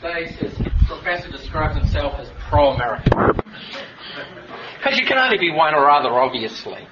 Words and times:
today 0.00 0.34
says 0.40 0.54
Professor 0.86 1.30
describes 1.30 1.76
himself 1.76 2.18
as 2.18 2.30
pro-American. 2.48 3.12
Because 4.78 4.98
you 4.98 5.06
can 5.06 5.18
only 5.18 5.38
be 5.38 5.50
one 5.52 5.74
or 5.74 5.90
other, 5.90 6.08
obviously. 6.08 6.86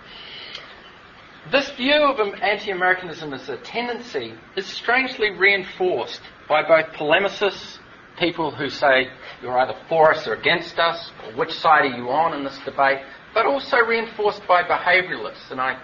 This 1.50 1.70
view 1.70 1.94
of 1.94 2.20
anti-Americanism 2.42 3.32
as 3.32 3.48
a 3.48 3.56
tendency 3.58 4.34
is 4.56 4.66
strangely 4.66 5.30
reinforced 5.30 6.20
by 6.48 6.62
both 6.62 6.94
polemicists, 6.94 7.78
people 8.18 8.50
who 8.50 8.68
say 8.68 9.06
you're 9.40 9.58
either 9.58 9.78
for 9.88 10.12
us 10.12 10.26
or 10.26 10.34
against 10.34 10.78
us, 10.78 11.10
or 11.24 11.32
which 11.32 11.52
side 11.52 11.86
are 11.86 11.96
you 11.96 12.10
on 12.10 12.36
in 12.36 12.44
this 12.44 12.58
debate, 12.64 12.98
but 13.32 13.46
also 13.46 13.78
reinforced 13.78 14.46
by 14.46 14.62
behaviouralists. 14.62 15.50
And 15.50 15.60
I, 15.60 15.80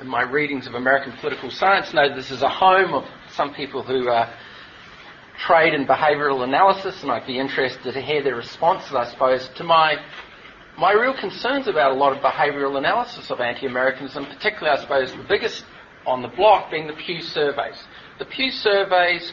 in 0.00 0.06
my 0.06 0.22
readings 0.22 0.68
of 0.68 0.74
American 0.74 1.14
political 1.18 1.50
science, 1.50 1.92
know 1.92 2.14
this 2.14 2.30
is 2.30 2.42
a 2.42 2.48
home 2.48 2.94
of 2.94 3.04
some 3.30 3.54
people 3.54 3.82
who 3.82 4.08
uh, 4.08 4.32
trade 5.38 5.74
and 5.74 5.86
behavioural 5.86 6.44
analysis, 6.44 7.02
and 7.02 7.10
I'd 7.10 7.26
be 7.26 7.38
interested 7.38 7.92
to 7.92 8.00
hear 8.00 8.22
their 8.22 8.36
responses, 8.36 8.94
I 8.94 9.10
suppose, 9.10 9.48
to 9.56 9.64
my 9.64 9.96
my 10.78 10.92
real 10.92 11.14
concerns 11.14 11.68
about 11.68 11.92
a 11.92 11.94
lot 11.94 12.16
of 12.16 12.22
behavioural 12.22 12.78
analysis 12.78 13.30
of 13.30 13.40
anti-Americanism, 13.40 14.24
particularly, 14.24 14.78
I 14.78 14.80
suppose, 14.80 15.12
the 15.12 15.24
biggest 15.28 15.66
on 16.06 16.22
the 16.22 16.28
block 16.28 16.70
being 16.70 16.86
the 16.86 16.94
Pew 16.94 17.20
surveys. 17.20 17.80
The 18.18 18.24
Pew 18.24 18.50
surveys 18.50 19.32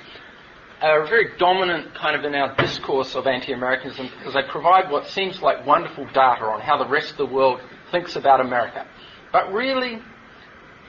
are 0.81 1.05
very 1.07 1.37
dominant 1.37 1.95
kind 1.95 2.15
of 2.15 2.25
in 2.25 2.35
our 2.35 2.55
discourse 2.55 3.15
of 3.15 3.27
anti-Americanism 3.27 4.09
because 4.17 4.33
they 4.33 4.43
provide 4.49 4.91
what 4.91 5.07
seems 5.07 5.41
like 5.41 5.65
wonderful 5.65 6.05
data 6.07 6.45
on 6.45 6.61
how 6.61 6.77
the 6.77 6.89
rest 6.89 7.11
of 7.11 7.17
the 7.17 7.25
world 7.25 7.61
thinks 7.91 8.15
about 8.15 8.41
America. 8.41 8.85
But 9.31 9.51
really, 9.51 9.99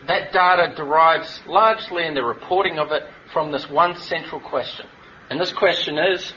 that 0.06 0.32
data 0.32 0.74
derives 0.76 1.40
largely 1.46 2.06
in 2.06 2.14
the 2.14 2.24
reporting 2.24 2.78
of 2.78 2.92
it 2.92 3.04
from 3.32 3.52
this 3.52 3.68
one 3.68 3.96
central 3.96 4.40
question. 4.40 4.86
And 5.30 5.40
this 5.40 5.52
question 5.52 5.96
is 5.96 6.32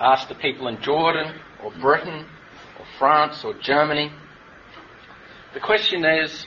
asked 0.00 0.28
to 0.28 0.34
people 0.36 0.68
in 0.68 0.80
Jordan 0.80 1.34
or 1.62 1.72
Britain 1.80 2.24
or 2.78 2.86
France 2.98 3.44
or 3.44 3.52
Germany. 3.54 4.12
The 5.54 5.60
question 5.60 6.04
is, 6.04 6.46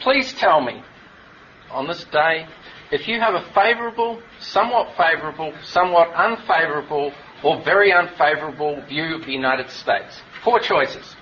please 0.00 0.34
tell 0.34 0.60
me 0.60 0.82
on 1.70 1.88
this 1.88 2.04
day 2.04 2.46
if 2.92 3.08
you 3.08 3.20
have 3.20 3.34
a 3.34 3.50
favourable, 3.54 4.20
somewhat 4.38 4.96
favourable, 4.98 5.54
somewhat 5.64 6.10
unfavourable, 6.14 7.12
or 7.42 7.62
very 7.64 7.90
unfavourable 7.90 8.82
view 8.86 9.14
of 9.14 9.24
the 9.24 9.32
United 9.32 9.70
States. 9.70 10.20
Four 10.44 10.60
choices. 10.60 11.16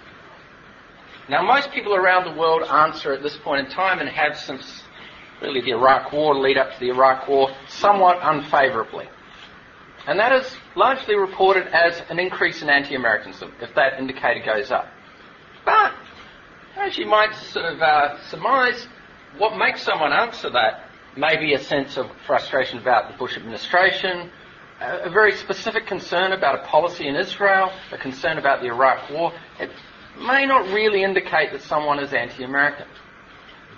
Now, 1.29 1.42
most 1.42 1.70
people 1.73 1.95
around 1.95 2.25
the 2.25 2.39
world 2.39 2.62
answer 2.62 3.12
at 3.12 3.23
this 3.23 3.37
point 3.37 3.67
in 3.67 3.73
time 3.73 3.98
and 3.98 4.09
have 4.09 4.37
since 4.37 4.83
really 5.42 5.61
the 5.61 5.73
Iraq 5.73 6.12
War, 6.12 6.34
lead 6.37 6.57
up 6.57 6.73
to 6.73 6.81
the 6.81 6.89
Iraq 6.89 7.29
War, 7.29 7.51
somewhat 7.69 8.19
unfavourably. 8.23 9.07
And 10.07 10.21
that 10.21 10.33
is 10.33 10.57
largely 10.77 11.17
reported 11.17 11.67
as 11.69 12.01
an 12.09 12.19
increase 12.21 12.62
in 12.62 12.71
anti-Americanism, 12.71 13.53
if 13.61 13.75
that 13.75 13.99
indicator 13.99 14.41
goes 14.45 14.71
up. 14.71 14.87
But, 15.65 15.95
as 16.77 16.97
you 16.97 17.07
might 17.07 17.35
sort 17.35 17.67
of 17.67 17.81
uh, 17.81 18.23
surmise, 18.29 18.87
what 19.39 19.57
makes 19.59 19.83
someone 19.83 20.13
answer 20.13 20.48
that 20.51 20.85
may 21.17 21.37
be 21.39 21.55
a 21.55 21.59
sense 21.59 21.97
of 21.97 22.07
frustration 22.27 22.79
about 22.79 23.11
the 23.11 23.19
Bush 23.19 23.37
administration, 23.37 24.31
a, 24.81 25.07
a 25.07 25.11
very 25.11 25.33
specific 25.33 25.87
concern 25.87 26.33
about 26.33 26.55
a 26.55 26.63
policy 26.69 27.09
in 27.09 27.17
Israel, 27.17 27.73
a 27.91 27.98
concern 27.98 28.39
about 28.39 28.61
the 28.61 28.67
Iraq 28.67 29.11
War. 29.11 29.33
It 29.59 29.70
may 30.20 30.47
not 30.47 30.73
really 30.73 31.03
indicate 31.03 31.51
that 31.53 31.63
someone 31.63 31.98
is 31.98 32.13
anti-American. 32.13 32.87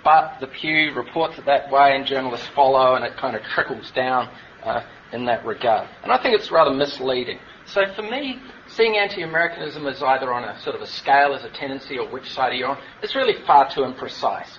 But 0.03 0.37
the 0.39 0.47
Pew 0.47 0.93
reports 0.93 1.39
it 1.39 1.45
that 1.45 1.71
way, 1.71 1.95
and 1.95 2.05
journalists 2.05 2.47
follow, 2.55 2.95
and 2.95 3.03
it 3.03 3.17
kind 3.17 3.35
of 3.35 3.41
trickles 3.43 3.91
down 3.91 4.29
uh, 4.63 4.83
in 5.11 5.25
that 5.25 5.45
regard. 5.45 5.89
And 6.03 6.11
I 6.11 6.21
think 6.21 6.35
it's 6.35 6.51
rather 6.51 6.71
misleading. 6.71 7.39
So 7.65 7.81
for 7.95 8.01
me, 8.01 8.39
seeing 8.67 8.97
anti-Americanism 8.97 9.85
as 9.87 10.01
either 10.01 10.33
on 10.33 10.43
a 10.43 10.59
sort 10.61 10.75
of 10.75 10.81
a 10.81 10.87
scale 10.87 11.33
as 11.33 11.43
a 11.43 11.49
tendency 11.49 11.97
or 11.97 12.07
which 12.09 12.31
side 12.31 12.51
are 12.51 12.55
you 12.55 12.65
on, 12.65 12.77
is 13.03 13.15
really 13.15 13.35
far 13.45 13.69
too 13.69 13.81
imprecise. 13.81 14.57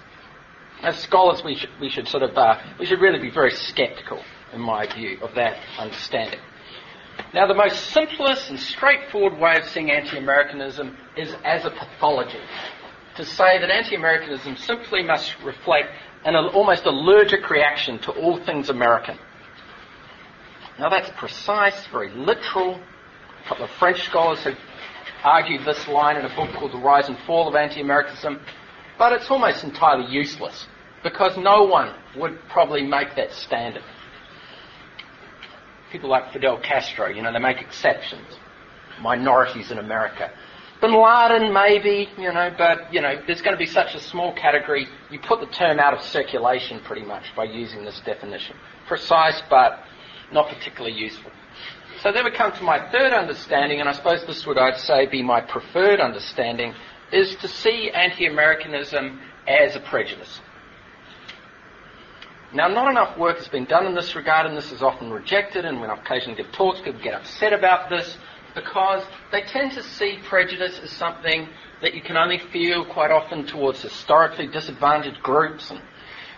As 0.83 0.99
scholars, 0.99 1.43
we 1.45 1.57
should, 1.57 1.71
we 1.81 1.91
should 1.91 2.09
sort 2.09 2.23
of, 2.23 2.37
uh, 2.37 2.59
we 2.79 2.87
should 2.87 3.01
really 3.01 3.19
be 3.19 3.31
very 3.31 3.51
sceptical, 3.51 4.23
in 4.53 4.61
my 4.61 4.87
view, 4.95 5.19
of 5.23 5.35
that 5.35 5.59
understanding. 5.79 6.41
Now, 7.35 7.47
the 7.47 7.55
most 7.55 7.91
simplest 7.91 8.49
and 8.49 8.59
straightforward 8.59 9.39
way 9.39 9.57
of 9.59 9.65
seeing 9.67 9.91
anti-Americanism 9.91 10.97
is 11.17 11.35
as 11.45 11.65
a 11.65 11.71
pathology. 11.71 12.41
To 13.17 13.25
say 13.25 13.59
that 13.59 13.71
anti-Americanism 13.71 14.57
simply 14.57 15.03
must 15.03 15.37
reflect 15.45 15.91
an 16.25 16.35
almost 16.35 16.87
allergic 16.87 17.51
reaction 17.51 17.99
to 18.01 18.13
all 18.13 18.43
things 18.45 18.71
American. 18.71 19.19
Now 20.81 20.89
that's 20.89 21.11
precise, 21.19 21.87
very 21.89 22.11
literal. 22.15 22.81
A 23.45 23.49
couple 23.49 23.65
of 23.65 23.71
French 23.73 24.03
scholars 24.05 24.39
have 24.45 24.57
argued 25.23 25.67
this 25.67 25.87
line 25.87 26.17
in 26.17 26.25
a 26.25 26.35
book 26.35 26.55
called 26.55 26.73
The 26.73 26.79
Rise 26.79 27.07
and 27.07 27.19
Fall 27.27 27.47
of 27.49 27.55
Anti-Americanism, 27.55 28.41
but 28.99 29.13
it's 29.13 29.31
almost 29.31 29.63
entirely 29.63 30.11
useless 30.11 30.67
because 31.03 31.37
no 31.37 31.65
one 31.65 31.95
would 32.17 32.39
probably 32.49 32.81
make 32.83 33.15
that 33.17 33.31
standard. 33.33 33.83
People 35.93 36.09
like 36.09 36.33
Fidel 36.33 36.59
Castro, 36.59 37.09
you 37.09 37.21
know, 37.21 37.31
they 37.31 37.39
make 37.39 37.61
exceptions. 37.61 38.39
Minorities 39.03 39.71
in 39.71 39.77
America. 39.77 40.31
Bin 40.81 40.95
Laden, 40.95 41.53
maybe, 41.53 42.09
you 42.17 42.33
know, 42.33 42.55
but, 42.57 42.91
you 42.91 43.03
know, 43.03 43.21
there's 43.27 43.43
going 43.43 43.53
to 43.53 43.59
be 43.59 43.67
such 43.67 43.95
a 43.95 44.01
small 44.01 44.33
category, 44.33 44.87
you 45.11 45.19
put 45.19 45.41
the 45.41 45.47
term 45.47 45.79
out 45.79 45.93
of 45.93 46.01
circulation 46.01 46.81
pretty 46.81 47.05
much 47.05 47.25
by 47.37 47.45
using 47.45 47.85
this 47.85 48.01
definition. 48.07 48.57
Precise, 48.89 49.43
but 49.51 49.81
not 50.33 50.49
particularly 50.49 50.97
useful. 50.97 51.31
So 52.03 52.13
then 52.13 52.25
we 52.25 52.31
come 52.31 52.53
to 52.53 52.63
my 52.63 52.91
third 52.91 53.13
understanding, 53.13 53.81
and 53.81 53.89
I 53.89 53.93
suppose 53.93 54.25
this 54.27 54.47
would, 54.47 54.57
I'd 54.57 54.79
say, 54.79 55.07
be 55.07 55.23
my 55.23 55.41
preferred 55.41 56.01
understanding, 56.01 56.75
is 57.13 57.37
to 57.37 57.49
see 57.49 57.91
anti-Americanism 57.91 59.21
as 59.47 59.77
a 59.77 59.81
prejudice. 59.81 60.41
Now, 62.53 62.69
not 62.69 62.91
enough 62.91 63.17
work 63.19 63.37
has 63.37 63.49
been 63.49 63.67
done 63.67 63.87
in 63.87 63.95
this 63.95 64.17
regard, 64.17 64.47
and 64.47 64.57
this 64.57 64.73
is 64.73 64.83
often 64.83 65.11
rejected, 65.11 65.65
and 65.65 65.81
when 65.81 65.91
I 65.91 65.95
occasionally 65.95 66.43
give 66.43 66.51
talks, 66.53 66.81
people 66.81 67.01
get 67.03 67.15
upset 67.15 67.53
about 67.53 67.91
this, 67.91 68.17
because 68.55 69.05
they 69.31 69.43
tend 69.43 69.73
to 69.73 69.83
see 69.83 70.19
prejudice 70.25 70.81
as 70.83 70.91
something 70.91 71.49
that 71.83 71.95
you 71.95 72.01
can 72.01 72.17
only 72.17 72.39
feel 72.39 72.85
quite 72.85 73.11
often 73.11 73.47
towards 73.47 73.83
historically 73.83 74.49
disadvantaged 74.49 75.23
groups, 75.23 75.71
and 75.71 75.81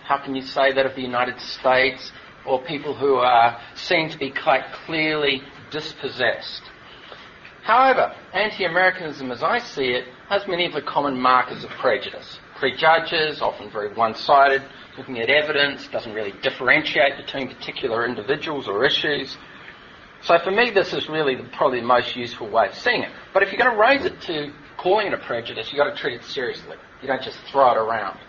how 0.03 0.17
can 0.17 0.35
you 0.35 0.41
say 0.41 0.73
that 0.73 0.85
of 0.85 0.95
the 0.95 1.01
United 1.01 1.39
States, 1.39 2.11
or 2.45 2.61
people 2.63 2.93
who 2.93 3.15
are 3.15 3.59
seen 3.75 4.09
to 4.09 4.17
be 4.17 4.29
quite 4.31 4.63
clearly 4.85 5.41
dispossessed. 5.71 6.63
However, 7.63 8.13
anti-Americanism 8.33 9.31
as 9.31 9.41
I 9.41 9.59
see 9.59 9.93
it 9.93 10.05
has 10.27 10.45
many 10.47 10.65
of 10.65 10.73
the 10.73 10.81
common 10.81 11.19
markers 11.19 11.63
of 11.63 11.69
prejudice. 11.71 12.39
Prejudges, 12.59 13.41
often 13.41 13.71
very 13.71 13.93
one-sided, 13.93 14.61
looking 14.97 15.19
at 15.19 15.29
evidence, 15.29 15.87
doesn't 15.87 16.13
really 16.13 16.33
differentiate 16.41 17.17
between 17.17 17.47
particular 17.47 18.05
individuals 18.05 18.67
or 18.67 18.85
issues. 18.85 19.37
So 20.21 20.37
for 20.39 20.51
me, 20.51 20.71
this 20.71 20.93
is 20.93 21.09
really 21.09 21.35
the, 21.35 21.43
probably 21.43 21.79
the 21.79 21.85
most 21.85 22.15
useful 22.15 22.49
way 22.49 22.67
of 22.67 22.75
seeing 22.75 23.03
it. 23.03 23.11
But 23.33 23.43
if 23.43 23.51
you're 23.51 23.59
going 23.59 23.73
to 23.73 23.81
raise 23.81 24.05
it 24.05 24.21
to 24.21 24.53
calling 24.77 25.07
it 25.07 25.13
a 25.13 25.17
prejudice, 25.17 25.71
you've 25.71 25.77
got 25.77 25.89
to 25.89 25.95
treat 25.95 26.15
it 26.15 26.23
seriously. 26.23 26.77
You 27.01 27.07
don't 27.07 27.21
just 27.21 27.37
throw 27.51 27.71
it 27.71 27.77
around. 27.77 28.19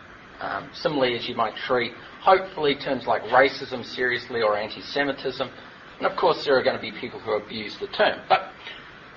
Um, 0.41 0.71
similarly 0.73 1.17
as 1.17 1.29
you 1.29 1.35
might 1.35 1.57
treat 1.57 1.93
hopefully 2.25 2.75
terms 2.75 3.07
like 3.07 3.23
racism 3.25 3.85
seriously 3.85 4.41
or 4.41 4.57
anti-Semitism. 4.57 5.49
And 5.99 6.07
of 6.07 6.17
course, 6.17 6.45
there 6.45 6.59
are 6.59 6.63
going 6.63 6.77
to 6.77 6.83
be 6.83 6.91
people 6.91 7.21
who 7.21 7.33
abuse 7.33 7.77
the 7.79 7.87
term. 7.89 8.21
But 8.29 8.51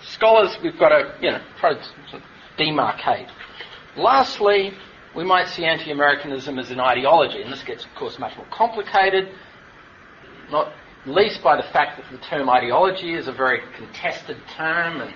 scholars, 0.04 0.58
we've 0.62 0.78
got 0.78 0.90
to, 0.90 1.16
you 1.22 1.32
know, 1.32 1.42
try 1.60 1.74
to 1.74 2.24
demarcate. 2.60 3.30
Lastly, 3.96 4.72
we 5.16 5.24
might 5.24 5.48
see 5.48 5.66
anti-Americanism 5.66 6.60
as 6.60 6.70
an 6.70 6.80
ideology, 6.82 7.42
and 7.42 7.52
this 7.52 7.64
gets, 7.64 7.86
of 7.86 7.92
course, 7.98 8.20
much 8.20 8.36
more 8.36 8.46
complicated, 8.52 9.30
not 10.52 10.74
least 11.06 11.42
by 11.42 11.56
the 11.56 11.68
fact 11.72 12.00
that 12.00 12.12
the 12.12 12.24
term 12.28 12.50
ideology 12.50 13.14
is 13.14 13.28
a 13.28 13.32
very 13.32 13.62
contested 13.78 14.38
term, 14.56 15.02
and 15.02 15.14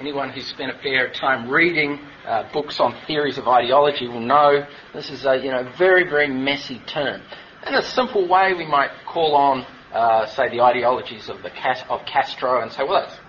anyone 0.00 0.30
who's 0.30 0.46
spent 0.46 0.70
a 0.70 0.78
fair 0.82 1.12
time 1.12 1.48
reading 1.48 2.00
uh, 2.26 2.50
books 2.52 2.80
on 2.80 2.96
theories 3.06 3.36
of 3.36 3.46
ideology 3.46 4.08
will 4.08 4.20
know 4.20 4.66
this 4.94 5.10
is 5.10 5.26
a 5.26 5.36
you 5.36 5.50
know 5.50 5.70
very 5.76 6.08
very 6.08 6.28
messy 6.28 6.80
term. 6.86 7.20
In 7.66 7.74
a 7.74 7.82
simple 7.82 8.26
way, 8.26 8.54
we 8.54 8.66
might 8.66 8.90
call 9.06 9.36
on 9.36 9.66
uh, 9.92 10.26
say 10.26 10.48
the 10.48 10.62
ideologies 10.62 11.28
of 11.28 11.42
the 11.42 11.50
of 11.88 12.04
Castro 12.06 12.62
and 12.62 12.72
say, 12.72 12.82
well, 12.82 13.02
that's 13.02 13.20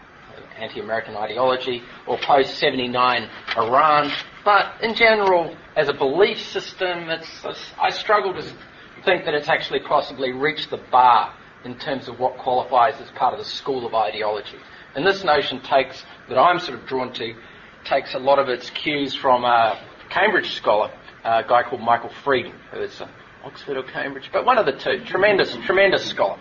anti-American 0.57 1.15
ideology, 1.15 1.81
or 2.07 2.17
post 2.19 2.57
79 2.59 3.29
Iran. 3.57 4.11
But 4.45 4.81
in 4.81 4.93
general, 4.93 5.55
as 5.75 5.89
a 5.89 5.93
belief 5.93 6.39
system, 6.39 7.09
it's, 7.09 7.43
it's, 7.43 7.71
I 7.81 7.89
struggle 7.89 8.33
to 8.33 8.43
think 9.03 9.25
that 9.25 9.33
it's 9.33 9.49
actually 9.49 9.79
possibly 9.79 10.31
reached 10.31 10.69
the 10.69 10.77
bar 10.91 11.33
in 11.65 11.77
terms 11.79 12.07
of 12.07 12.19
what 12.19 12.37
qualifies 12.37 12.99
as 13.01 13.09
part 13.11 13.33
of 13.33 13.39
the 13.39 13.45
school 13.45 13.85
of 13.85 13.95
ideology. 13.95 14.57
And 14.95 15.05
this 15.05 15.23
notion 15.23 15.61
takes, 15.61 16.03
that 16.29 16.37
I'm 16.37 16.59
sort 16.59 16.79
of 16.79 16.85
drawn 16.85 17.13
to, 17.13 17.33
takes 17.85 18.13
a 18.13 18.19
lot 18.19 18.39
of 18.39 18.49
its 18.49 18.69
cues 18.69 19.15
from 19.15 19.43
a 19.43 19.81
Cambridge 20.09 20.51
scholar, 20.55 20.91
a 21.23 21.43
guy 21.47 21.63
called 21.63 21.81
Michael 21.81 22.11
Freeden, 22.23 22.53
who 22.71 22.81
is 22.81 23.01
Oxford 23.43 23.77
or 23.77 23.83
Cambridge, 23.83 24.29
but 24.33 24.45
one 24.45 24.57
of 24.57 24.65
the 24.65 24.73
two. 24.73 25.03
Tremendous, 25.05 25.55
tremendous 25.65 26.05
scholar. 26.09 26.37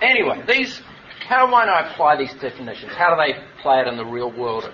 Anyway, 0.00 0.42
these 0.48 0.82
how 1.26 1.46
might 1.46 1.68
I 1.68 1.90
apply 1.90 2.16
these 2.16 2.34
definitions? 2.34 2.92
How 2.92 3.14
do 3.14 3.16
they 3.16 3.40
play 3.62 3.76
out 3.76 3.86
in 3.86 3.96
the 3.96 4.04
real 4.04 4.30
world 4.30 4.70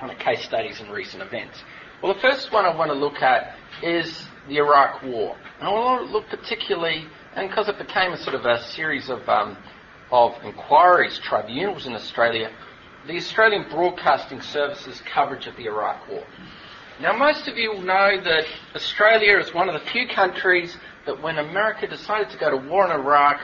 on 0.00 0.14
case 0.16 0.42
studies 0.42 0.80
and 0.80 0.90
recent 0.90 1.22
events? 1.22 1.62
Well, 2.02 2.12
the 2.12 2.20
first 2.20 2.52
one 2.52 2.64
I 2.64 2.74
want 2.74 2.90
to 2.90 2.96
look 2.96 3.22
at 3.22 3.54
is 3.82 4.26
the 4.48 4.56
Iraq 4.56 5.02
War. 5.04 5.36
And 5.60 5.68
I 5.68 5.72
want 5.72 6.06
to 6.06 6.12
look 6.12 6.26
particularly, 6.28 7.06
and 7.36 7.48
because 7.48 7.68
it 7.68 7.78
became 7.78 8.12
a 8.12 8.18
sort 8.18 8.34
of 8.34 8.44
a 8.44 8.64
series 8.64 9.10
of, 9.10 9.28
um, 9.28 9.56
of 10.10 10.34
inquiries, 10.44 11.18
tribunals 11.22 11.86
in 11.86 11.94
Australia, 11.94 12.50
the 13.06 13.16
Australian 13.16 13.68
Broadcasting 13.70 14.40
Service's 14.40 15.00
coverage 15.12 15.46
of 15.46 15.56
the 15.56 15.66
Iraq 15.66 16.08
War. 16.08 16.24
Now, 17.00 17.16
most 17.16 17.48
of 17.48 17.56
you 17.56 17.72
will 17.72 17.82
know 17.82 18.20
that 18.22 18.44
Australia 18.74 19.38
is 19.38 19.54
one 19.54 19.68
of 19.68 19.80
the 19.80 19.90
few 19.90 20.06
countries 20.06 20.76
that 21.06 21.22
when 21.22 21.38
America 21.38 21.86
decided 21.86 22.28
to 22.30 22.38
go 22.38 22.50
to 22.50 22.68
war 22.68 22.84
in 22.84 22.92
Iraq, 22.92 23.40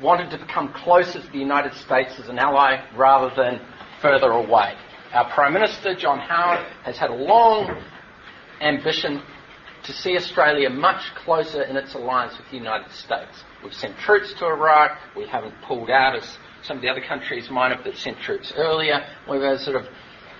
wanted 0.00 0.30
to 0.30 0.38
become 0.38 0.72
closer 0.72 1.20
to 1.20 1.26
the 1.28 1.38
United 1.38 1.74
States 1.74 2.18
as 2.18 2.28
an 2.28 2.38
ally 2.38 2.82
rather 2.96 3.34
than 3.34 3.60
further 4.00 4.30
away. 4.30 4.74
Our 5.12 5.30
Prime 5.30 5.52
Minister, 5.52 5.94
John 5.94 6.18
Howard, 6.18 6.66
has 6.84 6.96
had 6.96 7.10
a 7.10 7.14
long 7.14 7.82
ambition 8.60 9.22
to 9.84 9.92
see 9.92 10.16
Australia 10.16 10.70
much 10.70 11.02
closer 11.14 11.62
in 11.62 11.76
its 11.76 11.94
alliance 11.94 12.36
with 12.36 12.50
the 12.50 12.56
United 12.56 12.90
States. 12.92 13.44
We've 13.62 13.74
sent 13.74 13.96
troops 13.98 14.32
to 14.34 14.46
Iraq, 14.46 14.98
we 15.16 15.26
haven't 15.26 15.54
pulled 15.62 15.90
out 15.90 16.16
as 16.16 16.38
some 16.62 16.76
of 16.76 16.82
the 16.82 16.88
other 16.88 17.00
countries 17.00 17.50
might 17.50 17.74
have 17.74 17.84
that 17.84 17.96
sent 17.96 18.18
troops 18.20 18.52
earlier. 18.56 19.00
We've 19.28 19.40
had 19.40 19.54
a 19.54 19.58
sort 19.58 19.76
of 19.76 19.86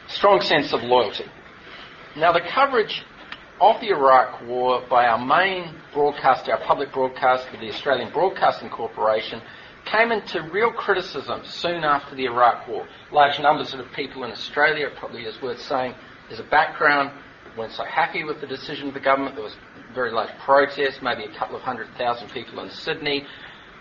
strong 0.09 0.41
sense 0.41 0.73
of 0.73 0.83
loyalty. 0.83 1.25
Now, 2.17 2.33
the 2.33 2.41
coverage 2.41 3.05
of 3.61 3.81
the 3.81 3.89
Iraq 3.89 4.47
War 4.47 4.83
by 4.89 5.07
our 5.07 5.25
main 5.25 5.75
broadcaster, 5.93 6.53
our 6.53 6.65
public 6.67 6.93
broadcaster, 6.93 7.51
the 7.59 7.69
Australian 7.69 8.13
Broadcasting 8.13 8.71
Corporation, 8.71 9.41
came 9.85 10.13
into 10.13 10.43
real 10.51 10.73
criticism 10.73 11.43
soon 11.45 11.85
after 11.85 12.15
the 12.15 12.25
Iraq 12.25 12.69
War. 12.69 12.87
Large 13.13 13.41
numbers 13.41 13.73
of 13.75 13.81
people 13.95 14.25
in 14.25 14.31
Australia, 14.31 14.87
it 14.87 14.97
probably 14.97 15.23
is 15.23 15.41
worth 15.43 15.61
saying, 15.61 15.95
as 16.31 16.41
a 16.41 16.45
background, 16.45 17.11
weren't 17.57 17.73
so 17.73 17.85
happy 17.85 18.25
with 18.25 18.41
the 18.41 18.47
decision 18.47 18.89
of 18.89 18.95
the 18.95 19.01
government. 19.01 19.35
There 19.35 19.45
was 19.45 19.57
very 19.95 20.13
large 20.13 20.31
protests, 20.39 21.01
maybe 21.03 21.25
a 21.25 21.39
couple 21.39 21.57
of 21.57 21.63
hundred 21.63 21.89
thousand 21.97 22.31
people 22.31 22.61
in 22.61 22.71
Sydney. 22.71 23.27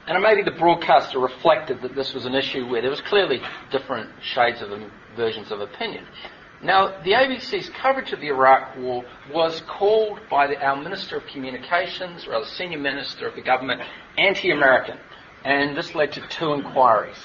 And 0.07 0.21
maybe 0.23 0.41
the 0.41 0.57
broadcaster 0.57 1.19
reflected 1.19 1.81
that 1.83 1.95
this 1.95 2.13
was 2.13 2.25
an 2.25 2.33
issue 2.33 2.67
where 2.67 2.81
there 2.81 2.89
was 2.89 3.01
clearly 3.01 3.41
different 3.71 4.09
shades 4.21 4.61
of 4.61 4.69
versions 5.15 5.51
of 5.51 5.61
opinion. 5.61 6.05
Now, 6.61 7.01
the 7.03 7.11
ABC's 7.11 7.69
coverage 7.69 8.11
of 8.11 8.19
the 8.19 8.27
Iraq 8.27 8.75
War 8.77 9.05
was 9.31 9.61
called 9.61 10.19
by 10.29 10.47
the, 10.47 10.61
our 10.61 10.75
Minister 10.75 11.17
of 11.17 11.25
Communications, 11.27 12.27
or 12.27 12.39
the 12.39 12.45
senior 12.45 12.79
minister 12.79 13.27
of 13.27 13.35
the 13.35 13.41
government, 13.41 13.81
anti-American, 14.17 14.97
and 15.45 15.77
this 15.77 15.95
led 15.95 16.11
to 16.13 16.21
two 16.27 16.53
inquiries. 16.53 17.17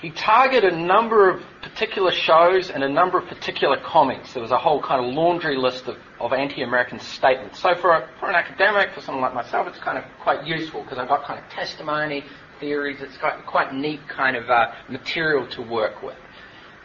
He 0.00 0.10
targeted 0.10 0.74
a 0.74 0.76
number 0.76 1.30
of 1.30 1.42
particular 1.62 2.12
shows 2.12 2.68
and 2.70 2.84
a 2.84 2.88
number 2.88 3.18
of 3.18 3.28
particular 3.28 3.78
comics. 3.82 4.34
There 4.34 4.42
was 4.42 4.50
a 4.50 4.58
whole 4.58 4.82
kind 4.82 5.04
of 5.04 5.14
laundry 5.14 5.56
list 5.56 5.86
of, 5.86 5.96
of 6.20 6.34
anti-American 6.34 7.00
statements. 7.00 7.60
So 7.60 7.74
for, 7.76 7.92
a, 7.92 8.08
for 8.20 8.28
an 8.28 8.34
academic, 8.34 8.94
for 8.94 9.00
someone 9.00 9.22
like 9.22 9.34
myself, 9.34 9.66
it's 9.66 9.78
kind 9.78 9.96
of 9.96 10.04
quite 10.22 10.46
useful 10.46 10.82
because 10.82 10.98
I've 10.98 11.08
got 11.08 11.24
kind 11.24 11.42
of 11.42 11.50
testimony, 11.50 12.24
theories. 12.60 13.00
It's 13.00 13.16
got 13.16 13.46
quite 13.46 13.72
neat 13.72 14.06
kind 14.06 14.36
of 14.36 14.50
uh, 14.50 14.72
material 14.90 15.46
to 15.48 15.62
work 15.62 16.02
with. 16.02 16.16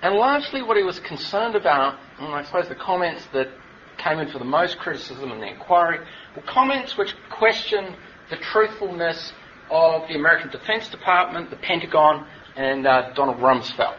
And 0.01 0.15
largely 0.15 0.61
what 0.61 0.77
he 0.77 0.83
was 0.83 0.99
concerned 1.01 1.55
about, 1.55 1.99
and 2.17 2.33
I 2.33 2.43
suppose 2.43 2.69
the 2.69 2.75
comments 2.75 3.27
that 3.33 3.49
came 3.97 4.19
in 4.19 4.29
for 4.29 4.39
the 4.39 4.45
most 4.45 4.79
criticism 4.79 5.31
in 5.31 5.39
the 5.41 5.47
inquiry, 5.47 5.99
were 6.35 6.41
comments 6.43 6.97
which 6.97 7.13
questioned 7.29 7.95
the 8.29 8.37
truthfulness 8.37 9.33
of 9.69 10.07
the 10.07 10.15
American 10.15 10.49
Defense 10.49 10.87
Department, 10.87 11.49
the 11.49 11.55
Pentagon, 11.57 12.25
and 12.55 12.85
uh, 12.87 13.13
Donald 13.13 13.37
Rumsfeld. 13.37 13.97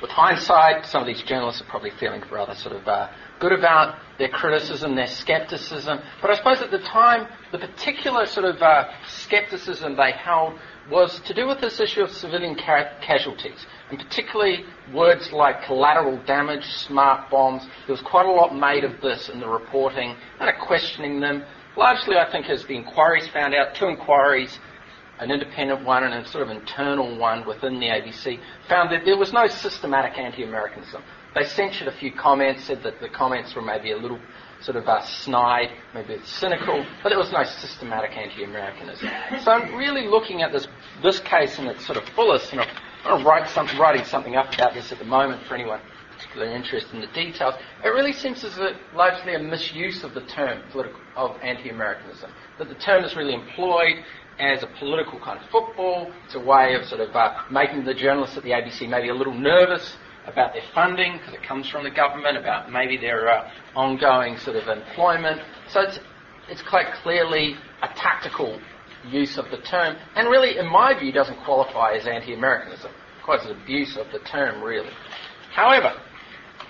With 0.00 0.10
hindsight, 0.10 0.86
some 0.86 1.02
of 1.02 1.06
these 1.06 1.22
journalists 1.22 1.60
are 1.60 1.66
probably 1.66 1.90
feeling 1.90 2.22
rather 2.32 2.54
sort 2.54 2.74
of 2.74 2.88
uh, 2.88 3.10
good 3.38 3.52
about 3.52 3.98
their 4.18 4.28
criticism, 4.28 4.94
their 4.94 5.06
skepticism. 5.06 6.00
But 6.22 6.30
I 6.30 6.36
suppose 6.36 6.62
at 6.62 6.70
the 6.70 6.78
time, 6.78 7.28
the 7.52 7.58
particular 7.58 8.24
sort 8.24 8.46
of 8.46 8.62
uh, 8.62 8.88
skepticism 9.08 9.96
they 9.96 10.12
held 10.12 10.58
was 10.90 11.20
to 11.20 11.34
do 11.34 11.46
with 11.46 11.60
this 11.60 11.80
issue 11.80 12.00
of 12.00 12.10
civilian 12.10 12.54
ca- 12.54 12.98
casualties, 13.02 13.66
and 13.90 13.98
particularly 13.98 14.64
words 14.92 15.32
like 15.32 15.64
collateral 15.64 16.18
damage, 16.24 16.64
smart 16.64 17.30
bombs. 17.30 17.62
There 17.86 17.94
was 17.94 18.02
quite 18.02 18.24
a 18.24 18.32
lot 18.32 18.56
made 18.56 18.84
of 18.84 19.02
this 19.02 19.28
in 19.28 19.38
the 19.38 19.48
reporting, 19.48 20.16
kind 20.38 20.54
of 20.54 20.60
questioning 20.66 21.20
them. 21.20 21.44
Largely, 21.76 22.16
I 22.16 22.30
think, 22.32 22.48
as 22.48 22.64
the 22.64 22.74
inquiries 22.74 23.28
found 23.28 23.54
out, 23.54 23.74
two 23.74 23.86
inquiries, 23.86 24.58
an 25.20 25.30
independent 25.30 25.84
one 25.84 26.02
and 26.02 26.14
a 26.14 26.28
sort 26.28 26.48
of 26.48 26.50
internal 26.50 27.16
one 27.18 27.46
within 27.46 27.78
the 27.78 27.86
ABC, 27.86 28.40
found 28.68 28.90
that 28.90 29.04
there 29.04 29.16
was 29.16 29.32
no 29.32 29.46
systematic 29.46 30.18
anti-Americanism. 30.18 31.02
They 31.34 31.44
censured 31.44 31.88
a 31.88 31.96
few 31.96 32.10
comments, 32.10 32.64
said 32.64 32.82
that 32.82 33.00
the 33.00 33.08
comments 33.08 33.54
were 33.54 33.62
maybe 33.62 33.92
a 33.92 33.96
little 33.96 34.18
sort 34.62 34.76
of 34.76 34.88
uh, 34.88 35.02
snide, 35.04 35.70
maybe 35.94 36.18
cynical, 36.24 36.84
but 37.02 37.10
there 37.10 37.18
was 37.18 37.30
no 37.32 37.44
systematic 37.44 38.16
anti-Americanism. 38.16 39.08
So 39.44 39.52
I'm 39.52 39.74
really 39.74 40.06
looking 40.08 40.42
at 40.42 40.52
this 40.52 40.66
this 41.02 41.20
case 41.20 41.58
in 41.58 41.66
its 41.66 41.86
sort 41.86 41.98
of 41.98 42.04
fullest, 42.10 42.52
and 42.52 42.66
I'm 43.04 43.24
write 43.24 43.48
some, 43.48 43.66
writing 43.78 44.04
something 44.04 44.36
up 44.36 44.52
about 44.54 44.74
this 44.74 44.90
at 44.92 44.98
the 44.98 45.04
moment 45.04 45.46
for 45.46 45.54
anyone 45.54 45.80
particularly 46.20 46.54
interested 46.54 46.94
in 46.94 47.00
the 47.00 47.06
details. 47.08 47.54
It 47.82 47.88
really 47.88 48.12
seems 48.12 48.44
as 48.44 48.58
a, 48.58 48.76
largely 48.94 49.34
a 49.34 49.38
misuse 49.38 50.04
of 50.04 50.12
the 50.12 50.20
term 50.22 50.62
political, 50.70 51.00
of 51.16 51.36
anti-Americanism. 51.42 52.30
That 52.58 52.68
the 52.68 52.74
term 52.74 53.04
is 53.04 53.16
really 53.16 53.32
employed 53.32 54.04
as 54.40 54.62
a 54.62 54.66
political 54.78 55.20
kind 55.20 55.38
of 55.38 55.48
football. 55.50 56.10
It's 56.24 56.34
a 56.34 56.40
way 56.40 56.74
of 56.74 56.86
sort 56.86 57.00
of 57.00 57.14
uh, 57.14 57.42
making 57.50 57.84
the 57.84 57.94
journalists 57.94 58.36
at 58.36 58.42
the 58.42 58.50
ABC 58.50 58.88
maybe 58.88 59.08
a 59.08 59.14
little 59.14 59.34
nervous 59.34 59.96
about 60.26 60.52
their 60.52 60.62
funding 60.74 61.18
because 61.18 61.34
it 61.34 61.42
comes 61.42 61.68
from 61.68 61.84
the 61.84 61.90
government, 61.90 62.36
about 62.36 62.72
maybe 62.72 62.96
their 62.96 63.28
uh, 63.28 63.50
ongoing 63.74 64.36
sort 64.38 64.56
of 64.56 64.68
employment. 64.68 65.40
So 65.68 65.80
it's, 65.80 65.98
it's 66.48 66.62
quite 66.62 66.92
clearly 67.02 67.56
a 67.82 67.88
tactical 67.94 68.60
use 69.08 69.38
of 69.38 69.46
the 69.50 69.58
term, 69.58 69.96
and 70.14 70.28
really, 70.28 70.58
in 70.58 70.66
my 70.66 70.98
view, 70.98 71.10
doesn't 71.12 71.42
qualify 71.44 71.94
as 71.94 72.06
anti-Americanism. 72.06 72.90
Quite 73.24 73.42
an 73.44 73.60
abuse 73.60 73.96
of 73.96 74.06
the 74.12 74.18
term, 74.20 74.62
really. 74.62 74.90
However, 75.52 75.94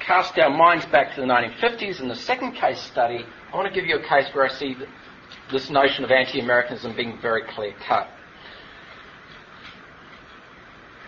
cast 0.01 0.39
our 0.39 0.51
minds 0.51 0.87
back 0.87 1.15
to 1.15 1.21
the 1.21 1.27
1950s, 1.27 2.01
in 2.01 2.09
the 2.09 2.15
second 2.15 2.53
case 2.53 2.81
study, 2.81 3.25
I 3.53 3.57
want 3.57 3.73
to 3.73 3.75
give 3.75 3.89
you 3.89 3.97
a 3.97 4.09
case 4.09 4.27
where 4.33 4.47
I 4.47 4.49
see 4.49 4.77
this 5.53 5.71
notion 5.71 6.05
of 6.05 6.11
anti-Americanism 6.11 6.95
being 6.97 7.19
very 7.21 7.43
clear 7.43 7.75
cut. 7.87 8.09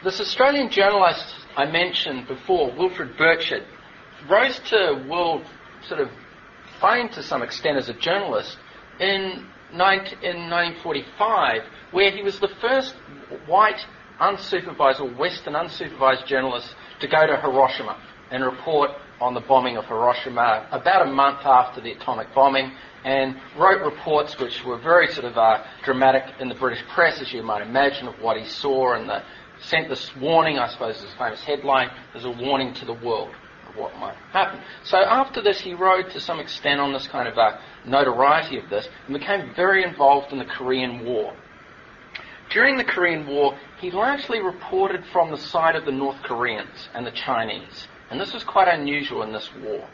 This 0.05 0.21
Australian 0.21 0.71
journalist 0.71 1.25
I 1.57 1.67
mentioned 1.67 2.27
before, 2.27 2.73
Wilfred 2.77 3.17
Burchett, 3.17 3.65
rose 4.29 4.59
to 4.71 5.05
world 5.09 5.45
sort 5.87 6.01
of 6.01 6.09
fame 6.81 7.09
to 7.11 7.23
some 7.23 7.43
extent 7.43 7.77
as 7.77 7.89
a 7.89 7.95
journalist 7.95 8.59
in, 8.99 9.47
19, 9.73 10.19
in 10.23 10.51
1945, 10.51 11.63
where 11.93 12.11
he 12.11 12.23
was 12.23 12.41
the 12.41 12.51
first 12.61 12.95
white 13.47 13.81
unsupervised 14.21 15.01
or 15.01 15.09
Western 15.15 15.55
unsupervised 15.55 16.27
journalist 16.27 16.75
to 17.01 17.09
go 17.09 17.27
to 17.27 17.37
Hiroshima 17.37 18.01
and 18.31 18.45
report 18.45 18.91
on 19.23 19.35
the 19.35 19.41
bombing 19.41 19.77
of 19.77 19.85
Hiroshima 19.85 20.67
about 20.73 21.07
a 21.07 21.11
month 21.13 21.47
after 21.47 21.81
the 21.81 21.93
atomic 21.93 22.35
bombing 22.35 22.73
and 23.05 23.37
wrote 23.57 23.81
reports 23.83 24.37
which 24.39 24.65
were 24.65 24.79
very 24.79 25.07
sort 25.13 25.25
of 25.25 25.39
uh, 25.39 25.65
dramatic 25.85 26.25
in 26.41 26.49
the 26.49 26.57
British 26.57 26.85
press, 26.89 27.21
as 27.21 27.33
you 27.33 27.43
might 27.43 27.63
imagine, 27.63 28.09
of 28.09 28.15
what 28.21 28.37
he 28.37 28.45
saw 28.45 28.95
and 28.95 29.09
the, 29.09 29.23
sent 29.61 29.89
this 29.89 30.11
warning, 30.17 30.59
I 30.59 30.69
suppose, 30.69 31.01
this 31.01 31.15
famous 31.15 31.41
headline, 31.43 31.91
as 32.15 32.25
a 32.25 32.31
warning 32.31 32.75
to 32.75 32.85
the 32.85 32.95
world 32.95 33.31
of 33.69 33.77
what 33.77 33.97
might 33.99 34.17
happen. 34.33 34.61
So 34.85 34.99
after 34.99 35.41
this, 35.41 35.61
he 35.61 35.73
rode 35.73 36.11
to 36.11 36.21
some 36.21 36.41
extent 36.41 36.81
on 36.81 36.93
this 36.93 37.07
kind 37.07 37.29
of 37.29 37.39
uh, 37.39 37.59
notoriety 37.87 38.59
of 38.59 38.69
this 38.71 38.89
and 39.07 39.17
became 39.17 39.55
very 39.55 39.85
involved 39.85 40.33
in 40.33 40.39
the 40.39 40.45
Korean 40.45 41.05
War. 41.05 41.33
During 42.51 42.77
the 42.77 42.85
Korean 42.85 43.27
War, 43.29 43.57
he 43.81 43.93
largely 43.93 44.41
reported 44.41 45.05
from 45.13 45.31
the 45.31 45.39
side 45.39 45.77
of 45.77 45.85
the 45.85 45.93
North 45.93 46.21
Koreans 46.25 46.89
and 46.93 47.07
the 47.07 47.13
Chinese. 47.13 47.87
And 48.13 48.21
this 48.21 48.35
was 48.35 48.45
quite 48.45 48.69
unusual 48.69 49.23
in 49.23 49.33
this 49.33 49.49
war. 49.65 49.89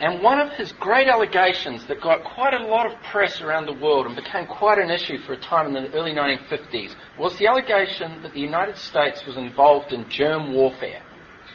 And 0.00 0.22
one 0.22 0.38
of 0.38 0.52
his 0.52 0.70
great 0.72 1.08
allegations 1.08 1.86
that 1.86 2.02
got 2.02 2.24
quite 2.24 2.52
a 2.52 2.66
lot 2.66 2.84
of 2.84 3.00
press 3.04 3.40
around 3.40 3.64
the 3.64 3.72
world 3.72 4.06
and 4.06 4.14
became 4.14 4.46
quite 4.46 4.78
an 4.78 4.90
issue 4.90 5.16
for 5.18 5.32
a 5.32 5.40
time 5.40 5.74
in 5.74 5.82
the 5.82 5.90
early 5.94 6.12
1950s 6.12 6.94
was 7.18 7.38
the 7.38 7.46
allegation 7.46 8.20
that 8.22 8.34
the 8.34 8.40
United 8.40 8.76
States 8.76 9.24
was 9.24 9.38
involved 9.38 9.94
in 9.94 10.06
germ 10.10 10.52
warfare 10.52 11.02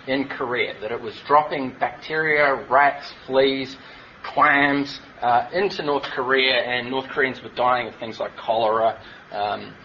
in 0.08 0.28
Korea, 0.28 0.74
that 0.82 0.92
it 0.92 1.00
was 1.00 1.16
dropping 1.28 1.76
bacteria, 1.80 2.66
rats, 2.68 3.14
fleas, 3.28 3.78
clams 4.24 5.00
uh, 5.22 5.48
into 5.54 5.84
North 5.84 6.06
Korea, 6.06 6.56
and 6.56 6.90
North 6.90 7.08
Koreans 7.10 7.44
were 7.44 7.50
dying 7.50 7.88
of 7.88 7.96
things 7.98 8.20
like 8.20 8.36
cholera, 8.36 9.00
um, 9.32 9.76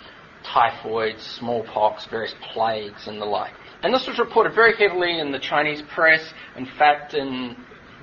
typhoid, 0.43 1.21
smallpox, 1.21 2.07
various 2.07 2.35
plagues, 2.53 3.09
and 3.09 3.21
the 3.21 3.27
like. 3.27 3.53
And 3.85 3.93
this 3.93 4.07
was 4.07 4.19
reported 4.19 4.55
very 4.55 4.75
heavily 4.75 5.19
in 5.21 5.31
the 5.31 5.39
Chinese 5.39 5.83
press. 5.83 6.33
In 6.57 6.65
fact, 6.65 7.13
in 7.13 7.55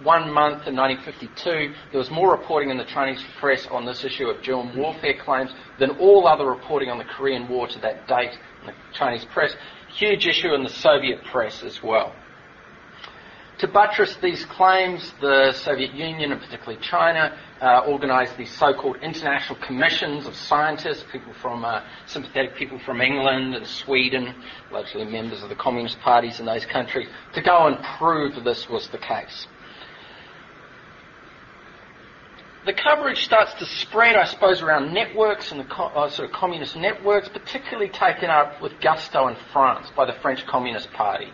one 0.03 0.31
month 0.31 0.67
in 0.67 0.75
1952, 0.75 1.73
there 1.89 1.97
was 1.97 2.11
more 2.11 2.31
reporting 2.31 2.69
in 2.69 2.77
the 2.77 2.85
Chinese 2.85 3.23
press 3.39 3.65
on 3.65 3.83
this 3.83 4.03
issue 4.03 4.27
of 4.27 4.43
germ 4.43 4.77
warfare 4.77 5.15
claims 5.17 5.49
than 5.79 5.89
all 5.97 6.27
other 6.27 6.45
reporting 6.45 6.91
on 6.91 6.99
the 6.99 7.03
Korean 7.03 7.49
War 7.49 7.67
to 7.67 7.79
that 7.79 8.07
date 8.07 8.37
in 8.61 8.67
the 8.67 8.73
Chinese 8.93 9.25
press. 9.25 9.55
Huge 9.89 10.27
issue 10.27 10.53
in 10.53 10.61
the 10.61 10.69
Soviet 10.69 11.23
press 11.23 11.63
as 11.63 11.81
well. 11.81 12.13
To 13.61 13.67
buttress 13.67 14.15
these 14.23 14.43
claims, 14.45 15.13
the 15.21 15.53
Soviet 15.53 15.93
Union, 15.93 16.31
and 16.31 16.41
particularly 16.41 16.79
China, 16.81 17.37
uh, 17.61 17.83
organised 17.87 18.35
these 18.35 18.49
so-called 18.57 18.97
international 19.03 19.59
commissions 19.59 20.25
of 20.25 20.35
scientists, 20.35 21.05
people 21.11 21.31
from 21.43 21.63
uh, 21.63 21.83
sympathetic 22.07 22.55
people 22.55 22.79
from 22.79 23.01
England 23.01 23.53
and 23.53 23.67
Sweden, 23.67 24.33
largely 24.71 25.05
members 25.05 25.43
of 25.43 25.49
the 25.49 25.55
communist 25.55 25.99
parties 25.99 26.39
in 26.39 26.47
those 26.47 26.65
countries, 26.65 27.07
to 27.33 27.41
go 27.43 27.67
and 27.67 27.77
prove 27.99 28.43
this 28.43 28.67
was 28.67 28.87
the 28.87 28.97
case. 28.97 29.45
The 32.65 32.73
coverage 32.73 33.23
starts 33.23 33.53
to 33.59 33.67
spread, 33.67 34.15
I 34.15 34.25
suppose, 34.25 34.63
around 34.63 34.91
networks 34.91 35.51
and 35.51 35.59
the 35.59 35.65
co- 35.65 35.83
uh, 35.83 36.09
sort 36.09 36.29
of 36.29 36.33
communist 36.33 36.75
networks, 36.75 37.29
particularly 37.29 37.89
taken 37.89 38.31
up 38.31 38.59
with 38.59 38.81
gusto 38.81 39.27
in 39.27 39.35
France 39.53 39.91
by 39.95 40.05
the 40.05 40.13
French 40.13 40.47
Communist 40.47 40.91
Party. 40.93 41.31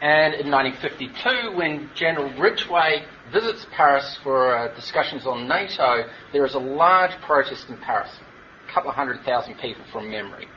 And 0.00 0.34
in 0.34 0.50
1952, 0.50 1.56
when 1.56 1.90
General 1.94 2.30
Ridgway 2.38 3.06
visits 3.32 3.66
Paris 3.72 4.18
for 4.22 4.54
uh, 4.54 4.74
discussions 4.74 5.26
on 5.26 5.48
NATO, 5.48 6.04
there 6.32 6.44
is 6.44 6.54
a 6.54 6.58
large 6.58 7.12
protest 7.22 7.70
in 7.70 7.78
Paris, 7.78 8.10
a 8.68 8.72
couple 8.72 8.90
of 8.90 8.96
hundred 8.96 9.24
thousand 9.24 9.54
people 9.54 9.82
from 9.92 10.10
memory, 10.10 10.48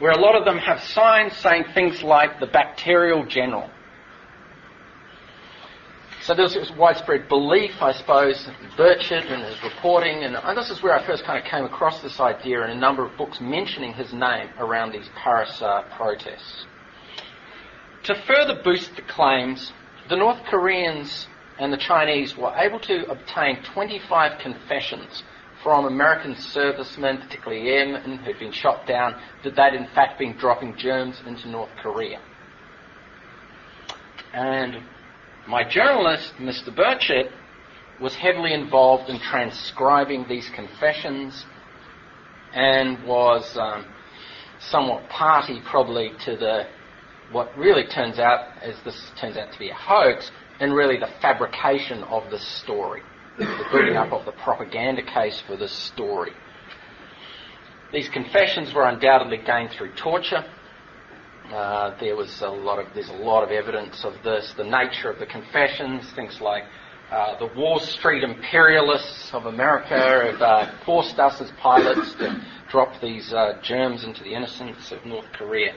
where 0.00 0.10
a 0.10 0.18
lot 0.18 0.34
of 0.34 0.44
them 0.44 0.58
have 0.58 0.80
signs 0.82 1.32
saying 1.36 1.64
things 1.74 2.02
like 2.02 2.40
the 2.40 2.46
bacterial 2.46 3.24
general. 3.24 3.70
So 6.22 6.34
there's 6.34 6.54
this 6.54 6.72
widespread 6.72 7.28
belief, 7.28 7.80
I 7.80 7.92
suppose, 7.92 8.48
Burchett 8.76 9.30
and 9.30 9.44
his 9.44 9.62
reporting, 9.62 10.24
and, 10.24 10.34
and 10.34 10.58
this 10.58 10.70
is 10.70 10.82
where 10.82 10.92
I 10.92 11.06
first 11.06 11.22
kind 11.22 11.38
of 11.38 11.48
came 11.48 11.64
across 11.64 12.02
this 12.02 12.18
idea 12.18 12.64
in 12.64 12.70
a 12.70 12.74
number 12.74 13.06
of 13.06 13.16
books 13.16 13.40
mentioning 13.40 13.92
his 13.92 14.12
name 14.12 14.48
around 14.58 14.90
these 14.90 15.08
Paris 15.14 15.62
uh, 15.62 15.82
protests. 15.96 16.66
To 18.06 18.14
further 18.24 18.54
boost 18.62 18.94
the 18.94 19.02
claims, 19.02 19.72
the 20.08 20.14
North 20.14 20.38
Koreans 20.48 21.26
and 21.58 21.72
the 21.72 21.76
Chinese 21.76 22.36
were 22.36 22.54
able 22.56 22.78
to 22.80 23.04
obtain 23.10 23.64
25 23.74 24.38
confessions 24.40 25.24
from 25.60 25.86
American 25.86 26.36
servicemen, 26.36 27.18
particularly 27.18 27.68
airmen 27.68 28.18
who'd 28.18 28.38
been 28.38 28.52
shot 28.52 28.86
down, 28.86 29.20
that 29.42 29.56
they'd 29.56 29.74
in 29.74 29.88
fact 29.92 30.20
been 30.20 30.36
dropping 30.36 30.76
germs 30.76 31.20
into 31.26 31.48
North 31.48 31.70
Korea. 31.82 32.20
And 34.32 34.84
my 35.48 35.68
journalist, 35.68 36.32
Mr. 36.38 36.72
Burchett, 36.72 37.32
was 38.00 38.14
heavily 38.14 38.52
involved 38.52 39.10
in 39.10 39.18
transcribing 39.18 40.26
these 40.28 40.48
confessions 40.54 41.44
and 42.54 43.02
was 43.04 43.56
um, 43.56 43.84
somewhat 44.60 45.08
party 45.08 45.60
probably 45.64 46.12
to 46.24 46.36
the 46.36 46.68
what 47.32 47.56
really 47.56 47.86
turns 47.86 48.18
out, 48.18 48.62
is 48.62 48.76
this 48.84 49.10
turns 49.20 49.36
out 49.36 49.52
to 49.52 49.58
be 49.58 49.70
a 49.70 49.74
hoax, 49.74 50.30
and 50.60 50.74
really 50.74 50.98
the 50.98 51.10
fabrication 51.20 52.02
of 52.04 52.30
the 52.30 52.38
story, 52.38 53.02
the 53.38 53.64
building 53.70 53.96
up 53.96 54.12
of 54.12 54.24
the 54.24 54.32
propaganda 54.32 55.02
case 55.02 55.42
for 55.46 55.56
this 55.56 55.72
story. 55.72 56.32
These 57.92 58.08
confessions 58.08 58.74
were 58.74 58.84
undoubtedly 58.84 59.38
gained 59.38 59.70
through 59.70 59.94
torture. 59.94 60.44
Uh, 61.52 61.96
there 62.00 62.16
was 62.16 62.42
a 62.42 62.48
lot 62.48 62.80
of 62.80 62.86
there's 62.94 63.08
a 63.08 63.12
lot 63.12 63.44
of 63.44 63.50
evidence 63.50 64.04
of 64.04 64.14
this. 64.24 64.52
The 64.56 64.64
nature 64.64 65.10
of 65.10 65.20
the 65.20 65.26
confessions, 65.26 66.04
things 66.14 66.40
like 66.40 66.64
uh, 67.10 67.38
the 67.38 67.46
Wall 67.54 67.78
Street 67.78 68.24
imperialists 68.24 69.30
of 69.32 69.46
America 69.46 69.96
have 69.96 70.42
uh, 70.42 70.84
forced 70.84 71.20
us 71.20 71.40
as 71.40 71.52
pilots 71.62 72.14
to 72.14 72.44
drop 72.68 73.00
these 73.00 73.32
uh, 73.32 73.60
germs 73.62 74.02
into 74.02 74.24
the 74.24 74.34
innocents 74.34 74.90
of 74.90 75.04
North 75.06 75.30
Korea. 75.32 75.74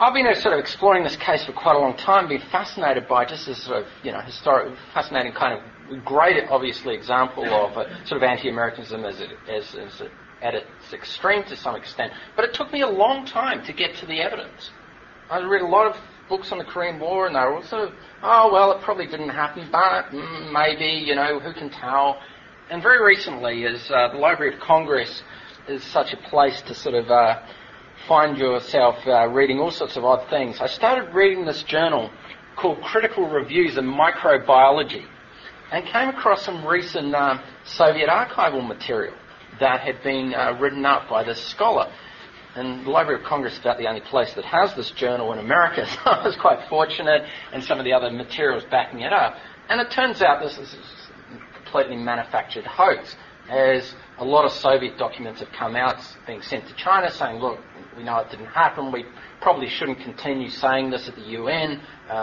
I've 0.00 0.14
been 0.14 0.28
uh, 0.28 0.34
sort 0.34 0.54
of 0.54 0.60
exploring 0.60 1.02
this 1.02 1.16
case 1.16 1.44
for 1.44 1.52
quite 1.52 1.74
a 1.74 1.78
long 1.80 1.96
time, 1.96 2.28
been 2.28 2.40
fascinated 2.52 3.08
by 3.08 3.24
just 3.24 3.46
this 3.46 3.64
sort 3.64 3.78
of, 3.78 3.88
you 4.04 4.12
know, 4.12 4.20
historic, 4.20 4.72
fascinating 4.94 5.32
kind 5.32 5.58
of 5.58 6.04
great, 6.04 6.36
obviously, 6.48 6.94
example 6.94 7.44
of 7.44 7.76
uh, 7.76 8.04
sort 8.04 8.22
of 8.22 8.22
anti-Americanism 8.22 9.04
as, 9.04 9.20
it, 9.20 9.30
as, 9.50 9.74
as 9.74 10.00
it, 10.00 10.12
at 10.40 10.54
its 10.54 10.92
extreme 10.92 11.42
to 11.44 11.56
some 11.56 11.74
extent. 11.74 12.12
But 12.36 12.44
it 12.44 12.54
took 12.54 12.72
me 12.72 12.82
a 12.82 12.88
long 12.88 13.26
time 13.26 13.64
to 13.64 13.72
get 13.72 13.96
to 13.96 14.06
the 14.06 14.20
evidence. 14.20 14.70
I 15.30 15.40
read 15.40 15.62
a 15.62 15.66
lot 15.66 15.88
of 15.88 15.96
books 16.28 16.52
on 16.52 16.58
the 16.58 16.64
Korean 16.64 17.00
War, 17.00 17.26
and 17.26 17.34
they 17.34 17.40
were 17.40 17.56
all 17.56 17.64
sort 17.64 17.88
of, 17.88 17.94
oh, 18.22 18.52
well, 18.52 18.70
it 18.70 18.82
probably 18.82 19.06
didn't 19.06 19.30
happen, 19.30 19.68
but 19.72 20.10
mm, 20.12 20.52
maybe, 20.52 21.04
you 21.04 21.16
know, 21.16 21.40
who 21.40 21.52
can 21.52 21.70
tell? 21.70 22.20
And 22.70 22.80
very 22.80 23.04
recently, 23.04 23.66
as 23.66 23.90
uh, 23.90 24.12
the 24.12 24.18
Library 24.18 24.54
of 24.54 24.60
Congress 24.60 25.24
is 25.68 25.82
such 25.82 26.12
a 26.12 26.16
place 26.28 26.62
to 26.62 26.74
sort 26.74 26.94
of 26.94 27.10
uh, 27.10 27.42
find 28.06 28.38
yourself 28.38 28.96
uh, 29.06 29.28
reading 29.28 29.58
all 29.58 29.70
sorts 29.70 29.96
of 29.96 30.04
odd 30.04 30.28
things. 30.30 30.60
I 30.60 30.66
started 30.66 31.12
reading 31.14 31.44
this 31.44 31.62
journal 31.64 32.10
called 32.56 32.80
Critical 32.82 33.28
Reviews 33.28 33.76
in 33.76 33.84
Microbiology 33.84 35.04
and 35.72 35.84
came 35.86 36.08
across 36.08 36.44
some 36.44 36.66
recent 36.66 37.14
um, 37.14 37.40
Soviet 37.64 38.08
archival 38.08 38.66
material 38.66 39.14
that 39.60 39.80
had 39.80 40.02
been 40.02 40.34
uh, 40.34 40.56
written 40.60 40.84
up 40.84 41.08
by 41.08 41.24
this 41.24 41.42
scholar. 41.48 41.92
And 42.54 42.86
the 42.86 42.90
Library 42.90 43.20
of 43.20 43.26
Congress 43.26 43.54
is 43.54 43.60
about 43.60 43.78
the 43.78 43.86
only 43.86 44.00
place 44.00 44.32
that 44.34 44.44
has 44.44 44.74
this 44.74 44.90
journal 44.92 45.32
in 45.32 45.38
America, 45.38 45.86
so 46.04 46.10
I 46.10 46.24
was 46.24 46.36
quite 46.36 46.68
fortunate, 46.68 47.22
and 47.52 47.62
some 47.62 47.78
of 47.78 47.84
the 47.84 47.92
other 47.92 48.10
materials 48.10 48.64
backing 48.70 49.00
it 49.00 49.12
up. 49.12 49.36
And 49.68 49.80
it 49.80 49.90
turns 49.90 50.22
out 50.22 50.42
this 50.42 50.56
is 50.56 50.74
a 50.74 51.62
completely 51.62 51.96
manufactured 51.96 52.64
hoax, 52.64 53.14
as 53.48 53.94
a 54.18 54.24
lot 54.24 54.44
of 54.44 54.52
Soviet 54.52 54.98
documents 54.98 55.40
have 55.40 55.50
come 55.52 55.76
out 55.76 55.96
being 56.26 56.42
sent 56.42 56.66
to 56.68 56.74
China 56.74 57.10
saying, 57.10 57.40
look, 57.40 57.58
we 57.96 58.02
know 58.02 58.18
it 58.18 58.30
didn't 58.30 58.46
happen. 58.46 58.92
We 58.92 59.04
probably 59.40 59.68
shouldn't 59.68 60.00
continue 60.00 60.48
saying 60.48 60.90
this 60.90 61.08
at 61.08 61.14
the 61.14 61.22
UN 61.22 61.80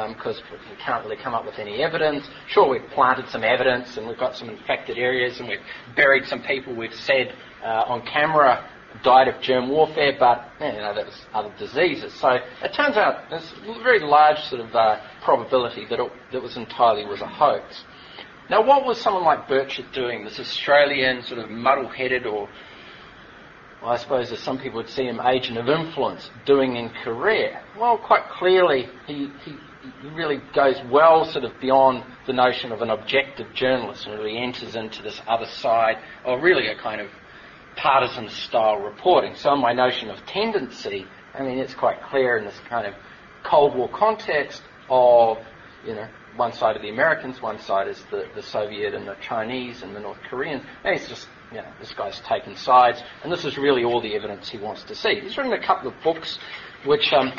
because 0.10 0.38
um, 0.38 0.44
we 0.70 0.76
can't 0.78 1.04
really 1.06 1.18
come 1.18 1.34
up 1.34 1.46
with 1.46 1.58
any 1.58 1.84
evidence. 1.84 2.28
Sure, 2.48 2.68
we've 2.68 2.90
planted 2.92 3.30
some 3.30 3.44
evidence 3.44 3.98
and 3.98 4.08
we've 4.08 4.18
got 4.18 4.36
some 4.36 4.50
infected 4.50 4.98
areas 4.98 5.40
and 5.40 5.48
we've 5.48 5.60
buried 5.96 6.26
some 6.26 6.42
people 6.44 6.76
we've 6.76 6.94
said 6.94 7.34
uh, 7.64 7.86
on 7.88 8.06
camera 8.06 8.70
died 9.04 9.28
of 9.28 9.42
germ 9.42 9.70
warfare, 9.70 10.16
but 10.18 10.46
you 10.60 10.68
know, 10.68 10.94
that 10.94 11.06
was 11.06 11.26
other 11.34 11.54
diseases. 11.58 12.14
So 12.14 12.30
it 12.30 12.74
turns 12.74 12.98
out 12.98 13.30
there's 13.30 13.54
a 13.68 13.84
very 13.84 14.00
large 14.00 14.40
sort 14.44 14.62
of 14.62 14.74
uh, 14.76 15.02
probability 15.24 15.86
that 15.90 16.00
it, 16.00 16.12
that 16.32 16.42
was 16.42 16.58
entirely 16.58 17.06
was 17.06 17.22
a 17.22 17.28
hoax. 17.28 17.84
Now, 18.50 18.64
what 18.66 18.86
was 18.86 19.02
someone 19.02 19.24
like 19.24 19.48
Burchett 19.48 19.92
doing, 19.94 20.24
this 20.24 20.40
Australian 20.40 21.24
sort 21.24 21.40
of 21.40 21.50
muddle-headed 21.50 22.26
or 22.26 22.48
well, 23.82 23.94
I 23.94 23.98
suppose 23.98 24.32
as 24.32 24.40
some 24.40 24.58
people 24.58 24.78
would 24.78 24.90
see 24.90 25.04
him, 25.04 25.20
agent 25.20 25.60
of 25.60 25.70
influence, 25.70 26.32
doing 26.46 26.76
in 26.76 26.90
Korea? 27.04 27.62
Well, 27.80 28.00
quite 28.00 28.30
clearly, 28.30 28.88
he, 29.06 29.30
he, 29.44 29.56
he 30.02 30.10
really 30.10 30.42
goes 30.56 30.78
well 30.90 31.26
sort 31.26 31.46
of 31.46 31.52
beyond 31.60 32.04
the 32.26 32.34
notion 32.34 32.72
of 32.72 32.82
an 32.82 32.90
objective 32.90 33.54
journalist 33.54 34.08
and 34.08 34.18
really 34.18 34.38
enters 34.38 34.76
into 34.76 35.04
this 35.04 35.22
other 35.28 35.46
side, 35.46 35.98
or 36.26 36.42
really 36.42 36.68
a 36.68 36.76
kind 36.76 37.00
of 37.00 37.10
partisan 37.76 38.30
style 38.30 38.78
reporting. 38.78 39.36
So 39.36 39.56
my 39.56 39.74
notion 39.74 40.10
of 40.10 40.26
tendency, 40.26 41.06
I 41.34 41.44
mean, 41.44 41.60
it's 41.60 41.76
quite 41.76 42.02
clear 42.10 42.38
in 42.38 42.46
this 42.46 42.60
kind 42.68 42.88
of 42.88 42.96
Cold 43.44 43.76
War 43.76 43.90
context 43.90 44.64
of, 44.90 45.38
you 45.86 45.94
know, 45.94 46.08
one 46.36 46.54
side 46.54 46.76
of 46.76 46.82
the 46.82 46.90
Americans, 46.90 47.42
one 47.42 47.60
side 47.60 47.88
is 47.88 48.04
the, 48.12 48.28
the 48.36 48.44
Soviet 48.44 48.94
and 48.94 49.08
the 49.08 49.16
Chinese 49.22 49.82
and 49.82 49.96
the 49.96 50.00
North 50.00 50.20
Koreans. 50.30 50.64
And 50.84 50.98
he's 50.98 51.08
just 51.08 51.28
you 51.52 51.58
know, 51.58 51.68
this 51.80 51.94
guy's 51.94 52.20
taken 52.22 52.56
sides, 52.56 53.02
and 53.24 53.32
this 53.32 53.46
is 53.46 53.58
really 53.58 53.84
all 53.84 54.02
the 54.02 54.16
evidence 54.16 54.50
he 54.50 54.58
wants 54.58 54.84
to 54.84 54.96
see. 54.96 55.20
He's 55.20 55.38
written 55.38 55.54
a 55.54 55.66
couple 55.66 55.90
of 55.90 55.96
books 56.04 56.40
which, 56.86 57.14
um, 57.14 57.32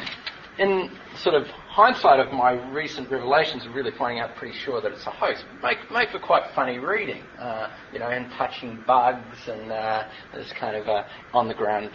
in 0.58 0.90
sort 1.16 1.34
of 1.34 1.46
hindsight 1.48 2.20
of 2.20 2.32
my 2.32 2.52
recent 2.72 3.10
revelations, 3.10 3.66
are 3.66 3.70
really 3.70 3.90
finding 3.90 4.20
out 4.20 4.34
pretty 4.36 4.56
sure 4.56 4.80
that 4.80 4.92
it's 4.92 5.06
a 5.06 5.10
hoax. 5.10 5.44
Make, 5.62 5.90
make 5.90 6.10
for 6.10 6.18
quite 6.18 6.44
funny 6.54 6.78
reading, 6.78 7.22
uh, 7.38 7.68
you 7.92 7.98
know, 7.98 8.08
and 8.08 8.30
touching 8.32 8.82
bugs 8.86 9.48
and 9.48 9.70
uh, 9.70 10.04
this 10.34 10.52
kind 10.52 10.76
of 10.76 10.88
uh, 10.88 11.04
on 11.34 11.48
the 11.48 11.54
ground 11.54 11.90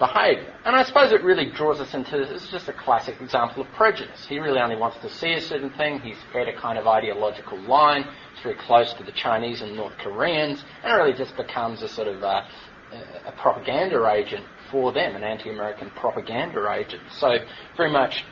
behaviour. 0.00 0.52
And 0.64 0.74
I 0.74 0.82
suppose 0.82 1.12
it 1.12 1.22
really 1.22 1.52
draws 1.52 1.78
us 1.78 1.94
into 1.94 2.16
this 2.16 2.30
it's 2.30 2.50
just 2.50 2.68
a 2.68 2.72
classic 2.72 3.20
example 3.20 3.62
of 3.62 3.68
prejudice. 3.72 4.26
He 4.26 4.40
really 4.40 4.58
only 4.58 4.74
wants 4.74 4.96
to 5.02 5.10
see 5.10 5.34
a 5.34 5.40
certain 5.40 5.70
thing. 5.70 6.00
He's 6.00 6.16
fed 6.32 6.48
a 6.48 6.58
kind 6.58 6.78
of 6.78 6.88
ideological 6.88 7.60
line. 7.60 8.04
It's 8.32 8.42
very 8.42 8.56
close 8.56 8.92
to 8.94 9.04
the 9.04 9.12
Chinese 9.12 9.60
and 9.60 9.76
North 9.76 9.96
Koreans, 9.98 10.64
and 10.82 10.92
it 10.92 10.96
really 10.96 11.16
just 11.16 11.36
becomes 11.36 11.82
a 11.82 11.88
sort 11.88 12.08
of 12.08 12.24
uh, 12.24 12.42
a 13.26 13.32
propaganda 13.32 14.10
agent 14.10 14.44
for 14.70 14.92
them, 14.92 15.14
an 15.14 15.22
anti-American 15.22 15.90
propaganda 15.90 16.72
agent. 16.72 17.02
So 17.12 17.36
very 17.76 17.92
much 17.92 18.24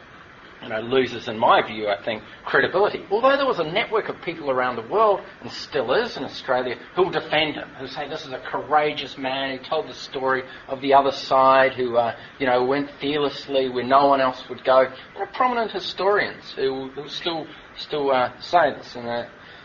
you 0.63 0.69
know, 0.69 0.81
loses, 0.81 1.29
in 1.29 1.39
my 1.39 1.67
view, 1.67 1.89
I 1.89 2.03
think, 2.03 2.23
credibility. 2.45 3.05
Although 3.11 3.37
there 3.37 3.47
was 3.47 3.59
a 3.59 3.65
network 3.65 4.09
of 4.09 4.21
people 4.23 4.51
around 4.51 4.77
the 4.77 4.89
world, 4.89 5.21
and 5.41 5.51
still 5.51 5.93
is 5.93 6.17
in 6.17 6.25
Australia, 6.25 6.77
who 6.95 7.05
will 7.05 7.11
defend 7.11 7.55
him, 7.55 7.69
who 7.79 7.87
say 7.87 8.09
this 8.09 8.27
is 8.27 8.33
a 8.33 8.41
courageous 8.41 9.17
man 9.17 9.59
who 9.59 9.65
told 9.65 9.89
the 9.89 9.95
story 9.95 10.43
of 10.69 10.81
the 10.81 10.95
other 10.95 11.13
side, 11.13 11.75
who, 11.75 11.97
uh, 11.97 12.17
you 12.39 12.47
know, 12.47 12.65
went 12.65 12.91
fearlessly 13.01 13.69
where 13.69 13.85
no 13.85 14.07
one 14.07 14.21
else 14.21 14.43
would 14.49 14.65
go. 14.65 14.87
Prominent 15.35 15.71
historians 15.71 16.53
who, 16.57 16.91
who 16.91 17.09
still 17.09 17.47
still 17.77 18.11
uh, 18.11 18.33
say 18.41 18.73
this, 18.75 18.97
and 18.97 19.09
uh, 19.09 19.25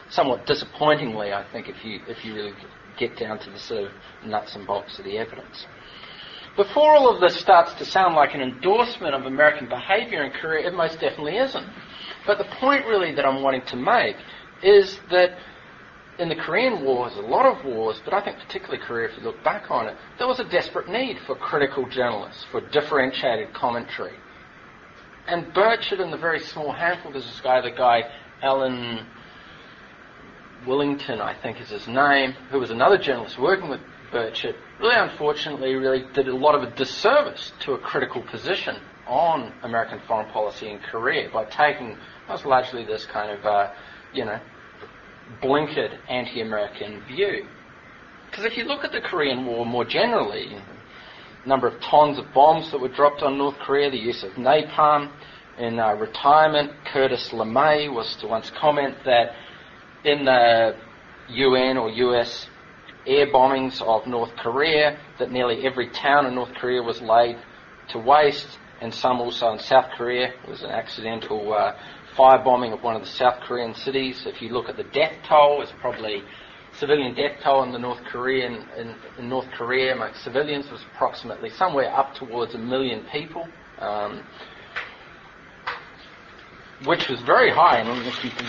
somewhat 0.10 0.46
disappointingly, 0.46 1.34
I 1.34 1.44
think, 1.52 1.68
if 1.68 1.84
you 1.84 2.02
if 2.08 2.24
you 2.24 2.36
really 2.36 2.54
get 2.98 3.18
down 3.18 3.40
to 3.40 3.50
the 3.50 3.58
sort 3.58 3.86
of 3.86 3.92
nuts 4.26 4.56
and 4.56 4.68
bolts 4.68 5.00
of 5.00 5.06
the 5.06 5.18
evidence. 5.18 5.66
Before 6.56 6.96
all 6.96 7.10
of 7.10 7.20
this 7.20 7.40
starts 7.40 7.74
to 7.76 7.86
sound 7.86 8.14
like 8.16 8.36
an 8.36 8.42
endorsement 8.42 9.16
of 9.16 9.26
American 9.26 9.68
behaviour 9.68 10.24
in 10.24 10.32
Korea, 10.32 10.68
it 10.68 10.74
most 10.76 11.00
definitely 11.00 11.38
isn't. 11.38 11.66
But 12.28 12.38
the 12.38 12.44
point 12.60 12.86
really 12.86 13.14
that 13.16 13.26
I'm 13.26 13.42
wanting 13.42 13.64
to 13.68 13.76
make 13.76 14.16
is 14.62 15.00
that 15.10 15.36
in 16.20 16.30
the 16.30 16.36
Korean 16.36 16.86
War, 16.86 17.10
there's 17.10 17.18
a 17.18 17.28
lot 17.28 17.46
of 17.48 17.66
wars, 17.66 18.00
but 18.06 18.14
I 18.14 18.22
think 18.22 18.38
particularly 18.38 18.84
Korea, 18.86 19.10
if 19.10 19.18
you 19.18 19.24
look 19.24 19.44
back 19.44 19.72
on 19.72 19.88
it, 19.88 19.98
there 20.20 20.28
was 20.28 20.40
a 20.40 20.44
desperate 20.44 20.88
need 20.88 21.18
for 21.26 21.36
critical 21.36 21.90
journalists, 21.90 22.46
for 22.52 22.62
differentiated 22.70 23.52
commentary. 23.54 24.14
And 25.28 25.54
Burchett 25.54 26.00
and 26.00 26.14
the 26.14 26.18
very 26.18 26.40
small 26.40 26.72
handful, 26.72 27.12
there's 27.12 27.26
this 27.26 27.42
guy, 27.42 27.62
the 27.62 27.72
guy 27.72 28.04
Alan 28.44 29.08
Winnington, 30.68 31.20
I 31.20 31.34
think 31.34 31.60
is 31.60 31.70
his 31.70 31.88
name, 31.88 32.34
who 32.52 32.60
was 32.60 32.70
another 32.70 32.98
journalist 33.00 33.40
working 33.40 33.70
with 33.70 33.82
Burchett, 34.12 34.56
really 34.84 35.10
unfortunately 35.10 35.74
really 35.76 36.04
did 36.14 36.28
a 36.28 36.36
lot 36.36 36.56
of 36.56 36.62
a 36.62 36.76
disservice 36.76 37.54
to 37.62 37.74
a 37.74 37.80
critical 37.80 38.22
position 38.22 38.76
on 39.08 39.54
American 39.64 40.00
foreign 40.08 40.30
policy 40.32 40.70
in 40.70 40.80
Korea 40.80 41.30
by 41.32 41.46
taking, 41.46 41.98
was 42.30 42.46
largely 42.46 42.84
this 42.84 43.06
kind 43.06 43.32
of, 43.32 43.46
uh, 43.46 43.72
you 44.14 44.26
know, 44.26 44.40
blinkered 45.42 45.98
anti-American 46.10 47.02
view. 47.06 47.48
Because 48.30 48.44
if 48.44 48.58
you 48.58 48.66
look 48.66 48.84
at 48.84 48.92
the 48.92 49.00
Korean 49.00 49.46
War 49.46 49.66
more 49.66 49.86
generally, 49.86 50.58
number 51.46 51.68
of 51.68 51.80
tons 51.82 52.18
of 52.18 52.34
bombs 52.34 52.72
that 52.72 52.80
were 52.80 52.90
dropped 52.90 53.22
on 53.22 53.38
North 53.38 53.58
Korea, 53.60 53.90
the 53.90 53.98
use 53.98 54.24
of 54.24 54.32
napalm. 54.34 55.12
In 55.58 55.80
uh, 55.80 55.94
retirement, 55.94 56.72
Curtis 56.92 57.30
LeMay 57.30 57.94
was 57.94 58.16
to 58.18 58.28
once 58.28 58.50
comment 58.60 58.96
that 59.06 59.36
in 60.04 60.26
the 60.26 60.76
UN 61.30 61.78
or 61.78 61.90
US 61.90 62.48
air 63.06 63.28
bombings 63.28 63.82
of 63.82 64.08
North 64.08 64.36
Korea, 64.38 64.98
that 65.20 65.32
nearly 65.32 65.66
every 65.66 65.90
town 65.90 66.26
in 66.26 66.36
North 66.36 66.54
Korea 66.56 66.82
was 66.82 67.02
laid 67.02 67.38
to 67.90 68.00
waste, 68.00 68.60
and 68.82 68.94
some 68.94 69.20
also 69.20 69.52
in 69.52 69.60
South 69.60 69.90
Korea. 69.98 70.30
It 70.44 70.50
was 70.50 70.64
an 70.64 70.72
accidental 70.72 71.54
uh, 71.54 71.76
firebombing 72.18 72.74
of 72.74 72.84
one 72.84 72.96
of 72.96 73.02
the 73.02 73.08
South 73.08 73.40
Korean 73.42 73.74
cities. 73.74 74.24
If 74.26 74.42
you 74.42 74.50
look 74.50 74.70
at 74.70 74.78
the 74.78 74.84
death 74.84 75.14
toll, 75.28 75.62
it's 75.62 75.74
probably 75.82 76.24
civilian 76.80 77.14
death 77.14 77.40
toll 77.44 77.64
in 77.64 77.72
the 77.72 77.80
North 77.80 78.04
Korean 78.06 78.68
in, 78.78 78.96
in 79.18 79.30
North 79.30 79.48
Korea 79.52 79.94
among 79.94 80.14
civilians 80.16 80.70
was 80.72 80.84
approximately 80.94 81.50
somewhere 81.50 81.94
up 81.96 82.16
towards 82.16 82.56
a 82.56 82.58
million 82.58 83.06
people, 83.12 83.48
um, 83.80 84.24
which 86.86 87.08
was 87.08 87.22
very 87.22 87.52
high 87.52 87.82
in 87.82 87.88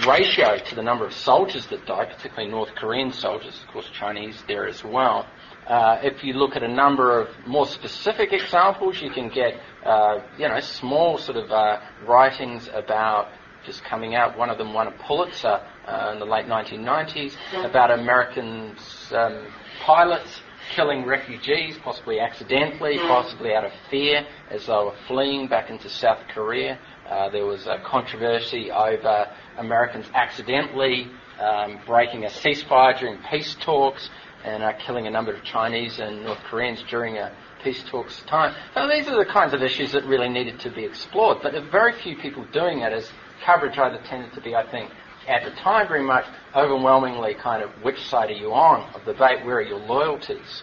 ratio 0.06 0.58
to 0.58 0.74
the 0.74 0.82
number 0.82 1.06
of 1.06 1.12
soldiers 1.12 1.66
that 1.68 1.86
died, 1.86 2.10
particularly 2.10 2.50
North 2.50 2.74
Korean 2.74 3.12
soldiers, 3.12 3.60
of 3.62 3.72
course 3.72 3.88
Chinese 3.92 4.42
there 4.48 4.66
as 4.66 4.82
well. 4.84 5.26
Uh, 5.66 5.98
if 6.02 6.22
you 6.22 6.34
look 6.34 6.56
at 6.56 6.62
a 6.62 6.68
number 6.68 7.20
of 7.20 7.28
more 7.46 7.66
specific 7.66 8.32
examples, 8.32 9.00
you 9.00 9.10
can 9.10 9.28
get, 9.28 9.54
uh, 9.84 10.18
you 10.38 10.46
know, 10.48 10.60
small 10.60 11.16
sort 11.16 11.38
of 11.38 11.50
uh, 11.50 11.80
writings 12.06 12.68
about 12.74 13.28
just 13.64 13.82
coming 13.84 14.14
out. 14.14 14.36
One 14.36 14.50
of 14.50 14.58
them 14.58 14.74
won 14.74 14.88
a 14.88 14.90
Pulitzer 14.90 15.60
uh, 15.86 16.10
in 16.12 16.18
the 16.18 16.26
late 16.26 16.46
1990s 16.46 17.34
about 17.64 17.90
American 17.90 18.76
um, 19.12 19.46
pilots 19.80 20.40
killing 20.70 21.04
refugees, 21.04 21.78
possibly 21.82 22.20
accidentally, 22.20 22.98
possibly 22.98 23.54
out 23.54 23.64
of 23.64 23.72
fear, 23.90 24.26
as 24.50 24.66
they 24.66 24.72
were 24.72 24.94
fleeing 25.06 25.48
back 25.48 25.70
into 25.70 25.88
South 25.88 26.20
Korea. 26.34 26.78
Uh, 27.08 27.28
there 27.30 27.44
was 27.44 27.66
a 27.66 27.78
controversy 27.84 28.70
over 28.70 29.26
Americans 29.58 30.06
accidentally 30.14 31.10
um, 31.40 31.78
breaking 31.86 32.24
a 32.24 32.28
ceasefire 32.28 32.98
during 32.98 33.18
peace 33.30 33.56
talks 33.60 34.08
and 34.44 34.62
uh, 34.62 34.72
killing 34.86 35.06
a 35.06 35.10
number 35.10 35.34
of 35.34 35.42
Chinese 35.42 35.98
and 35.98 36.24
North 36.24 36.40
Koreans 36.50 36.82
during 36.88 37.16
a 37.16 37.34
peace 37.62 37.82
talks 37.88 38.22
time. 38.22 38.54
So 38.74 38.88
these 38.88 39.08
are 39.08 39.16
the 39.16 39.30
kinds 39.30 39.54
of 39.54 39.62
issues 39.62 39.92
that 39.92 40.04
really 40.04 40.28
needed 40.28 40.60
to 40.60 40.70
be 40.70 40.84
explored, 40.84 41.38
but 41.42 41.52
there 41.52 41.62
are 41.62 41.70
very 41.70 41.92
few 41.92 42.16
people 42.16 42.44
doing 42.52 42.80
it 42.80 42.92
as 42.92 43.10
coverage 43.44 43.78
either 43.78 44.00
tended 44.04 44.32
to 44.34 44.40
be, 44.40 44.54
I 44.54 44.70
think, 44.70 44.90
at 45.28 45.44
the 45.44 45.50
time 45.60 45.88
very 45.88 46.02
much 46.02 46.24
overwhelmingly 46.54 47.34
kind 47.34 47.62
of 47.62 47.70
which 47.82 48.00
side 48.08 48.30
are 48.30 48.34
you 48.34 48.52
on 48.52 48.92
of 48.94 49.04
the 49.04 49.12
debate, 49.12 49.44
where 49.44 49.56
are 49.56 49.62
your 49.62 49.78
loyalties? 49.78 50.62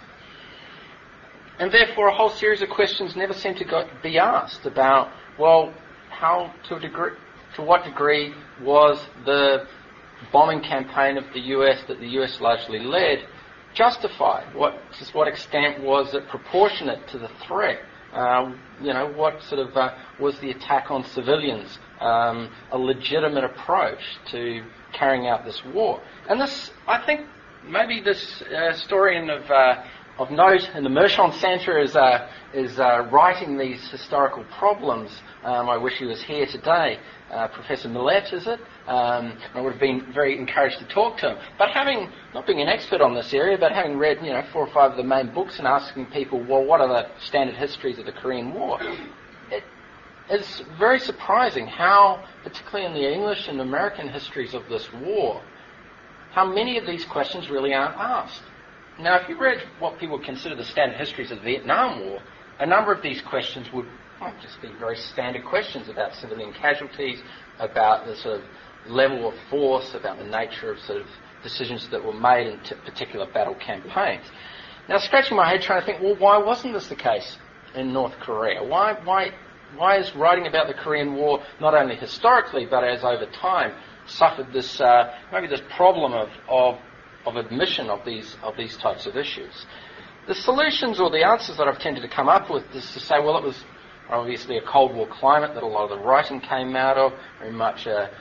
And 1.60 1.72
therefore 1.72 2.08
a 2.08 2.16
whole 2.16 2.30
series 2.30 2.62
of 2.62 2.70
questions 2.70 3.16
never 3.16 3.34
seem 3.34 3.56
to 3.56 3.66
go, 3.66 3.88
be 4.02 4.18
asked 4.18 4.66
about, 4.66 5.12
well, 5.38 5.74
how 6.10 6.54
to 6.68 6.76
a 6.76 6.80
degree, 6.80 7.12
to 7.56 7.62
what 7.62 7.84
degree 7.84 8.34
was 8.62 9.04
the 9.26 9.68
bombing 10.32 10.62
campaign 10.62 11.18
of 11.18 11.26
the 11.34 11.40
US 11.40 11.84
that 11.88 12.00
the 12.00 12.08
US 12.20 12.40
largely 12.40 12.80
led 12.80 13.28
justified? 13.74 14.54
What, 14.56 14.74
to 15.00 15.06
what 15.14 15.28
extent 15.28 15.84
was 15.84 16.14
it 16.14 16.28
proportionate 16.30 17.08
to 17.10 17.18
the 17.18 17.30
threat? 17.48 17.80
Uh, 18.14 18.54
you 18.82 18.94
know, 18.94 19.08
what 19.08 19.42
sort 19.44 19.66
of 19.66 19.76
uh, 19.76 19.94
was 20.20 20.38
the 20.40 20.52
attack 20.52 20.92
on 20.92 21.04
civilians 21.04 21.80
um, 22.02 22.50
a 22.72 22.78
legitimate 22.78 23.44
approach 23.44 24.00
to 24.32 24.64
carrying 24.94 25.28
out 25.28 25.46
this 25.46 25.62
war. 25.74 26.02
And 26.30 26.42
this, 26.42 26.72
I 26.88 27.06
think, 27.06 27.22
maybe 27.66 28.02
this 28.02 28.44
uh, 28.54 28.72
historian 28.72 29.30
of 29.30 29.50
uh, 29.50 29.84
of 30.18 30.30
note 30.30 30.70
in 30.76 30.84
the 30.84 30.90
Mershon 30.90 31.34
Center 31.40 31.80
is 31.80 31.96
uh, 31.96 32.28
is 32.54 32.80
uh, 32.80 33.08
writing 33.12 33.58
these 33.58 33.90
historical 33.90 34.44
problems. 34.60 35.10
Um, 35.44 35.70
I 35.70 35.78
wish 35.78 35.94
he 35.98 36.06
was 36.06 36.22
here 36.22 36.46
today. 36.46 37.00
Uh, 37.32 37.48
Professor 37.48 37.88
Millett, 37.88 38.34
is 38.34 38.46
it? 38.46 38.60
Um, 38.88 39.38
I 39.54 39.62
would 39.62 39.72
have 39.72 39.80
been 39.80 40.12
very 40.14 40.38
encouraged 40.38 40.80
to 40.80 40.88
talk 40.94 41.18
to 41.20 41.30
him. 41.30 41.38
But 41.58 41.70
having, 41.70 42.10
not 42.34 42.46
being 42.46 42.62
an 42.62 42.68
expert 42.68 43.00
on 43.00 43.16
this 43.16 43.34
area, 43.34 43.58
but 43.58 43.72
having 43.72 43.98
read, 43.98 44.18
you 44.22 44.34
know, 44.34 44.44
four 44.52 44.68
or 44.68 44.74
five 44.74 44.92
of 44.92 44.98
the 44.98 45.04
main 45.04 45.34
books 45.34 45.58
and 45.58 45.66
asking 45.66 46.08
people, 46.08 46.44
well, 46.46 46.66
what 46.66 46.82
are 46.82 46.90
the 46.90 47.08
standard 47.22 47.56
histories 47.56 48.00
of 48.00 48.06
the 48.06 48.12
Korean 48.12 48.54
War? 48.54 48.80
It's 50.30 50.62
very 50.80 51.00
surprising 51.00 51.68
how, 51.68 52.24
particularly 52.44 52.86
in 52.86 52.94
the 52.94 53.14
English 53.14 53.48
and 53.48 53.60
American 53.60 54.08
histories 54.08 54.54
of 54.54 54.68
this 54.70 54.88
war, 54.94 55.42
how 56.32 56.46
many 56.46 56.78
of 56.78 56.86
these 56.86 57.06
questions 57.06 57.50
really 57.50 57.74
aren't 57.74 57.98
asked. 57.98 58.44
Now, 59.00 59.18
if 59.20 59.28
you 59.28 59.40
read 59.40 59.62
what 59.80 60.00
people 60.00 60.20
consider 60.20 60.56
the 60.56 60.64
standard 60.64 60.98
histories 60.98 61.32
of 61.32 61.40
the 61.40 61.44
Vietnam 61.44 62.00
War, 62.02 62.20
a 62.60 62.66
number 62.66 62.94
of 62.94 63.02
these 63.02 63.22
questions 63.22 63.68
would 63.74 63.88
well, 64.22 64.34
just 64.42 64.62
be 64.62 64.72
very 64.80 64.96
standard 64.96 65.44
questions 65.44 65.90
about 65.90 66.14
civilian 66.14 66.54
casualties, 66.54 67.22
about 67.60 68.06
the 68.06 68.16
sort 68.16 68.40
of 68.40 68.44
level 68.88 69.28
of 69.28 69.36
force, 69.50 69.94
about 69.96 70.20
the 70.20 70.26
nature 70.26 70.72
of 70.72 70.80
sort 70.80 71.02
of 71.02 71.08
decisions 71.44 71.90
that 71.90 72.04
were 72.04 72.14
made 72.14 72.48
in 72.48 72.60
t- 72.60 72.76
particular 72.86 73.26
battle 73.26 73.56
campaigns. 73.56 74.26
Now, 74.88 75.00
scratching 75.00 75.38
my 75.38 75.50
head 75.50 75.62
trying 75.62 75.82
to 75.82 75.86
think, 75.86 76.02
well, 76.02 76.16
why 76.16 76.38
wasn't 76.38 76.74
this 76.74 76.88
the 76.88 76.96
case 76.96 77.38
in 77.74 77.94
North 77.94 78.14
Korea? 78.20 78.64
Why, 78.64 78.94
why 79.04 79.32
why 79.76 79.98
is 79.98 80.14
writing 80.16 80.48
about 80.48 80.68
the 80.68 80.74
Korean 80.74 81.16
War 81.16 81.44
not 81.60 81.74
only 81.74 81.96
historically 81.96 82.66
but 82.66 82.84
as 82.84 83.04
over 83.04 83.26
time 83.26 83.74
suffered 84.06 84.52
this 84.54 84.82
uh, 84.82 85.16
maybe 85.32 85.48
this 85.48 85.62
problem 85.76 86.14
of, 86.14 86.30
of 86.50 86.80
of 87.26 87.36
admission 87.36 87.90
of 87.90 88.04
these 88.06 88.36
of 88.44 88.58
these 88.58 88.78
types 88.78 89.06
of 89.06 89.16
issues? 89.16 89.66
The 90.28 90.36
solutions 90.36 91.00
or 91.00 91.10
the 91.10 91.26
answers 91.26 91.58
that 91.58 91.68
I've 91.68 91.80
tended 91.80 92.04
to 92.04 92.10
come 92.10 92.30
up 92.30 92.50
with 92.50 92.64
is 92.76 92.92
to 92.94 93.00
say, 93.00 93.16
well, 93.20 93.38
it 93.38 93.44
was 93.44 93.64
obviously 94.10 94.58
a 94.58 94.62
Cold 94.62 94.94
War 94.94 95.08
climate 95.08 95.56
that 95.56 95.64
a 95.64 95.68
lot 95.68 95.90
of 95.92 95.98
the 95.98 96.06
writing 96.06 96.40
came 96.40 96.76
out 96.76 96.98
of, 96.98 97.14
very 97.40 97.52
much 97.52 97.88
a 97.88 98.12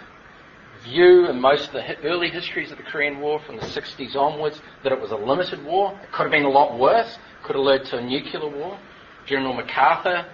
view 0.83 1.29
in 1.29 1.39
most 1.41 1.69
of 1.69 1.73
the 1.75 1.99
early 2.05 2.31
histories 2.31 2.71
of 2.71 2.79
the 2.79 2.85
Korean 2.85 3.21
War 3.21 3.39
from 3.45 3.57
the 3.57 3.67
60s 3.67 4.17
onwards 4.17 4.61
that 4.83 4.93
it 4.93 5.01
was 5.01 5.11
a 5.11 5.17
limited 5.17 5.63
war. 5.65 5.93
It 6.03 6.11
could 6.13 6.23
have 6.23 6.31
been 6.31 6.45
a 6.45 6.51
lot 6.51 6.79
worse, 6.79 7.19
could 7.45 7.57
have 7.57 7.65
led 7.65 7.85
to 7.87 7.99
a 7.99 8.03
nuclear 8.03 8.49
war. 8.49 8.79
General 9.27 9.53
MacArthur 9.53 10.27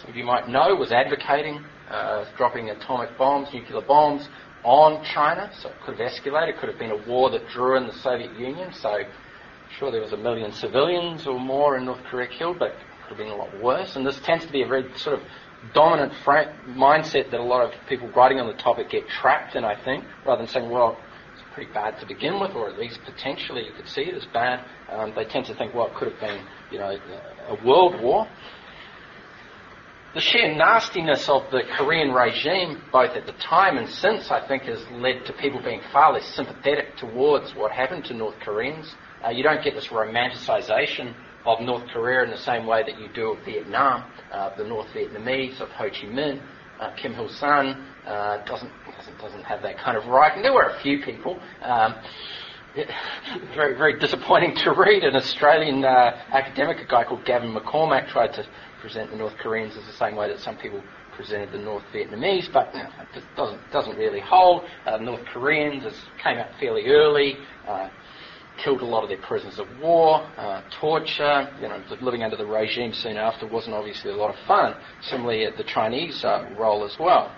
some 0.00 0.10
of 0.10 0.16
you 0.16 0.24
might 0.24 0.48
know, 0.48 0.74
was 0.74 0.92
advocating 0.92 1.64
uh, 1.90 2.24
dropping 2.36 2.70
atomic 2.70 3.16
bombs, 3.18 3.52
nuclear 3.52 3.80
bombs 3.80 4.28
on 4.64 5.04
China. 5.04 5.50
So 5.60 5.70
it 5.70 5.76
could 5.84 5.98
have 5.98 6.12
escalated. 6.12 6.50
It 6.50 6.58
could 6.58 6.68
have 6.68 6.78
been 6.78 6.92
a 6.92 7.08
war 7.08 7.30
that 7.30 7.48
drew 7.48 7.76
in 7.76 7.86
the 7.86 7.92
Soviet 7.94 8.38
Union. 8.38 8.72
So 8.72 9.02
sure 9.78 9.90
there 9.90 10.00
was 10.00 10.12
a 10.12 10.16
million 10.16 10.52
civilians 10.52 11.26
or 11.26 11.38
more 11.38 11.76
in 11.76 11.84
North 11.84 12.02
Korea 12.04 12.28
killed, 12.28 12.58
but 12.58 12.70
it 12.70 12.76
could 13.02 13.16
have 13.16 13.18
been 13.18 13.28
a 13.28 13.36
lot 13.36 13.60
worse. 13.60 13.96
And 13.96 14.06
this 14.06 14.20
tends 14.20 14.46
to 14.46 14.52
be 14.52 14.62
a 14.62 14.66
very 14.66 14.86
sort 14.96 15.18
of 15.18 15.26
dominant 15.74 16.12
fra- 16.24 16.56
mindset 16.68 17.30
that 17.30 17.40
a 17.40 17.42
lot 17.42 17.64
of 17.64 17.72
people 17.88 18.08
writing 18.10 18.40
on 18.40 18.46
the 18.46 18.62
topic 18.62 18.90
get 18.90 19.08
trapped 19.08 19.56
in, 19.56 19.64
I 19.64 19.82
think, 19.82 20.04
rather 20.24 20.42
than 20.42 20.48
saying, 20.48 20.70
well, 20.70 20.98
it's 21.34 21.42
pretty 21.54 21.72
bad 21.72 21.98
to 22.00 22.06
begin 22.06 22.40
with, 22.40 22.52
or 22.52 22.68
at 22.68 22.78
least 22.78 23.00
potentially 23.04 23.66
you 23.66 23.72
could 23.72 23.88
see 23.88 24.02
it 24.02 24.14
as 24.14 24.26
bad. 24.26 24.64
Um, 24.90 25.12
they 25.14 25.24
tend 25.24 25.46
to 25.46 25.54
think, 25.54 25.74
well, 25.74 25.88
it 25.88 25.94
could 25.94 26.10
have 26.10 26.20
been, 26.20 26.44
you 26.70 26.78
know, 26.78 26.98
a 27.48 27.64
world 27.64 28.00
war 28.00 28.28
the 30.12 30.20
sheer 30.20 30.54
nastiness 30.56 31.28
of 31.28 31.50
the 31.52 31.62
Korean 31.76 32.12
regime, 32.12 32.82
both 32.90 33.10
at 33.10 33.26
the 33.26 33.32
time 33.32 33.78
and 33.78 33.88
since, 33.88 34.30
I 34.30 34.46
think, 34.46 34.64
has 34.64 34.84
led 34.92 35.24
to 35.26 35.32
people 35.34 35.62
being 35.62 35.80
far 35.92 36.12
less 36.12 36.26
sympathetic 36.34 36.96
towards 36.96 37.54
what 37.54 37.70
happened 37.70 38.04
to 38.06 38.14
North 38.14 38.34
Koreans. 38.40 38.92
Uh, 39.24 39.30
you 39.30 39.44
don't 39.44 39.62
get 39.62 39.74
this 39.74 39.86
romanticisation 39.88 41.14
of 41.46 41.60
North 41.60 41.86
Korea 41.92 42.24
in 42.24 42.30
the 42.30 42.38
same 42.38 42.66
way 42.66 42.82
that 42.82 42.98
you 42.98 43.08
do 43.14 43.32
of 43.32 43.44
Vietnam. 43.44 44.10
Uh, 44.32 44.54
the 44.56 44.64
North 44.64 44.88
Vietnamese 44.88 45.60
of 45.60 45.68
Ho 45.70 45.88
Chi 45.88 46.06
Minh, 46.06 46.42
uh, 46.80 46.90
Kim 46.96 47.14
Il 47.14 47.28
Sung, 47.28 47.86
uh, 48.04 48.44
doesn't, 48.44 48.72
doesn't, 48.96 49.18
doesn't 49.18 49.44
have 49.44 49.62
that 49.62 49.78
kind 49.78 49.96
of 49.96 50.06
writing. 50.06 50.42
There 50.42 50.52
were 50.52 50.70
a 50.70 50.80
few 50.80 51.02
people. 51.04 51.38
Um, 51.62 51.94
very, 53.54 53.76
very 53.76 53.98
disappointing 53.98 54.54
to 54.56 54.72
read. 54.72 55.02
An 55.04 55.16
Australian 55.16 55.84
uh, 55.84 56.16
academic, 56.32 56.78
a 56.78 56.86
guy 56.86 57.04
called 57.04 57.24
Gavan 57.24 57.54
McCormack, 57.54 58.08
tried 58.08 58.32
to 58.34 58.46
present 58.80 59.10
the 59.10 59.16
North 59.16 59.36
Koreans 59.38 59.76
as 59.76 59.84
the 59.86 59.92
same 59.92 60.16
way 60.16 60.28
that 60.28 60.40
some 60.40 60.56
people 60.56 60.82
presented 61.16 61.52
the 61.52 61.58
North 61.58 61.84
Vietnamese, 61.92 62.50
but 62.52 62.72
you 62.74 62.82
know, 62.82 62.88
it 63.14 63.22
doesn't, 63.36 63.60
doesn't 63.72 63.96
really 63.96 64.20
hold. 64.20 64.62
Uh, 64.86 64.96
North 64.98 65.24
Koreans 65.32 65.84
came 66.22 66.38
out 66.38 66.48
fairly 66.58 66.86
early, 66.86 67.36
uh, 67.66 67.88
killed 68.62 68.80
a 68.80 68.84
lot 68.84 69.02
of 69.02 69.08
their 69.08 69.20
prisoners 69.20 69.58
of 69.58 69.66
war, 69.80 70.26
uh, 70.36 70.62
torture, 70.80 71.48
you 71.60 71.68
know, 71.68 71.82
living 72.00 72.22
under 72.22 72.36
the 72.36 72.46
regime 72.46 72.92
soon 72.92 73.16
after 73.16 73.46
wasn't 73.46 73.74
obviously 73.74 74.10
a 74.10 74.16
lot 74.16 74.30
of 74.30 74.46
fun. 74.46 74.74
Similarly, 75.02 75.46
the 75.56 75.64
Chinese 75.64 76.24
uh, 76.24 76.48
role 76.58 76.84
as 76.84 76.96
well. 76.98 77.34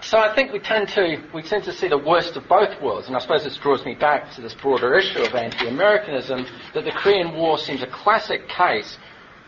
So 0.00 0.16
I 0.16 0.32
think 0.34 0.52
we 0.52 0.60
tend 0.60 0.88
to 0.90 1.22
we 1.34 1.42
tend 1.42 1.64
to 1.64 1.72
see 1.72 1.88
the 1.88 1.98
worst 1.98 2.36
of 2.36 2.46
both 2.48 2.80
worlds, 2.80 3.08
and 3.08 3.16
I 3.16 3.18
suppose 3.18 3.42
this 3.42 3.56
draws 3.56 3.84
me 3.84 3.94
back 3.94 4.32
to 4.36 4.40
this 4.40 4.54
broader 4.54 4.96
issue 4.96 5.22
of 5.22 5.34
anti-Americanism. 5.34 6.46
That 6.74 6.84
the 6.84 6.92
Korean 6.92 7.34
War 7.34 7.58
seems 7.58 7.82
a 7.82 7.88
classic 7.88 8.48
case 8.48 8.96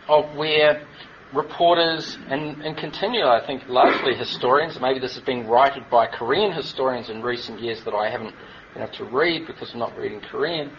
of 0.08 0.36
where 0.36 0.86
reporters 1.32 2.18
and, 2.28 2.62
and 2.62 2.76
continue, 2.76 3.24
I 3.24 3.44
think, 3.46 3.62
largely 3.68 4.14
historians. 4.14 4.78
Maybe 4.80 4.98
this 4.98 5.16
is 5.16 5.22
being 5.22 5.46
righted 5.46 5.88
by 5.90 6.06
Korean 6.06 6.52
historians 6.52 7.08
in 7.08 7.22
recent 7.22 7.60
years 7.60 7.84
that 7.84 7.94
I 7.94 8.10
haven't 8.10 8.34
been 8.74 8.82
able 8.82 8.92
to 8.94 9.04
read 9.04 9.46
because 9.46 9.72
I'm 9.72 9.78
not 9.78 9.96
reading 9.96 10.20
Korean. 10.20 10.70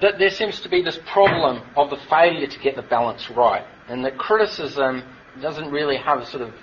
That 0.00 0.18
there 0.18 0.30
seems 0.30 0.60
to 0.60 0.68
be 0.68 0.82
this 0.82 0.98
problem 1.06 1.62
of 1.76 1.90
the 1.90 1.96
failure 2.08 2.46
to 2.46 2.58
get 2.60 2.76
the 2.76 2.82
balance 2.82 3.30
right, 3.30 3.64
and 3.88 4.04
that 4.04 4.18
criticism 4.18 5.02
doesn't 5.40 5.70
really 5.70 5.96
have 5.96 6.18
a 6.18 6.26
sort 6.26 6.42
of 6.42 6.54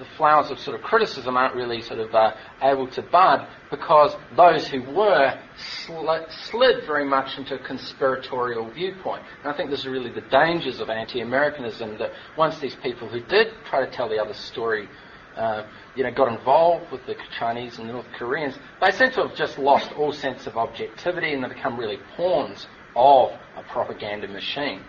the 0.00 0.06
flowers 0.16 0.50
of 0.50 0.58
sort 0.58 0.74
of 0.74 0.82
criticism 0.82 1.36
aren't 1.36 1.54
really 1.54 1.82
sort 1.82 2.00
of 2.00 2.12
uh, 2.14 2.32
able 2.62 2.88
to 2.88 3.02
bud 3.02 3.46
because 3.70 4.16
those 4.34 4.66
who 4.66 4.82
were 4.82 5.38
slid, 5.86 6.22
slid 6.30 6.86
very 6.86 7.04
much 7.04 7.38
into 7.38 7.54
a 7.54 7.58
conspiratorial 7.58 8.68
viewpoint. 8.70 9.22
And 9.44 9.52
I 9.52 9.56
think 9.56 9.70
this 9.70 9.80
is 9.80 9.86
really 9.86 10.10
the 10.10 10.22
dangers 10.22 10.80
of 10.80 10.90
anti-Americanism 10.90 11.98
that 11.98 12.12
once 12.36 12.58
these 12.58 12.74
people 12.76 13.08
who 13.08 13.20
did 13.20 13.48
try 13.68 13.84
to 13.84 13.92
tell 13.92 14.08
the 14.08 14.18
other 14.18 14.34
story 14.34 14.88
uh, 15.36 15.64
you 15.94 16.02
know, 16.02 16.10
got 16.10 16.32
involved 16.32 16.90
with 16.90 17.04
the 17.06 17.14
Chinese 17.38 17.78
and 17.78 17.88
the 17.88 17.92
North 17.92 18.10
Koreans, 18.18 18.58
they 18.80 18.90
seem 18.90 19.10
to 19.12 19.28
have 19.28 19.36
just 19.36 19.58
lost 19.58 19.92
all 19.92 20.12
sense 20.12 20.46
of 20.46 20.56
objectivity 20.56 21.34
and 21.34 21.44
they 21.44 21.48
become 21.48 21.78
really 21.78 21.98
pawns 22.16 22.66
of 22.96 23.30
a 23.56 23.62
propaganda 23.62 24.26
machine. 24.26 24.82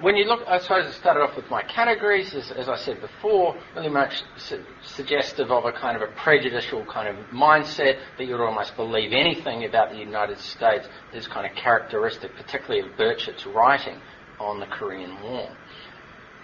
When 0.00 0.16
you 0.16 0.24
look, 0.24 0.40
I 0.46 0.58
suppose 0.60 0.86
it 0.86 0.94
started 0.94 1.20
off 1.20 1.36
with 1.36 1.50
my 1.50 1.62
categories, 1.62 2.34
as, 2.34 2.50
as 2.52 2.68
I 2.68 2.76
said 2.76 3.00
before, 3.00 3.56
really 3.76 3.90
much 3.90 4.22
su- 4.36 4.64
suggestive 4.82 5.50
of 5.50 5.64
a 5.64 5.72
kind 5.72 6.00
of 6.00 6.08
a 6.08 6.12
prejudicial 6.12 6.84
kind 6.86 7.08
of 7.08 7.26
mindset 7.26 7.98
that 8.16 8.24
you'd 8.24 8.40
almost 8.40 8.76
believe 8.76 9.12
anything 9.12 9.64
about 9.64 9.90
the 9.90 9.98
United 9.98 10.38
States 10.38 10.88
is 11.12 11.26
kind 11.28 11.46
of 11.46 11.54
characteristic, 11.56 12.34
particularly 12.34 12.80
of 12.88 12.96
Burchett's 12.96 13.44
writing 13.46 14.00
on 14.38 14.58
the 14.58 14.66
Korean 14.66 15.20
War. 15.22 15.50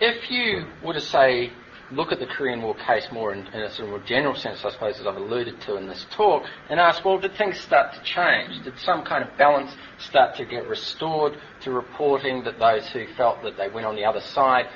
If 0.00 0.30
you 0.30 0.66
were 0.82 0.92
to 0.92 1.00
say, 1.00 1.50
look 1.92 2.12
at 2.12 2.18
the 2.18 2.26
Korean 2.26 2.62
War 2.62 2.74
case 2.74 3.08
more 3.12 3.32
in, 3.32 3.46
in, 3.48 3.62
a 3.62 3.70
sort 3.70 3.84
of 3.84 3.90
more 3.90 4.06
general 4.06 4.34
sense, 4.34 4.64
I 4.64 4.70
suppose, 4.70 4.98
as 4.98 5.06
I've 5.06 5.16
alluded 5.16 5.60
to 5.62 5.76
in 5.76 5.86
this 5.86 6.06
talk, 6.10 6.44
and 6.68 6.80
ask, 6.80 7.04
well, 7.04 7.18
did 7.18 7.36
things 7.36 7.58
start 7.60 7.94
to 7.94 8.02
change? 8.02 8.64
Did 8.64 8.78
some 8.78 9.04
kind 9.04 9.22
of 9.22 9.36
balance 9.36 9.74
start 9.98 10.36
to 10.36 10.44
get 10.44 10.66
restored 10.68 11.38
to 11.62 11.70
reporting 11.70 12.44
that 12.44 12.58
those 12.58 12.88
who 12.88 13.06
felt 13.16 13.42
that 13.42 13.56
they 13.56 13.68
went 13.68 13.86
on 13.86 13.94
the 13.94 14.04
other 14.04 14.20
side 14.20 14.66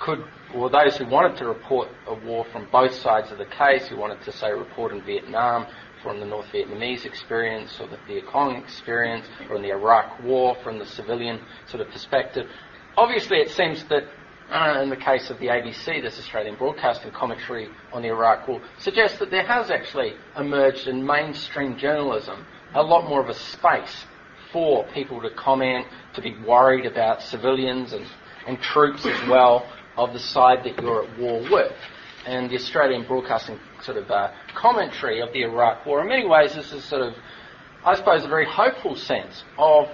could, 0.00 0.24
or 0.54 0.70
those 0.70 0.96
who 0.96 1.06
wanted 1.06 1.36
to 1.38 1.46
report 1.46 1.88
a 2.06 2.14
war 2.14 2.44
from 2.52 2.68
both 2.70 2.94
sides 2.94 3.32
of 3.32 3.38
the 3.38 3.46
case, 3.46 3.88
who 3.88 3.96
wanted 3.96 4.22
to, 4.22 4.32
say, 4.32 4.52
report 4.52 4.92
in 4.92 5.02
Vietnam 5.02 5.66
from 6.02 6.20
the 6.20 6.26
North 6.26 6.46
Vietnamese 6.52 7.04
experience 7.04 7.76
or 7.80 7.88
the 7.88 7.98
Viet 8.06 8.26
Cong 8.26 8.56
experience 8.56 9.26
or 9.50 9.56
in 9.56 9.62
the 9.62 9.70
Iraq 9.70 10.22
War 10.22 10.56
from 10.62 10.78
the 10.78 10.86
civilian 10.86 11.40
sort 11.66 11.80
of 11.80 11.92
perspective. 11.92 12.46
Obviously, 12.96 13.38
it 13.38 13.50
seems 13.50 13.84
that 13.84 14.04
uh, 14.50 14.80
in 14.82 14.88
the 14.88 14.96
case 14.96 15.30
of 15.30 15.38
the 15.38 15.46
ABC, 15.46 16.02
this 16.02 16.18
Australian 16.18 16.56
broadcasting 16.56 17.10
commentary 17.12 17.68
on 17.92 18.02
the 18.02 18.08
Iraq 18.08 18.48
War, 18.48 18.62
suggests 18.78 19.18
that 19.18 19.30
there 19.30 19.46
has 19.46 19.70
actually 19.70 20.14
emerged 20.36 20.88
in 20.88 21.04
mainstream 21.04 21.76
journalism 21.76 22.46
a 22.74 22.82
lot 22.82 23.08
more 23.08 23.22
of 23.22 23.28
a 23.28 23.34
space 23.34 24.04
for 24.52 24.86
people 24.94 25.20
to 25.20 25.30
comment, 25.30 25.86
to 26.14 26.22
be 26.22 26.36
worried 26.46 26.86
about 26.86 27.22
civilians 27.22 27.92
and, 27.92 28.06
and 28.46 28.58
troops 28.60 29.04
as 29.04 29.28
well 29.28 29.70
of 29.96 30.12
the 30.12 30.18
side 30.18 30.64
that 30.64 30.80
you're 30.80 31.04
at 31.04 31.18
war 31.18 31.42
with. 31.50 31.72
And 32.26 32.50
the 32.50 32.56
Australian 32.56 33.06
broadcasting 33.06 33.58
sort 33.82 33.98
of 33.98 34.10
uh, 34.10 34.32
commentary 34.54 35.20
of 35.20 35.32
the 35.32 35.42
Iraq 35.42 35.84
War, 35.84 36.00
in 36.02 36.08
many 36.08 36.26
ways, 36.26 36.54
this 36.54 36.72
is 36.72 36.84
sort 36.84 37.02
of, 37.02 37.14
I 37.84 37.94
suppose, 37.96 38.24
a 38.24 38.28
very 38.28 38.46
hopeful 38.46 38.96
sense 38.96 39.44
of 39.58 39.88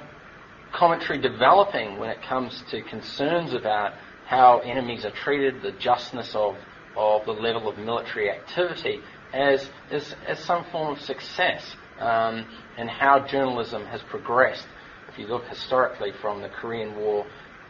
commentary 0.72 1.20
developing 1.20 1.98
when 1.98 2.10
it 2.10 2.18
comes 2.22 2.62
to 2.70 2.82
concerns 2.82 3.54
about 3.54 3.92
how 4.34 4.58
enemies 4.64 5.04
are 5.04 5.12
treated, 5.12 5.62
the 5.62 5.70
justness 5.72 6.34
of, 6.34 6.56
of 6.96 7.24
the 7.24 7.32
level 7.32 7.68
of 7.68 7.78
military 7.78 8.30
activity 8.30 9.00
as, 9.32 9.70
as, 9.90 10.14
as 10.26 10.38
some 10.40 10.64
form 10.72 10.92
of 10.96 11.00
success, 11.00 11.76
um, 12.00 12.46
and 12.76 12.90
how 12.90 13.24
journalism 13.26 13.84
has 13.86 14.00
progressed, 14.02 14.66
if 15.08 15.18
you 15.18 15.26
look 15.28 15.44
historically 15.44 16.10
from 16.20 16.42
the 16.42 16.48
Korean 16.48 16.96
War 16.96 17.24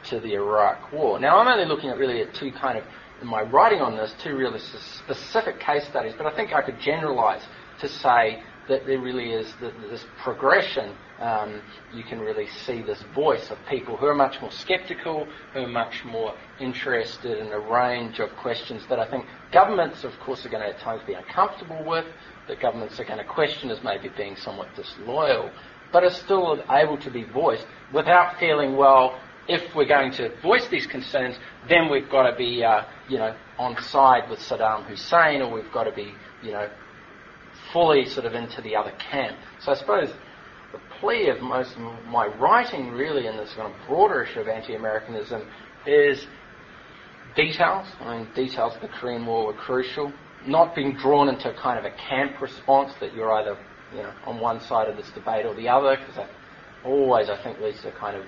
to 0.09 0.20
the 0.20 0.35
Iraq 0.35 0.90
War. 0.92 1.20
Now, 1.20 1.38
I'm 1.38 1.48
only 1.48 1.66
looking 1.66 1.90
at 1.90 1.98
really 1.98 2.22
at 2.22 2.35
two 2.35 2.50
kind 2.53 2.79
of, 2.79 2.85
in 3.20 3.29
my 3.29 3.42
writing 3.42 3.81
on 3.81 3.96
this, 3.96 4.14
two 4.22 4.35
really 4.37 4.59
specific 4.59 5.61
case 5.61 5.87
studies, 5.88 6.14
but 6.16 6.27
I 6.27 6.35
think 6.35 6.53
I 6.53 6.62
could 6.62 6.81
generalize 6.81 7.42
to 7.81 7.88
say 7.88 8.42
that 8.68 8.87
there 8.87 9.00
really 9.00 9.33
is 9.33 9.53
this 9.61 10.05
progression. 10.22 10.96
Um, 11.20 11.61
you 11.94 12.03
can 12.03 12.20
really 12.20 12.48
see 12.64 12.83
this 12.83 13.03
voice 13.14 13.50
of 13.50 13.59
people 13.68 13.96
who 13.96 14.07
are 14.07 14.14
much 14.14 14.40
more 14.40 14.50
sceptical, 14.50 15.27
who 15.53 15.61
are 15.61 15.68
much 15.68 16.05
more 16.05 16.35
interested 16.61 17.38
in 17.38 17.53
a 17.53 17.59
range 17.59 18.18
of 18.20 18.31
questions 18.37 18.83
that 18.88 18.98
I 18.98 19.09
think 19.09 19.27
governments, 19.53 20.05
of 20.05 20.12
course, 20.20 20.44
are 20.44 20.48
going 20.48 20.62
to 20.62 20.70
at 20.70 20.81
times 20.81 21.03
be 21.07 21.14
uncomfortable 21.14 21.85
with, 21.85 22.07
that 22.48 22.61
governments 22.61 22.98
are 23.00 23.05
going 23.05 23.18
to 23.18 23.24
question 23.24 23.70
as 23.70 23.83
maybe 23.83 24.09
being 24.16 24.37
somewhat 24.37 24.74
disloyal, 24.74 25.50
but 25.92 26.05
are 26.05 26.11
still 26.11 26.62
able 26.70 26.98
to 26.98 27.11
be 27.11 27.24
voiced 27.24 27.66
without 27.92 28.38
feeling, 28.38 28.77
well, 28.77 29.18
if 29.46 29.74
we're 29.74 29.87
going 29.87 30.11
to 30.12 30.35
voice 30.40 30.66
these 30.68 30.87
concerns, 30.87 31.37
then 31.68 31.90
we've 31.90 32.09
got 32.11 32.29
to 32.31 32.37
be, 32.37 32.64
uh, 32.64 32.83
you 33.09 33.18
know, 33.18 33.35
on 33.59 33.81
side 33.83 34.29
with 34.31 34.38
Saddam 34.40 34.85
Hussein, 34.87 35.42
or 35.42 35.53
we've 35.53 35.70
got 35.72 35.85
to 35.85 35.92
be, 35.92 36.14
you 36.42 36.53
know, 36.53 36.68
fully 37.75 38.07
sort 38.07 38.25
of 38.25 38.33
into 38.33 38.63
the 38.63 38.75
other 38.75 38.93
camp. 39.11 39.37
So 39.61 39.73
I 39.73 39.75
suppose 39.75 40.09
the 40.73 40.81
plea 41.01 41.29
of 41.29 41.43
most 41.43 41.77
of 41.77 41.81
my 42.07 42.27
writing 42.39 42.93
really 42.93 43.27
in 43.27 43.37
this 43.37 43.53
kind 43.55 43.71
of 43.71 43.75
broader 43.87 44.23
issue 44.23 44.41
of 44.41 44.49
anti-Americanism 44.49 45.47
is 45.87 46.27
details. 47.37 47.87
I 48.01 48.17
mean, 48.17 48.29
details 48.35 48.77
of 48.77 48.81
the 48.81 48.89
Korean 48.89 49.27
War 49.27 49.47
were 49.47 49.53
crucial. 49.53 50.13
Not 50.47 50.75
being 50.75 50.95
drawn 50.97 51.29
into 51.29 51.53
kind 51.61 51.79
of 51.79 51.85
a 51.85 51.95
camp 51.97 52.41
response 52.41 52.93
that 53.01 53.15
you're 53.15 53.33
either 53.33 53.59
you 53.95 54.03
know, 54.03 54.13
on 54.25 54.41
one 54.41 54.61
side 54.61 54.89
of 54.89 54.97
this 54.97 55.11
debate 55.15 55.45
or 55.45 55.55
the 55.55 55.69
other, 55.69 55.97
because 55.97 56.17
that 56.17 56.31
always, 56.85 57.29
I 57.29 57.43
think, 57.43 57.61
leads 57.61 57.83
to 57.83 57.93
kind 57.93 58.17
of 58.17 58.25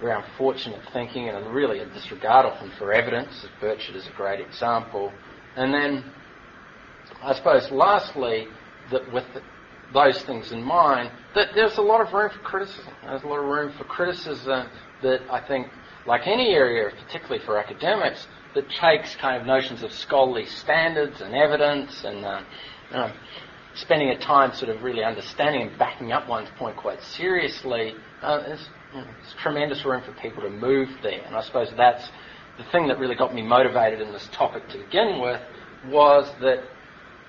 very 0.00 0.14
unfortunate 0.14 0.80
thinking 0.92 1.28
and 1.28 1.54
really 1.54 1.78
a 1.78 1.86
disregard 1.86 2.46
often 2.46 2.70
for 2.78 2.92
evidence, 2.92 3.44
as 3.44 3.50
Burchett 3.60 3.94
is 3.94 4.06
a 4.06 4.16
great 4.16 4.40
example. 4.40 5.12
And 5.56 5.72
then, 5.72 6.04
I 7.22 7.34
suppose, 7.34 7.70
lastly, 7.70 8.48
that 8.92 9.12
with 9.12 9.24
those 9.92 10.22
things 10.22 10.52
in 10.52 10.62
mind, 10.62 11.10
that 11.34 11.48
there's 11.54 11.76
a 11.78 11.82
lot 11.82 12.00
of 12.00 12.12
room 12.12 12.30
for 12.30 12.38
criticism. 12.40 12.92
There's 13.02 13.22
a 13.22 13.26
lot 13.26 13.38
of 13.38 13.44
room 13.44 13.72
for 13.76 13.84
criticism 13.84 14.68
that 15.02 15.20
I 15.30 15.46
think, 15.46 15.68
like 16.06 16.26
any 16.26 16.50
area, 16.50 16.90
particularly 17.06 17.44
for 17.44 17.58
academics, 17.58 18.26
that 18.54 18.68
takes 18.70 19.14
kind 19.16 19.40
of 19.40 19.46
notions 19.46 19.82
of 19.82 19.92
scholarly 19.92 20.46
standards 20.46 21.20
and 21.20 21.34
evidence 21.34 22.04
and 22.04 22.24
uh, 22.24 22.42
you 22.90 22.96
know, 22.96 23.12
spending 23.74 24.10
a 24.10 24.18
time 24.18 24.54
sort 24.54 24.74
of 24.74 24.82
really 24.82 25.02
understanding 25.04 25.62
and 25.62 25.78
backing 25.78 26.12
up 26.12 26.28
one's 26.28 26.48
point 26.58 26.76
quite 26.76 27.00
seriously. 27.02 27.94
Uh, 28.20 28.40
there's, 28.40 28.68
you 28.92 29.00
know, 29.00 29.04
there's 29.04 29.34
tremendous 29.42 29.84
room 29.84 30.02
for 30.04 30.12
people 30.20 30.42
to 30.42 30.50
move 30.50 30.88
there, 31.02 31.22
and 31.26 31.34
I 31.34 31.42
suppose 31.42 31.68
that's 31.76 32.08
the 32.58 32.64
thing 32.70 32.86
that 32.88 32.98
really 32.98 33.14
got 33.14 33.34
me 33.34 33.42
motivated 33.42 34.00
in 34.00 34.12
this 34.12 34.28
topic 34.32 34.68
to 34.68 34.78
begin 34.78 35.20
with 35.20 35.40
was 35.86 36.30
that 36.40 36.64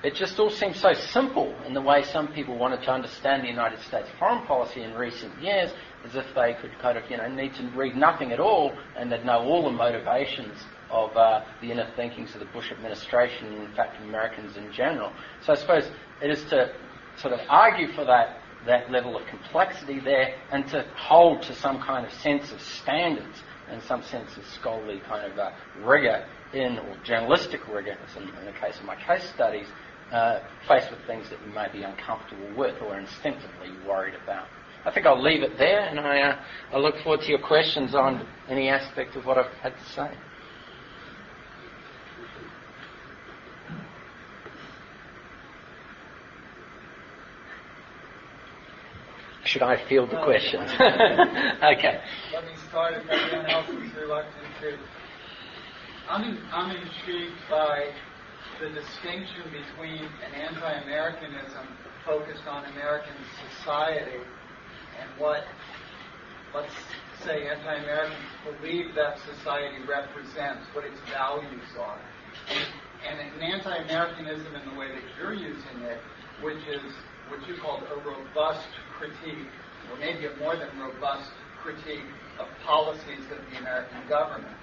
it 0.03 0.15
just 0.15 0.37
all 0.37 0.49
seems 0.49 0.79
so 0.79 0.93
simple 0.93 1.55
in 1.65 1.73
the 1.73 1.81
way 1.81 2.03
some 2.03 2.27
people 2.27 2.57
wanted 2.57 2.81
to 2.83 2.91
understand 2.91 3.43
the 3.43 3.47
United 3.47 3.79
States 3.79 4.09
foreign 4.19 4.45
policy 4.45 4.83
in 4.83 4.93
recent 4.93 5.41
years, 5.41 5.71
as 6.03 6.15
if 6.15 6.25
they 6.35 6.55
could 6.61 6.77
kind 6.79 6.97
of, 6.97 7.09
you 7.09 7.15
know, 7.15 7.27
need 7.27 7.55
to 7.55 7.63
read 7.69 7.95
nothing 7.95 8.33
at 8.33 8.39
all 8.39 8.73
and 8.97 9.09
they'd 9.09 9.23
know 9.25 9.39
all 9.39 9.63
the 9.63 9.71
motivations 9.71 10.57
of 10.89 11.15
uh, 11.15 11.43
the 11.61 11.71
inner 11.71 11.89
thinkings 11.95 12.33
of 12.33 12.41
the 12.41 12.45
Bush 12.47 12.69
administration 12.71 13.47
and, 13.47 13.63
in 13.63 13.73
fact, 13.75 13.95
Americans 14.03 14.57
in 14.57 14.71
general. 14.73 15.11
So 15.45 15.53
I 15.53 15.55
suppose 15.55 15.89
it 16.21 16.29
is 16.29 16.43
to 16.49 16.73
sort 17.17 17.33
of 17.33 17.39
argue 17.49 17.91
for 17.93 18.03
that 18.05 18.39
that 18.65 18.89
level 18.89 19.17
of 19.17 19.25
complexity 19.27 19.99
there 19.99 20.35
and 20.51 20.65
to 20.69 20.85
hold 20.95 21.41
to 21.43 21.53
some 21.53 21.81
kind 21.81 22.05
of 22.05 22.13
sense 22.13 22.51
of 22.51 22.61
standards 22.61 23.43
and 23.69 23.81
some 23.83 24.03
sense 24.03 24.37
of 24.37 24.45
scholarly 24.45 25.01
kind 25.07 25.29
of 25.29 25.37
uh, 25.37 25.51
rigor 25.81 26.25
in, 26.53 26.77
or 26.79 26.97
journalistic 27.03 27.67
rigor, 27.67 27.97
in, 28.15 28.23
in 28.23 28.45
the 28.45 28.51
case 28.59 28.79
of 28.79 28.85
my 28.85 28.95
case 28.95 29.27
studies, 29.33 29.67
uh, 30.13 30.39
faced 30.67 30.91
with 30.91 30.99
things 31.07 31.29
that 31.29 31.39
you 31.45 31.53
may 31.53 31.67
be 31.71 31.83
uncomfortable 31.83 32.49
with 32.55 32.79
or 32.81 32.99
instinctively 32.99 33.71
worried 33.87 34.13
about. 34.23 34.47
I 34.85 34.91
think 34.91 35.05
I'll 35.05 35.21
leave 35.21 35.43
it 35.43 35.57
there, 35.57 35.81
and 35.81 35.99
I, 35.99 36.21
uh, 36.21 36.39
I 36.73 36.77
look 36.77 36.95
forward 37.03 37.21
to 37.21 37.29
your 37.29 37.39
questions 37.39 37.95
on 37.95 38.27
any 38.49 38.69
aspect 38.69 39.15
of 39.15 39.25
what 39.25 39.37
I've 39.37 39.51
had 39.61 39.73
to 39.73 39.85
say. 39.95 40.11
Should 49.45 49.61
I 49.61 49.87
field 49.87 50.09
the 50.09 50.21
questions? 50.23 50.69
okay. 50.73 52.01
Let 52.33 52.45
me 52.45 52.51
start 52.69 52.93
if 52.95 53.09
anyone 53.09 53.45
else 53.45 53.69
is 53.69 53.93
reluctant 53.95 54.45
to. 54.61 54.77
I'm, 56.09 56.37
I'm 56.51 56.71
intrigued 56.71 57.35
by 57.49 57.89
the 58.59 58.69
distinction 58.69 59.43
between 59.51 60.03
an 60.03 60.33
anti-Americanism 60.35 61.67
focused 62.05 62.45
on 62.47 62.65
American 62.65 63.15
society 63.49 64.17
and 64.99 65.09
what, 65.17 65.43
let's 66.53 66.73
say, 67.23 67.47
anti-Americans 67.47 68.17
believe 68.43 68.93
that 68.95 69.17
society 69.19 69.77
represents, 69.87 70.65
what 70.73 70.85
its 70.85 70.99
values 71.09 71.63
are. 71.79 71.99
And, 72.49 73.19
and 73.19 73.35
an 73.35 73.41
anti-Americanism 73.41 74.55
in 74.55 74.69
the 74.69 74.79
way 74.79 74.89
that 74.89 75.03
you're 75.17 75.33
using 75.33 75.81
it, 75.83 75.99
which 76.41 76.61
is 76.67 76.93
what 77.29 77.47
you 77.47 77.55
called 77.57 77.83
a 77.83 77.95
robust 78.07 78.67
critique, 78.97 79.47
or 79.91 79.97
maybe 79.99 80.25
a 80.25 80.35
more 80.37 80.55
than 80.55 80.69
robust 80.79 81.31
critique 81.61 82.05
of 82.39 82.47
policies 82.65 83.23
of 83.31 83.39
the 83.51 83.57
American 83.59 84.07
government. 84.07 84.55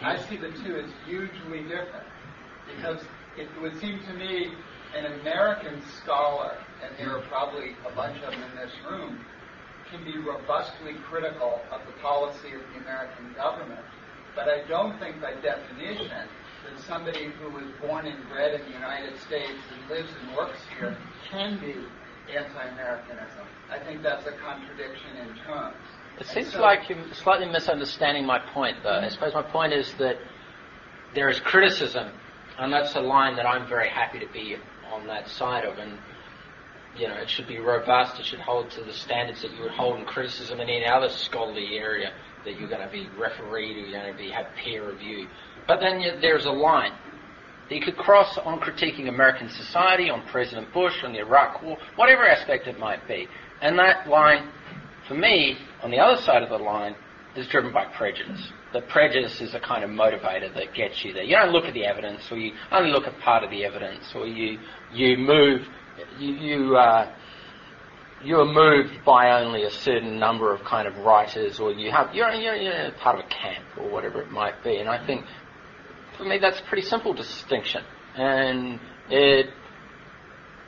I 0.00 0.18
see 0.28 0.36
the 0.36 0.50
two 0.64 0.76
as 0.76 0.90
hugely 1.06 1.62
different 1.62 2.06
because 2.66 3.02
it 3.36 3.48
would 3.60 3.78
seem 3.80 4.00
to 4.06 4.12
me 4.14 4.52
an 4.96 5.20
American 5.20 5.82
scholar, 6.02 6.56
and 6.82 6.96
there 6.98 7.16
are 7.16 7.22
probably 7.22 7.74
a 7.86 7.94
bunch 7.94 8.16
of 8.22 8.30
them 8.30 8.42
in 8.42 8.56
this 8.56 8.72
room, 8.88 9.18
can 9.90 10.04
be 10.04 10.16
robustly 10.18 10.94
critical 11.08 11.60
of 11.70 11.80
the 11.86 11.92
policy 12.00 12.54
of 12.54 12.62
the 12.72 12.80
American 12.80 13.32
government. 13.34 13.84
But 14.34 14.48
I 14.48 14.66
don't 14.68 14.98
think 14.98 15.20
by 15.20 15.34
definition 15.34 16.08
that 16.64 16.80
somebody 16.86 17.30
who 17.40 17.50
was 17.50 17.64
born 17.80 18.06
and 18.06 18.28
bred 18.28 18.60
in 18.60 18.66
the 18.66 18.72
United 18.72 19.18
States 19.20 19.58
and 19.72 19.90
lives 19.90 20.08
and 20.20 20.36
works 20.36 20.58
here 20.78 20.96
can 21.30 21.58
be 21.60 21.74
anti-Americanism. 22.34 23.46
I 23.70 23.78
think 23.78 24.02
that's 24.02 24.26
a 24.26 24.32
contradiction 24.32 25.16
in 25.20 25.36
terms. 25.44 25.76
It 26.18 26.26
seems 26.26 26.52
so, 26.52 26.60
like 26.60 26.88
you're 26.88 26.98
slightly 27.12 27.46
misunderstanding 27.46 28.24
my 28.24 28.38
point, 28.38 28.78
though. 28.82 29.00
I 29.00 29.08
suppose 29.08 29.34
my 29.34 29.42
point 29.42 29.72
is 29.72 29.92
that 29.98 30.16
there 31.14 31.28
is 31.28 31.40
criticism, 31.40 32.12
and 32.58 32.72
that's 32.72 32.94
a 32.94 33.00
line 33.00 33.36
that 33.36 33.46
I'm 33.46 33.68
very 33.68 33.88
happy 33.88 34.18
to 34.20 34.28
be 34.32 34.56
on 34.92 35.06
that 35.06 35.28
side 35.28 35.64
of. 35.64 35.78
And 35.78 35.98
you 36.96 37.08
know, 37.08 37.14
it 37.14 37.28
should 37.28 37.48
be 37.48 37.58
robust. 37.58 38.20
It 38.20 38.26
should 38.26 38.40
hold 38.40 38.70
to 38.72 38.84
the 38.84 38.92
standards 38.92 39.42
that 39.42 39.52
you 39.52 39.62
would 39.62 39.72
hold 39.72 39.98
in 39.98 40.04
criticism 40.04 40.60
in 40.60 40.68
any 40.68 40.86
other 40.86 41.08
scholarly 41.08 41.76
area 41.76 42.12
that 42.44 42.58
you're 42.58 42.68
going 42.68 42.86
to 42.86 42.92
be 42.92 43.08
refereed 43.18 43.76
or 43.76 43.80
you're 43.80 44.00
going 44.00 44.12
to 44.12 44.18
be 44.18 44.30
have 44.30 44.46
peer 44.62 44.88
review. 44.88 45.26
But 45.66 45.80
then 45.80 46.00
you, 46.00 46.12
there's 46.20 46.44
a 46.44 46.52
line 46.52 46.92
that 47.68 47.74
you 47.74 47.80
could 47.80 47.96
cross 47.96 48.38
on 48.38 48.60
critiquing 48.60 49.08
American 49.08 49.48
society, 49.48 50.10
on 50.10 50.22
President 50.28 50.72
Bush, 50.72 51.02
on 51.02 51.12
the 51.12 51.20
Iraq 51.20 51.62
War, 51.62 51.78
whatever 51.96 52.26
aspect 52.28 52.66
it 52.66 52.78
might 52.78 53.06
be. 53.08 53.26
And 53.60 53.78
that 53.78 54.08
line, 54.08 54.50
for 55.08 55.14
me, 55.14 55.56
on 55.82 55.90
the 55.90 55.98
other 55.98 56.20
side 56.22 56.42
of 56.42 56.50
the 56.50 56.58
line, 56.58 56.94
is 57.34 57.46
driven 57.48 57.72
by 57.72 57.86
prejudice. 57.86 58.52
The 58.74 58.80
prejudice 58.80 59.40
is 59.40 59.54
a 59.54 59.60
kind 59.60 59.84
of 59.84 59.90
motivator 59.90 60.52
that 60.52 60.74
gets 60.74 61.04
you 61.04 61.12
there. 61.12 61.22
You 61.22 61.36
don't 61.36 61.52
look 61.52 61.64
at 61.64 61.74
the 61.74 61.84
evidence, 61.84 62.22
or 62.32 62.36
you 62.36 62.52
only 62.72 62.90
look 62.90 63.06
at 63.06 63.16
part 63.20 63.44
of 63.44 63.50
the 63.50 63.64
evidence, 63.64 64.12
or 64.16 64.26
you 64.26 64.58
you 64.92 65.16
move, 65.16 65.60
you 66.18 66.34
you, 66.34 66.76
uh, 66.76 67.14
you 68.24 68.36
are 68.40 68.44
moved 68.44 69.04
by 69.04 69.40
only 69.40 69.62
a 69.62 69.70
certain 69.70 70.18
number 70.18 70.52
of 70.52 70.64
kind 70.64 70.88
of 70.88 70.96
writers, 70.98 71.60
or 71.60 71.70
you 71.70 71.92
have 71.92 72.12
you're, 72.12 72.32
you're, 72.32 72.56
you're 72.56 72.90
part 72.98 73.16
of 73.16 73.24
a 73.24 73.28
camp 73.28 73.64
or 73.78 73.88
whatever 73.88 74.20
it 74.20 74.32
might 74.32 74.64
be. 74.64 74.78
And 74.78 74.88
I 74.88 75.06
think 75.06 75.24
for 76.18 76.24
me 76.24 76.38
that's 76.38 76.58
a 76.58 76.64
pretty 76.64 76.86
simple 76.86 77.14
distinction, 77.14 77.84
and 78.16 78.80
it 79.08 79.50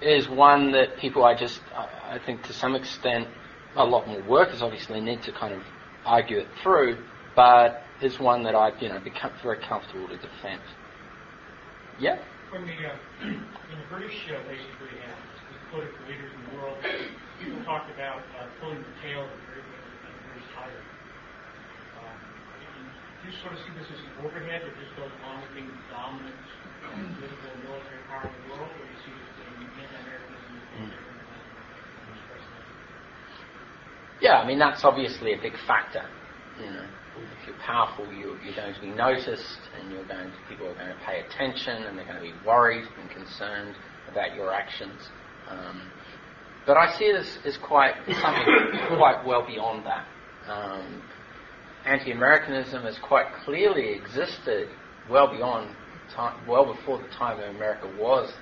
is 0.01 0.29
one 0.29 0.71
that 0.73 0.97
people 0.99 1.25
I 1.25 1.35
just 1.35 1.61
I 1.75 2.21
think 2.25 2.45
to 2.45 2.53
some 2.53 2.77
extent 2.77 3.27
a 3.75 3.85
lot 3.85 4.07
more 4.07 4.23
workers 4.23 4.62
obviously 4.62 5.01
need 5.01 5.23
to 5.23 5.33
kind 5.33 5.55
of 5.55 5.62
argue 6.05 6.38
it 6.38 6.47
through, 6.62 7.05
but 7.35 7.83
is 8.03 8.19
one 8.21 8.43
that 8.45 8.55
I've 8.55 8.81
you 8.83 8.89
know 8.89 9.01
become 9.01 9.33
very 9.43 9.59
comfortable 9.65 10.09
to 10.09 10.17
defend. 10.17 10.61
Yeah. 11.99 12.19
When 12.53 12.67
the 12.67 12.77
uh, 12.77 12.97
when 13.25 13.79
the 13.81 13.89
British 13.89 14.17
uh, 14.29 14.41
basically 14.45 14.93
had 15.01 15.17
the 15.17 15.59
political 15.73 16.03
leaders 16.07 16.31
in 16.33 16.41
the 16.45 16.53
world, 16.61 16.77
people 17.41 17.61
talked 17.65 17.89
about 17.91 18.21
uh, 18.37 18.47
pulling 18.61 18.79
the 18.79 18.95
tail 19.01 19.25
of 19.25 19.33
the 19.33 19.43
British 19.49 20.49
tiger. 20.55 20.83
Um, 22.05 22.19
do 23.21 23.33
you 23.33 23.35
sort 23.41 23.57
of 23.57 23.61
see 23.65 23.73
this 23.81 23.89
as 23.89 24.01
an 24.01 24.13
overhead 24.29 24.61
that 24.61 24.75
just 24.77 24.93
goes 25.01 25.11
along 25.25 25.41
with 25.43 25.53
being 25.57 25.73
dominant 25.89 26.37
political 26.87 27.49
and 27.51 27.61
military 27.65 28.03
power 28.09 28.29
in 28.29 28.37
the 28.45 28.49
world, 28.55 28.71
or 28.71 28.85
do 28.85 28.93
you 28.93 29.01
see 29.05 29.13
this 29.17 29.33
anti-Americanism? 29.81 30.55
Mm. 30.77 31.07
Yeah, 34.21 34.41
I 34.41 34.47
mean 34.47 34.59
that's 34.59 34.85
obviously 34.85 35.33
a 35.35 35.41
big 35.41 35.53
factor. 35.67 36.05
You 36.61 36.71
know, 36.73 36.87
if 37.18 37.46
you're 37.46 37.57
powerful, 37.59 38.07
you, 38.12 38.38
you're 38.44 38.55
going 38.55 38.74
to 38.74 38.81
be 38.81 38.88
noticed, 38.88 39.59
and 39.79 39.90
you're 39.92 40.05
going 40.05 40.26
to, 40.26 40.33
people 40.48 40.68
are 40.68 40.74
going 40.74 40.88
to 40.88 41.05
pay 41.07 41.20
attention, 41.20 41.85
and 41.85 41.98
they're 41.98 42.05
going 42.05 42.16
to 42.16 42.22
be 42.22 42.35
worried 42.46 42.85
and 43.00 43.11
concerned 43.11 43.74
about 44.11 44.35
your 44.35 44.52
actions. 44.52 45.00
Um, 45.48 45.83
but 46.66 46.76
I 46.76 46.96
see 46.98 47.05
it 47.05 47.16
as, 47.16 47.38
as 47.44 47.57
quite 47.57 47.94
something 48.20 48.96
quite 48.96 49.24
well 49.24 49.46
beyond 49.46 49.87
that. 49.87 50.07
Um, 50.48 51.02
anti-Americanism 51.85 52.83
has 52.83 52.98
quite 52.98 53.26
clearly 53.44 53.94
existed 53.94 54.68
well 55.09 55.29
beyond 55.29 55.74
time, 56.14 56.46
well 56.46 56.72
before 56.74 56.98
the 56.98 57.09
time 57.09 57.38
when 57.38 57.55
America 57.55 57.88
was 57.98 58.33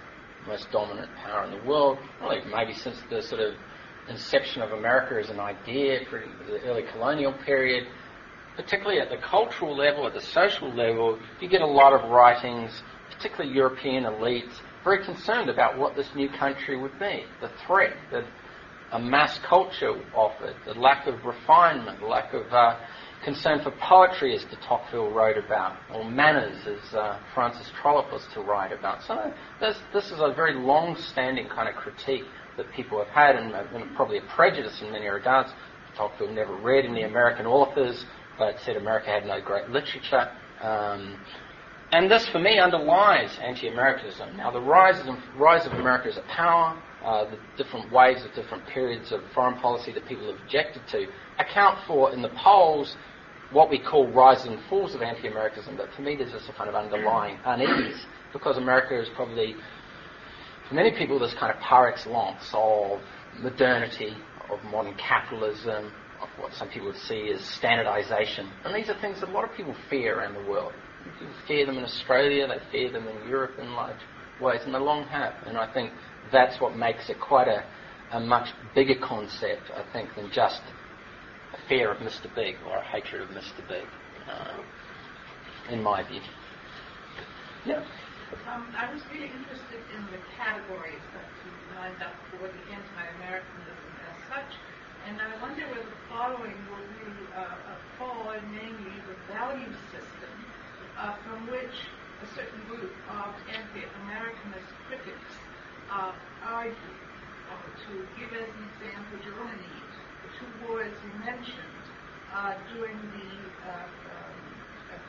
the 0.43 0.53
most 0.53 0.71
dominant 0.73 1.11
power 1.17 1.45
in 1.45 1.51
the 1.51 1.63
world. 1.67 1.99
Well, 2.21 2.35
maybe 2.51 2.73
since 2.73 2.97
the 3.11 3.23
sort 3.23 3.41
of 3.41 3.55
inception 4.09 4.63
of 4.63 4.73
America 4.73 5.19
as 5.19 5.31
an 5.31 5.41
idea 5.41 6.01
the 6.47 6.61
early 6.63 6.85
colonial 6.93 7.33
period, 7.45 7.87
particularly 8.57 9.01
at 9.01 9.11
the 9.11 9.17
cultural 9.17 9.77
level, 9.77 10.07
at 10.07 10.15
the 10.15 10.21
social 10.21 10.73
level, 10.73 11.19
you 11.41 11.49
get 11.49 11.61
a 11.61 11.67
lot 11.67 11.93
of 11.93 12.11
writings, 12.11 12.83
particularly 13.11 13.55
European 13.55 14.05
elites, 14.05 14.53
very 14.85 15.05
concerned 15.05 15.49
about 15.49 15.79
what 15.79 15.97
this 15.97 16.09
new 16.15 16.29
country 16.29 16.77
would 16.77 16.99
be, 16.99 17.25
the 17.41 17.51
threat 17.67 17.97
that 18.13 18.25
a 18.93 18.99
mass 18.99 19.39
culture 19.39 20.01
offered, 20.15 20.55
the 20.67 20.75
lack 20.75 21.07
of 21.07 21.25
refinement, 21.25 21.99
the 22.01 22.07
lack 22.07 22.33
of 22.33 22.47
uh, 22.53 22.79
concern 23.25 23.61
for 23.63 23.73
poetry, 23.73 24.37
as 24.37 24.45
de 24.45 24.57
Tocqueville 24.57 25.11
wrote 25.11 25.39
about, 25.39 25.77
or 25.93 26.05
manners, 26.09 26.59
as 26.67 26.95
uh, 26.95 27.19
Frances 27.35 27.73
Trollope 27.81 28.13
was 28.13 28.27
to 28.35 28.41
write 28.41 28.73
about. 28.73 29.03
So 29.03 29.33
this, 29.59 29.79
this 29.93 30.13
is 30.13 30.21
a 30.21 30.33
very 30.35 30.55
long-standing 30.55 31.49
kind 31.49 31.69
of 31.69 31.75
critique 31.75 32.25
that 32.57 32.71
people 32.73 32.99
have 32.99 33.09
had, 33.09 33.37
and, 33.37 33.53
and 33.53 33.97
probably 33.97 34.19
a 34.19 34.23
prejudice 34.37 34.81
in 34.83 34.93
many 34.93 35.09
regards. 35.09 35.51
Tocqueville 35.97 36.33
never 36.33 36.55
read 36.55 36.85
any 36.85 37.03
American 37.03 37.47
authors, 37.47 38.05
but 38.39 38.57
said 38.65 38.77
America 38.77 39.09
had 39.09 39.27
no 39.27 39.41
great 39.41 39.69
literature. 39.71 40.31
Um, 40.61 41.19
and 41.93 42.11
this, 42.11 42.27
for 42.29 42.39
me, 42.39 42.59
underlies 42.59 43.39
anti-Americanism. 43.41 44.37
Now, 44.37 44.51
the 44.51 44.61
rise 44.61 44.99
of, 45.07 45.17
rise 45.39 45.67
of 45.67 45.73
America 45.73 46.09
as 46.09 46.17
a 46.17 46.23
power, 46.23 46.77
uh, 47.05 47.31
the 47.31 47.39
different 47.63 47.93
waves 47.93 48.25
of 48.25 48.35
different 48.35 48.67
periods 48.67 49.13
of 49.13 49.21
foreign 49.35 49.59
policy 49.61 49.93
that 49.93 50.07
people 50.07 50.27
have 50.33 50.41
objected 50.43 50.83
to, 50.91 51.07
account 51.39 51.79
for, 51.87 52.13
in 52.13 52.23
the 52.23 52.31
polls, 52.31 52.97
what 53.53 53.71
we 53.71 53.79
call 53.79 54.11
rises 54.13 54.47
and 54.47 54.59
falls 54.69 54.95
of 54.95 55.03
anti-Americanism. 55.03 55.77
But 55.77 55.93
for 55.95 56.03
me, 56.03 56.17
there's 56.17 56.33
just 56.33 56.49
a 56.49 56.53
kind 56.55 56.69
of 56.69 56.75
underlying 56.75 57.39
unease, 57.45 58.07
because 58.33 58.57
America 58.57 59.01
is 59.01 59.09
probably 59.15 59.55
for 60.69 60.75
many 60.75 60.91
people, 60.93 61.19
this 61.19 61.35
kind 61.35 61.55
of 61.55 61.61
par 61.61 61.89
excellence 61.89 62.49
of 62.55 63.01
modernity, 63.41 64.17
of 64.51 64.63
modern 64.65 64.95
capitalism, 64.95 65.93
what 66.39 66.53
some 66.55 66.69
people 66.69 66.89
would 66.89 66.97
see 66.97 67.31
as 67.31 67.41
standardization. 67.41 68.51
And 68.65 68.75
these 68.75 68.89
are 68.89 69.01
things 69.01 69.21
that 69.21 69.29
a 69.29 69.33
lot 69.33 69.49
of 69.49 69.57
people 69.57 69.75
fear 69.91 70.19
around 70.19 70.35
the 70.35 70.51
world. 70.51 70.73
People 71.19 71.35
fear 71.47 71.67
them 71.67 71.79
in 71.79 71.85
Australia, 71.85 72.47
they 72.47 72.59
fear 72.73 72.91
them 72.91 73.07
in 73.07 73.29
Europe 73.29 73.59
in 73.59 73.73
large 73.73 74.01
ways, 74.41 74.61
and 74.65 74.75
they 74.75 74.79
long 74.79 75.05
have. 75.09 75.35
And 75.47 75.57
I 75.57 75.73
think 75.73 75.93
that's 76.33 76.61
what 76.61 76.77
makes 76.77 77.11
it 77.11 77.21
quite 77.21 77.49
a, 77.49 77.65
a 78.13 78.21
much 78.21 78.49
bigger 78.75 78.95
concept, 79.03 79.71
I 79.75 79.85
think, 79.93 80.15
than 80.15 80.31
just 80.33 80.63
a 81.53 81.69
fear 81.69 81.93
of 81.93 81.99
Mr. 81.99 82.33
Big 82.35 82.57
or 82.67 82.79
a 82.79 82.85
hatred 82.85 83.23
of 83.23 83.29
Mr. 83.29 83.67
Big, 83.69 83.85
uh, 84.31 84.63
in 85.71 85.83
my 85.83 86.07
view. 86.09 86.21
Yeah. 87.67 87.85
Um, 88.51 88.67
I 88.77 88.93
was 88.93 89.01
really 89.13 89.31
interested 89.31 89.81
in 89.95 90.03
the 90.11 90.19
categories 90.37 91.05
that 91.15 91.29
you 91.45 91.53
lined 91.77 92.03
up 92.03 92.17
for 92.31 92.49
the 92.49 92.63
anti-Americanism 92.73 93.89
as 94.11 94.19
And 95.05 95.21
I 95.21 95.37
wonder 95.43 95.69
whether 95.69 95.85
the 95.85 96.05
following 96.09 96.57
will 96.73 96.89
be 96.97 97.13
uh, 97.37 97.45
a 97.45 97.77
fall, 98.01 98.33
namely 98.57 98.97
the 99.05 99.17
value 99.37 99.69
system 99.93 100.33
uh, 100.97 101.13
from 101.29 101.45
which 101.53 101.77
a 102.25 102.27
certain 102.33 102.63
group 102.73 102.89
of 103.13 103.29
anti-Americanist 103.53 104.71
critics 104.89 105.33
uh, 105.93 106.13
argue. 106.41 106.97
Uh, 107.53 107.61
to 107.85 107.93
give 108.17 108.33
as 108.33 108.49
an 108.49 108.65
example 108.73 109.21
Germany, 109.21 109.77
the 110.25 110.31
two 110.41 110.49
wars 110.65 110.97
you 111.05 111.13
mentioned 111.21 111.85
uh, 112.33 112.57
during 112.73 112.97
the 113.13 113.31
uh, 113.69 113.85
um, 113.85 114.37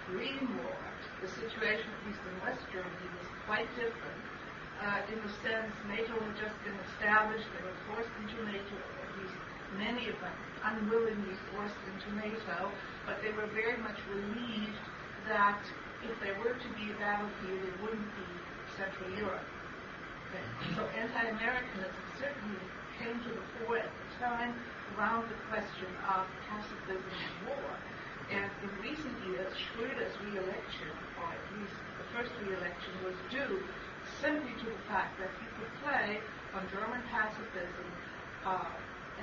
Korean 0.04 0.44
War, 0.60 0.76
the 1.24 1.32
situation, 1.32 1.88
at 1.88 2.02
least 2.04 2.20
in 2.20 2.36
West 2.44 2.68
Germany, 2.76 3.08
was 3.16 3.30
quite 3.48 3.72
different. 3.80 4.22
Uh, 4.84 5.08
in 5.08 5.24
the 5.24 5.32
sense, 5.40 5.72
NATO 5.88 6.20
had 6.20 6.36
just 6.36 6.58
been 6.68 6.76
established, 6.92 7.48
they 7.56 7.64
were 7.64 7.80
forced 7.88 8.12
into 8.20 8.44
NATO, 8.44 8.76
at 8.76 9.12
least 9.24 9.40
many 9.78 10.10
of 10.10 10.18
them 10.20 10.38
unwillingly 10.64 11.36
forced 11.54 11.80
into 11.92 12.08
NATO, 12.16 12.72
but 13.06 13.22
they 13.22 13.32
were 13.32 13.48
very 13.54 13.78
much 13.78 14.00
relieved 14.10 14.82
that 15.28 15.62
if 16.04 16.14
there 16.22 16.38
were 16.40 16.54
to 16.54 16.70
be 16.78 16.92
a 16.92 16.98
battlefield, 16.98 17.62
it 17.66 17.76
wouldn't 17.82 18.12
be 18.16 18.30
Central 18.78 19.10
Europe. 19.18 19.46
So 20.76 20.84
anti-Americanism 20.92 22.04
certainly 22.20 22.60
came 23.00 23.16
to 23.24 23.32
the 23.32 23.46
fore 23.56 23.80
at 23.80 23.88
the 23.88 24.08
time 24.20 24.54
around 24.98 25.30
the 25.30 25.40
question 25.48 25.88
of 26.12 26.28
pacifism 26.50 27.08
and 27.08 27.36
war. 27.48 27.72
And 28.32 28.50
in 28.66 28.72
recent 28.82 29.16
years, 29.30 29.54
Schröder's 29.54 30.12
re-election, 30.26 30.92
or 31.22 31.30
at 31.30 31.46
least 31.56 31.78
the 32.02 32.08
first 32.12 32.34
re-election, 32.42 32.92
was 33.06 33.16
due 33.30 33.64
simply 34.20 34.52
to 34.60 34.66
the 34.66 34.84
fact 34.90 35.20
that 35.20 35.30
he 35.40 35.46
could 35.56 35.72
play 35.86 36.20
on 36.54 36.68
German 36.74 37.02
pacifism 37.12 37.88
uh, 38.46 38.66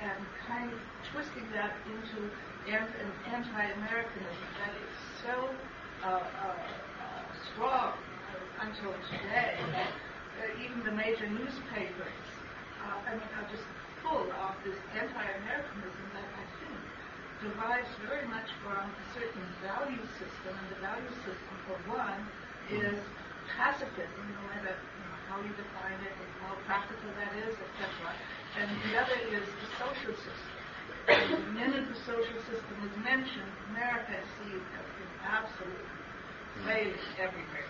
and 0.01 0.19
kind 0.47 0.71
of 0.71 0.79
twisting 1.11 1.45
that 1.53 1.73
into 1.85 2.29
an 2.67 3.11
anti-Americanism 3.27 4.47
that 4.57 4.73
is 4.73 4.95
so 5.21 5.35
uh, 6.03 6.19
uh, 6.19 6.55
strong 7.51 7.93
until 8.63 8.95
today 9.11 9.59
that 9.75 9.91
uh, 9.91 10.63
even 10.63 10.79
the 10.87 10.95
major 10.95 11.27
newspapers, 11.27 12.23
uh, 12.81 13.07
I 13.07 13.19
mean, 13.19 13.29
are 13.35 13.47
just 13.51 13.67
full 14.01 14.27
of 14.31 14.53
this 14.63 14.79
anti-Americanism 14.95 16.05
that 16.15 16.27
I 16.27 16.45
think 16.59 16.79
derives 17.43 17.91
very 18.07 18.27
much 18.31 18.47
from 18.63 18.87
a 18.87 19.05
certain 19.11 19.47
value 19.59 20.03
system, 20.15 20.55
and 20.55 20.67
the 20.71 20.79
value 20.79 21.13
system, 21.27 21.53
for 21.67 21.77
one, 21.91 22.19
is 22.71 22.95
pacifism, 23.59 24.23
no 24.39 24.43
matter 24.55 24.75
how 25.27 25.39
you 25.43 25.51
define 25.55 25.99
it 25.99 26.15
and 26.15 26.31
how 26.47 26.55
practical 26.63 27.11
that 27.19 27.35
is, 27.43 27.55
etc. 27.55 28.15
And 28.59 28.69
the 28.85 28.93
other 29.01 29.17
is 29.33 29.45
the 29.45 29.69
social 29.81 30.13
system. 30.13 30.53
the 31.09 31.51
minute 31.57 31.89
the 31.89 31.99
social 32.05 32.39
system 32.45 32.75
is 32.85 32.95
mentioned, 33.03 33.49
America 33.73 34.13
is 34.13 34.29
seen 34.39 34.61
as 34.61 34.85
being 34.97 35.15
absolutely 35.25 35.89
failing 36.65 37.07
everywhere. 37.17 37.69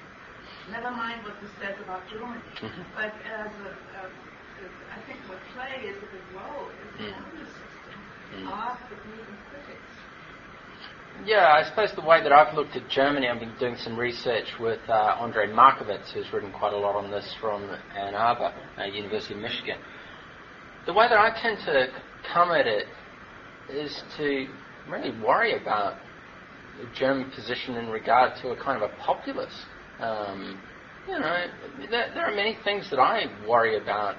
Never 0.71 0.91
mind 0.91 1.23
what 1.23 1.39
this 1.39 1.51
says 1.59 1.75
about 1.83 2.03
Germany, 2.11 2.43
but 2.95 3.15
as 3.27 3.51
a, 3.63 3.71
a, 3.71 4.03
a, 4.07 4.65
I 4.91 4.99
think 5.07 5.19
what 5.27 5.39
play 5.55 5.87
is 5.87 5.97
a 5.97 6.07
big 6.11 6.27
role 6.35 6.67
is 6.67 6.89
the 6.99 7.11
mm. 7.11 7.47
system 7.47 7.99
mm. 8.37 8.51
of 8.51 8.75
the 8.91 8.95
movement 9.07 9.43
yeah, 11.25 11.53
I 11.53 11.63
suppose 11.69 11.93
the 11.95 12.01
way 12.01 12.21
that 12.21 12.33
I've 12.33 12.53
looked 12.53 12.75
at 12.75 12.89
Germany, 12.89 13.29
I've 13.29 13.39
been 13.39 13.55
doing 13.57 13.77
some 13.77 13.97
research 13.97 14.47
with 14.59 14.79
uh, 14.89 15.15
Andrei 15.21 15.47
Markovits, 15.47 16.11
who's 16.11 16.25
written 16.33 16.51
quite 16.51 16.73
a 16.73 16.77
lot 16.77 16.95
on 16.95 17.11
this 17.11 17.33
from 17.39 17.63
Ann 17.95 18.13
Arbor, 18.13 18.53
uh, 18.77 18.83
University 18.83 19.35
of 19.35 19.39
Michigan. 19.39 19.77
The 20.85 20.93
way 20.93 21.07
that 21.07 21.17
I 21.17 21.31
tend 21.41 21.59
to 21.65 21.87
come 22.33 22.51
at 22.51 22.67
it 22.67 22.87
is 23.69 24.03
to 24.17 24.47
really 24.89 25.17
worry 25.21 25.59
about 25.59 25.97
the 26.77 26.87
German 26.93 27.31
position 27.31 27.75
in 27.75 27.89
regard 27.89 28.35
to 28.41 28.49
a 28.49 28.55
kind 28.57 28.81
of 28.81 28.89
a 28.89 28.93
populace. 28.97 29.65
Um, 29.99 30.59
you 31.07 31.19
know, 31.19 31.45
there, 31.89 32.11
there 32.13 32.25
are 32.25 32.35
many 32.35 32.57
things 32.63 32.89
that 32.89 32.99
I 32.99 33.25
worry 33.47 33.77
about 33.77 34.15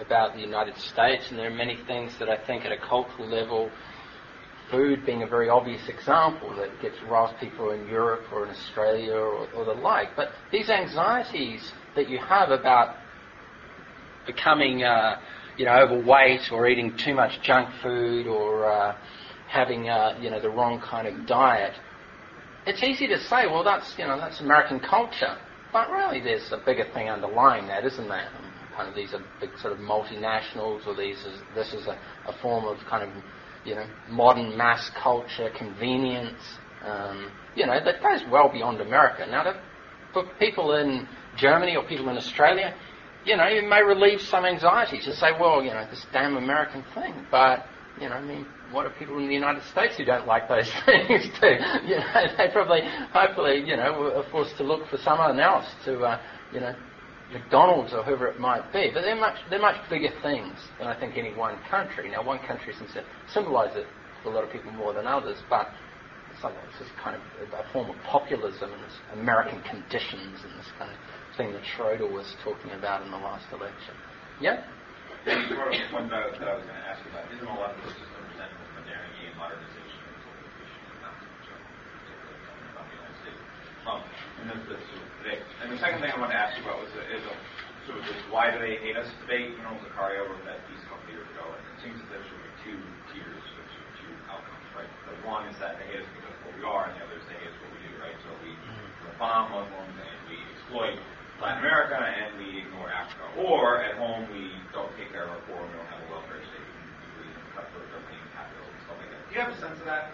about 0.00 0.34
the 0.34 0.40
United 0.40 0.76
States, 0.78 1.26
and 1.30 1.38
there 1.38 1.46
are 1.46 1.54
many 1.54 1.78
things 1.86 2.18
that 2.18 2.28
I 2.28 2.44
think 2.44 2.64
at 2.64 2.72
a 2.72 2.78
cultural 2.78 3.28
level 3.28 3.70
food 4.70 5.04
being 5.06 5.22
a 5.22 5.26
very 5.26 5.48
obvious 5.48 5.88
example 5.88 6.56
that 6.56 6.70
gets 6.80 6.96
riled 7.08 7.36
people 7.38 7.70
in 7.70 7.86
Europe 7.86 8.24
or 8.32 8.44
in 8.44 8.50
Australia 8.50 9.12
or, 9.12 9.46
or, 9.52 9.64
the 9.64 9.72
like. 9.72 10.16
But 10.16 10.30
these 10.50 10.70
anxieties 10.70 11.72
that 11.94 12.08
you 12.08 12.18
have 12.18 12.50
about 12.50 12.96
becoming, 14.26 14.82
uh, 14.82 15.20
you 15.56 15.64
know, 15.64 15.72
overweight 15.72 16.52
or 16.52 16.66
eating 16.66 16.96
too 16.96 17.14
much 17.14 17.40
junk 17.42 17.68
food 17.82 18.26
or 18.26 18.66
uh, 18.66 18.96
having, 19.48 19.88
uh, 19.88 20.18
you 20.20 20.30
know, 20.30 20.40
the 20.40 20.50
wrong 20.50 20.80
kind 20.80 21.06
of 21.06 21.26
diet, 21.26 21.74
it's 22.66 22.82
easy 22.82 23.06
to 23.06 23.20
say, 23.20 23.46
well, 23.46 23.62
that's, 23.62 23.94
you 23.98 24.04
know, 24.04 24.18
that's 24.18 24.40
American 24.40 24.80
culture. 24.80 25.36
But 25.72 25.90
really, 25.90 26.20
there's 26.20 26.50
a 26.52 26.58
bigger 26.58 26.86
thing 26.94 27.08
underlying 27.08 27.66
that, 27.66 27.84
isn't 27.84 28.08
there? 28.08 28.28
Kind 28.76 28.88
of 28.88 28.94
these 28.94 29.12
are 29.12 29.22
big 29.40 29.50
sort 29.58 29.72
of 29.72 29.78
multinationals, 29.78 30.86
or 30.86 30.96
these 30.96 31.18
is, 31.18 31.40
this 31.54 31.72
is 31.72 31.86
a, 31.86 31.98
a 32.26 32.32
form 32.40 32.64
of 32.64 32.78
kind 32.88 33.02
of 33.02 33.24
you 33.64 33.74
know, 33.74 33.86
modern 34.08 34.56
mass 34.56 34.90
culture, 34.90 35.50
convenience, 35.56 36.40
um, 36.84 37.30
you 37.56 37.66
know, 37.66 37.82
that 37.82 38.02
goes 38.02 38.20
well 38.30 38.50
beyond 38.50 38.80
America. 38.80 39.26
Now, 39.30 39.44
to, 39.44 39.60
for 40.12 40.24
people 40.38 40.74
in 40.74 41.08
Germany 41.36 41.76
or 41.76 41.84
people 41.84 42.08
in 42.08 42.16
Australia, 42.16 42.74
you 43.24 43.36
know, 43.36 43.44
it 43.44 43.66
may 43.66 43.82
relieve 43.82 44.20
some 44.20 44.44
anxiety 44.44 45.00
to 45.00 45.14
say, 45.14 45.28
well, 45.38 45.62
you 45.62 45.70
know, 45.70 45.86
this 45.88 46.04
damn 46.12 46.36
American 46.36 46.84
thing. 46.94 47.14
But, 47.30 47.64
you 48.00 48.08
know, 48.08 48.16
I 48.16 48.22
mean, 48.22 48.46
what 48.70 48.86
are 48.86 48.90
people 48.90 49.18
in 49.18 49.28
the 49.28 49.34
United 49.34 49.62
States 49.64 49.96
who 49.96 50.04
don't 50.04 50.26
like 50.26 50.48
those 50.48 50.70
things 50.86 51.24
too? 51.40 51.56
You 51.86 51.96
know, 51.96 52.24
they 52.38 52.48
probably, 52.52 52.80
hopefully, 53.12 53.62
you 53.64 53.76
know, 53.76 54.12
are 54.16 54.30
forced 54.30 54.56
to 54.58 54.64
look 54.64 54.88
for 54.88 54.98
someone 54.98 55.40
else 55.40 55.66
to, 55.84 56.00
uh, 56.00 56.20
you 56.52 56.60
know, 56.60 56.74
McDonald's 57.32 57.92
or 57.92 58.02
whoever 58.04 58.28
it 58.28 58.38
might 58.38 58.70
be, 58.72 58.90
but 58.92 59.00
they're 59.00 59.16
much 59.16 59.36
they're 59.48 59.60
much 59.60 59.76
bigger 59.88 60.10
things 60.22 60.54
than 60.78 60.86
I 60.86 60.98
think 60.98 61.16
any 61.16 61.34
one 61.34 61.58
country. 61.70 62.10
Now, 62.10 62.22
one 62.22 62.38
country 62.46 62.74
seems 62.78 62.92
to 62.92 63.04
symbolize 63.32 63.74
it 63.76 63.86
for 64.22 64.30
a 64.30 64.34
lot 64.34 64.44
of 64.44 64.50
people 64.50 64.70
more 64.72 64.92
than 64.92 65.06
others, 65.06 65.38
but 65.48 65.68
it's 66.42 66.78
just 66.78 66.94
kind 66.98 67.14
of 67.16 67.22
a 67.54 67.64
form 67.72 67.90
of 67.90 67.96
populism 68.04 68.72
and 68.72 68.82
this 68.82 68.98
American 69.14 69.62
conditions 69.62 70.42
and 70.42 70.52
this 70.58 70.70
kind 70.78 70.90
of 70.90 70.98
thing 71.36 71.52
that 71.52 71.62
Schroeder 71.76 72.10
was 72.10 72.26
talking 72.42 72.72
about 72.72 73.02
in 73.02 73.10
the 73.10 73.20
last 73.20 73.46
election. 73.52 73.94
Yeah. 74.40 74.64
One 75.94 76.10
that, 76.12 76.20
I 76.20 76.28
was 76.28 76.36
going 76.36 76.76
to 76.76 76.84
ask 76.84 77.00
about 77.08 77.24
isn't 77.32 77.48
a 77.48 77.56
lot 77.56 77.72
of 77.72 77.80
this 77.80 77.96
just 77.96 78.12
modernity 78.12 79.24
and 79.24 79.36
modernization 79.40 80.04
and 80.04 80.24
and 84.44 84.60
the 84.68 84.76
today. 85.24 85.40
And 85.64 85.72
the 85.72 85.80
second 85.80 86.04
thing 86.04 86.12
I 86.12 86.20
wanted 86.20 86.36
to 86.36 86.42
ask 86.44 86.52
you 86.60 86.64
about 86.68 86.84
was 86.84 86.92
is 86.92 87.24
a 87.24 87.34
sort 87.88 87.96
of 88.00 88.04
this 88.04 88.20
why 88.28 88.52
do 88.52 88.60
they 88.60 88.76
hate 88.80 88.96
us 88.96 89.08
debate. 89.24 89.56
You 89.56 89.64
know, 89.64 89.72
Zakaria 89.80 90.24
wrote 90.24 90.44
that 90.44 90.60
piece 90.68 90.80
a 90.84 90.88
couple 90.92 91.08
years 91.08 91.24
ago, 91.32 91.48
and 91.48 91.60
it 91.64 91.76
seems 91.80 91.96
that 92.04 92.08
there's 92.12 92.28
sort 92.28 92.44
of 92.44 92.52
two 92.64 92.76
tiers, 93.12 93.40
sort 93.56 93.64
of 93.64 93.72
two 94.04 94.12
outcomes, 94.28 94.68
right? 94.76 94.90
The 95.08 95.16
one 95.24 95.48
is 95.48 95.56
that 95.60 95.80
they 95.80 95.96
hate 95.96 96.04
us 96.04 96.12
are, 96.64 96.88
and 96.88 96.96
the 96.96 97.04
other 97.04 97.20
is 97.20 97.28
hate 97.28 97.46
us 97.46 97.56
what 97.60 97.70
we 97.76 97.80
do, 97.84 97.92
right? 98.00 98.16
So 98.24 98.30
we 98.42 98.52
bomb 99.20 99.52
Muslims 99.54 99.94
and 99.94 100.18
we 100.26 100.36
exploit 100.56 100.98
Latin 101.38 101.62
America 101.62 101.94
and 101.94 102.34
we 102.40 102.66
ignore 102.66 102.90
Africa. 102.90 103.24
Or 103.38 103.78
at 103.84 103.94
home 103.94 104.26
we 104.32 104.50
don't 104.74 104.90
take 104.98 105.12
care 105.14 105.28
of 105.28 105.38
our 105.38 105.42
poor 105.46 105.62
and 105.62 105.70
we 105.70 105.76
don't 105.78 105.90
have 105.92 106.02
a 106.02 106.08
welfare 106.10 106.42
state 106.42 106.66
and 106.66 106.82
we 106.98 107.06
believe 107.20 107.36
in 107.36 107.46
cutthroat 107.54 107.86
government 107.94 108.26
capital 108.34 108.66
and 108.66 108.80
stuff 108.82 108.96
like 108.98 109.10
that. 109.12 109.22
Do 109.28 109.30
you 109.30 109.40
have 109.44 109.52
a 109.54 109.60
sense 109.60 109.78
of 109.78 109.86
that? 109.86 110.10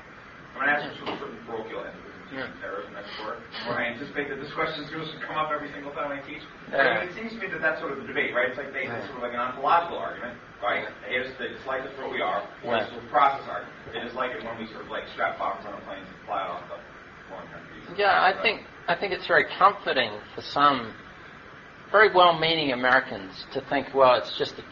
I'm 0.53 0.67
going 0.67 0.69
to 0.69 0.75
ask 0.75 0.83
you 0.85 0.93
sort 1.01 1.17
of 1.17 1.19
certain 1.23 1.41
parochial 1.47 1.81
ends 1.87 2.10
yeah. 2.31 2.49
terrorism 2.63 2.95
expert, 2.95 3.43
where 3.67 3.79
I 3.79 3.91
anticipate 3.95 4.31
that 4.31 4.39
this 4.39 4.53
question 4.55 4.85
is 4.85 4.91
going 4.91 5.07
to 5.07 5.21
come 5.27 5.37
up 5.37 5.51
every 5.51 5.71
single 5.75 5.93
time 5.93 6.15
I 6.15 6.23
teach. 6.27 6.43
Yeah. 6.71 7.03
it 7.03 7.15
seems 7.15 7.35
to 7.35 7.39
me 7.39 7.51
that 7.51 7.63
that's 7.63 7.83
sort 7.83 7.93
of 7.93 8.03
the 8.03 8.09
debate, 8.09 8.35
right? 8.35 8.51
It's 8.51 8.59
like 8.59 8.73
they, 8.73 8.87
it's 8.87 9.07
sort 9.11 9.21
of 9.21 9.25
like 9.27 9.35
an 9.35 9.43
ontological 9.43 9.99
argument, 9.99 10.39
right? 10.63 10.87
They 11.07 11.19
hate 11.19 11.27
us, 11.27 11.33
they 11.39 11.51
dislike 11.51 11.83
us 11.83 11.93
for 11.99 12.07
what 12.09 12.15
we 12.15 12.23
are, 12.23 12.47
or 12.65 12.75
yeah. 12.75 12.87
it's 12.87 12.91
sort 12.95 13.03
of 13.03 13.11
process 13.11 13.47
argument. 13.47 13.75
They 13.91 14.03
like 14.15 14.33
it 14.35 14.43
when 14.47 14.57
we 14.59 14.67
sort 14.71 14.87
of 14.87 14.91
like 14.91 15.05
strap 15.15 15.39
bombs 15.39 15.67
on 15.67 15.75
a 15.75 15.83
plane 15.85 16.03
and 16.03 16.19
fly 16.27 16.47
off 16.47 16.63
the 16.71 16.79
foreign 17.27 17.49
countries. 17.51 17.83
Yeah, 17.99 18.15
I 18.15 18.35
think 18.43 18.63
I 18.87 18.95
think 18.95 19.13
it's 19.13 19.27
very 19.27 19.47
comforting 19.59 20.15
for 20.35 20.43
some 20.43 20.95
very 21.91 22.15
well-meaning 22.15 22.73
Americans 22.73 23.47
to 23.53 23.61
think, 23.69 23.89
well, 23.95 24.15
it's 24.15 24.37
just 24.39 24.55
a 24.59 24.65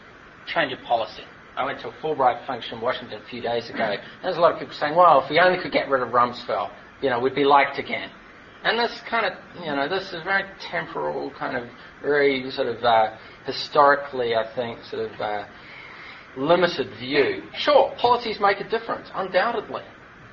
change 0.47 0.71
of 0.71 0.79
policy. 0.81 1.23
I 1.55 1.65
went 1.65 1.81
to 1.81 1.89
a 1.89 1.93
Fulbright 2.01 2.47
function 2.47 2.77
in 2.77 2.81
Washington 2.81 3.21
a 3.21 3.29
few 3.29 3.41
days 3.41 3.69
ago. 3.69 3.83
and 3.83 4.01
There's 4.23 4.37
a 4.37 4.39
lot 4.39 4.53
of 4.53 4.59
people 4.59 4.73
saying, 4.75 4.95
well, 4.95 5.21
if 5.21 5.29
we 5.29 5.39
only 5.39 5.61
could 5.61 5.73
get 5.73 5.89
rid 5.89 6.01
of 6.01 6.09
Rumsfeld, 6.09 6.71
you 7.01 7.09
know, 7.09 7.19
we'd 7.19 7.35
be 7.35 7.45
liked 7.45 7.79
again. 7.79 8.09
And 8.63 8.77
this 8.77 8.99
kind 9.09 9.25
of, 9.25 9.33
you 9.63 9.73
know, 9.73 9.87
this 9.87 10.11
is 10.11 10.21
very 10.23 10.43
temporal, 10.59 11.31
kind 11.31 11.55
of 11.55 11.69
very 12.01 12.49
sort 12.51 12.67
of 12.67 12.83
uh, 12.83 13.15
historically, 13.45 14.35
I 14.35 14.53
think, 14.53 14.83
sort 14.83 15.09
of 15.09 15.21
uh, 15.21 15.45
limited 16.35 16.89
view. 16.99 17.43
Sure, 17.55 17.93
policies 17.97 18.39
make 18.39 18.59
a 18.59 18.67
difference, 18.69 19.09
undoubtedly. 19.15 19.83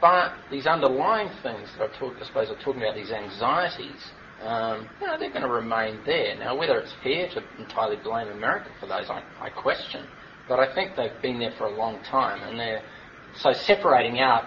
But 0.01 0.33
these 0.51 0.67
underlying 0.67 1.31
things 1.43 1.69
that 1.79 1.91
I, 1.91 1.99
talk, 1.99 2.15
I 2.21 2.27
suppose 2.27 2.49
I'm 2.51 2.57
talking 2.57 2.83
about, 2.83 2.97
these 2.97 3.13
anxieties, 3.13 4.11
um, 4.43 4.89
you 5.01 5.07
know, 5.07 5.19
they're 5.19 5.31
going 5.31 5.43
to 5.43 5.49
remain 5.49 6.01
there. 6.05 6.37
Now, 6.37 6.57
whether 6.57 6.79
it's 6.79 6.93
fair 7.03 7.29
to 7.31 7.43
entirely 7.59 7.97
blame 8.03 8.29
America 8.29 8.71
for 8.81 8.87
those, 8.87 9.09
I, 9.09 9.23
I 9.41 9.51
question. 9.51 10.05
but 10.49 10.59
I 10.59 10.75
think 10.75 10.97
they've 10.97 11.21
been 11.23 11.39
there 11.39 11.53
for 11.57 11.67
a 11.67 11.77
long 11.77 12.03
time, 12.03 12.43
and 12.43 12.59
they're 12.59 12.83
so 13.37 13.53
separating 13.53 14.21
out 14.21 14.45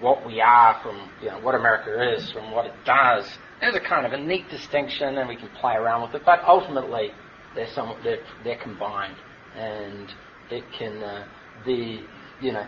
what 0.00 0.26
we 0.26 0.40
are 0.40 0.80
from 0.82 1.10
you 1.20 1.28
know 1.28 1.40
what 1.40 1.54
America 1.54 2.14
is 2.14 2.30
from 2.32 2.50
what 2.50 2.66
it 2.66 2.74
does. 2.84 3.26
There's 3.60 3.76
a 3.76 3.80
kind 3.80 4.06
of 4.06 4.12
a 4.12 4.18
neat 4.18 4.48
distinction, 4.50 5.18
and 5.18 5.28
we 5.28 5.36
can 5.36 5.48
play 5.60 5.74
around 5.74 6.02
with 6.02 6.14
it. 6.14 6.22
But 6.24 6.40
ultimately, 6.46 7.10
they're 7.54 7.70
some 7.74 7.96
they're, 8.02 8.24
they're 8.44 8.58
combined, 8.58 9.16
and 9.56 10.12
it 10.50 10.64
can 10.78 11.02
uh, 11.02 11.26
the 11.64 12.00
you 12.40 12.52
know 12.52 12.66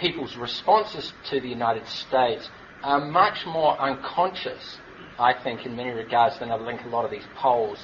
people's 0.00 0.36
responses 0.36 1.12
to 1.30 1.40
the 1.40 1.48
United 1.48 1.86
States 1.86 2.48
are 2.82 3.00
much 3.00 3.44
more 3.46 3.80
unconscious, 3.80 4.78
I 5.18 5.34
think, 5.42 5.66
in 5.66 5.76
many 5.76 5.90
regards 5.90 6.38
than 6.38 6.50
I 6.50 6.64
think 6.64 6.84
a 6.84 6.88
lot 6.88 7.04
of 7.04 7.10
these 7.10 7.26
polls 7.36 7.78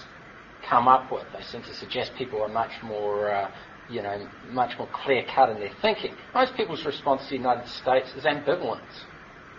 come 0.69 0.89
up 0.89 1.11
with. 1.11 1.25
They 1.37 1.43
seem 1.45 1.63
to 1.63 1.75
suggest 1.75 2.13
people 2.17 2.41
are 2.43 2.49
much 2.49 2.71
more, 2.83 3.31
uh, 3.31 3.51
you 3.89 4.03
know, 4.03 4.27
much 4.51 4.79
more 4.79 4.89
clear 4.93 5.25
cut 5.35 5.51
in 5.51 5.59
their 5.59 5.73
thinking. 5.83 6.15
Most 6.35 6.55
people's 6.57 6.85
response 6.85 7.23
to 7.25 7.31
the 7.31 7.37
United 7.37 7.69
States 7.69 8.13
is 8.17 8.25
ambivalence. 8.25 9.05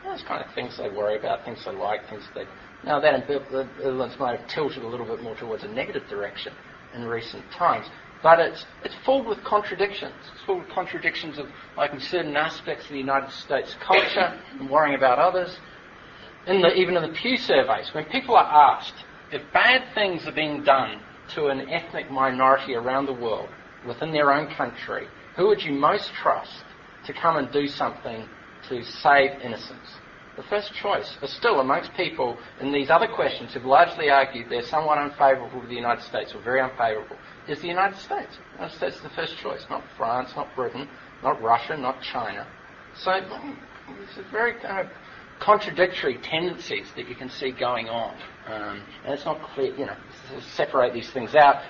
Those 0.03 0.21
kind 0.23 0.43
of 0.43 0.53
things 0.53 0.77
they 0.77 0.89
worry 0.89 1.17
about, 1.17 1.45
things 1.45 1.63
they 1.65 1.71
like, 1.71 2.07
things 2.09 2.23
they. 2.33 2.45
Now 2.83 2.99
that 2.99 3.27
ambivalence 3.27 4.19
might 4.19 4.39
have 4.39 4.47
tilted 4.47 4.83
a 4.83 4.87
little 4.87 5.05
bit 5.05 5.21
more 5.21 5.35
towards 5.35 5.63
a 5.63 5.67
negative 5.67 6.07
direction 6.09 6.53
in 6.93 7.05
recent 7.05 7.43
times. 7.51 7.87
But 8.23 8.39
it's, 8.39 8.65
it's 8.83 8.95
full 9.05 9.23
with 9.23 9.43
contradictions. 9.43 10.13
It's 10.33 10.43
full 10.45 10.59
with 10.59 10.69
contradictions 10.69 11.37
of 11.37 11.47
liking 11.77 11.99
certain 11.99 12.35
aspects 12.35 12.85
of 12.85 12.91
the 12.91 12.97
United 12.97 13.31
States 13.31 13.75
culture 13.81 14.39
and 14.59 14.69
worrying 14.69 14.95
about 14.95 15.19
others. 15.19 15.57
In 16.47 16.61
the, 16.61 16.73
even 16.73 16.95
in 16.95 17.03
the 17.03 17.17
Pew 17.17 17.37
surveys, 17.37 17.89
when 17.93 18.05
people 18.05 18.35
are 18.35 18.77
asked 18.77 18.93
if 19.31 19.41
bad 19.51 19.93
things 19.93 20.25
are 20.27 20.31
being 20.31 20.63
done 20.63 21.01
to 21.35 21.47
an 21.47 21.69
ethnic 21.69 22.09
minority 22.11 22.75
around 22.75 23.07
the 23.07 23.13
world 23.13 23.49
within 23.85 24.11
their 24.11 24.31
own 24.31 24.53
country, 24.55 25.07
who 25.35 25.47
would 25.47 25.61
you 25.61 25.71
most 25.71 26.11
trust 26.13 26.63
to 27.05 27.13
come 27.13 27.37
and 27.37 27.51
do 27.51 27.67
something 27.67 28.27
to 28.69 28.83
save 28.83 29.31
innocence? 29.41 29.99
The 30.35 30.43
first 30.43 30.73
choice 30.73 31.17
is 31.21 31.31
still 31.31 31.61
amongst 31.61 31.93
people 31.93 32.37
in 32.59 32.73
these 32.73 32.89
other 32.89 33.07
questions 33.07 33.53
who've 33.53 33.63
largely 33.63 34.09
argued 34.09 34.47
they're 34.49 34.63
somewhat 34.63 34.97
unfavourable 34.97 35.61
to 35.61 35.67
the 35.67 35.75
United 35.75 36.03
States 36.03 36.33
or 36.35 36.41
very 36.41 36.59
unfavourable 36.59 37.15
is 37.47 37.61
the 37.61 37.67
United 37.67 37.97
States. 37.97 38.37
The 38.51 38.57
United 38.57 38.75
States 38.75 38.95
is 38.97 39.01
the 39.01 39.09
first 39.09 39.37
choice, 39.37 39.65
not 39.69 39.83
France, 39.97 40.31
not 40.35 40.53
Britain, 40.55 40.89
not 41.23 41.41
Russia, 41.41 41.77
not 41.77 42.01
China. 42.01 42.45
So 42.95 43.11
it's 43.13 44.17
a 44.17 44.29
very 44.31 44.59
kind 44.59 44.85
of 44.85 44.91
contradictory 45.39 46.17
tendencies 46.21 46.87
that 46.95 47.07
you 47.07 47.15
can 47.15 47.29
see 47.29 47.51
going 47.51 47.87
on. 47.87 48.15
Um, 48.47 48.83
and 49.03 49.13
it's 49.13 49.25
not 49.25 49.41
clear, 49.53 49.73
you 49.75 49.85
know, 49.85 49.95
separate 50.55 50.93
these 50.93 51.11
things 51.11 51.35
out. 51.35 51.63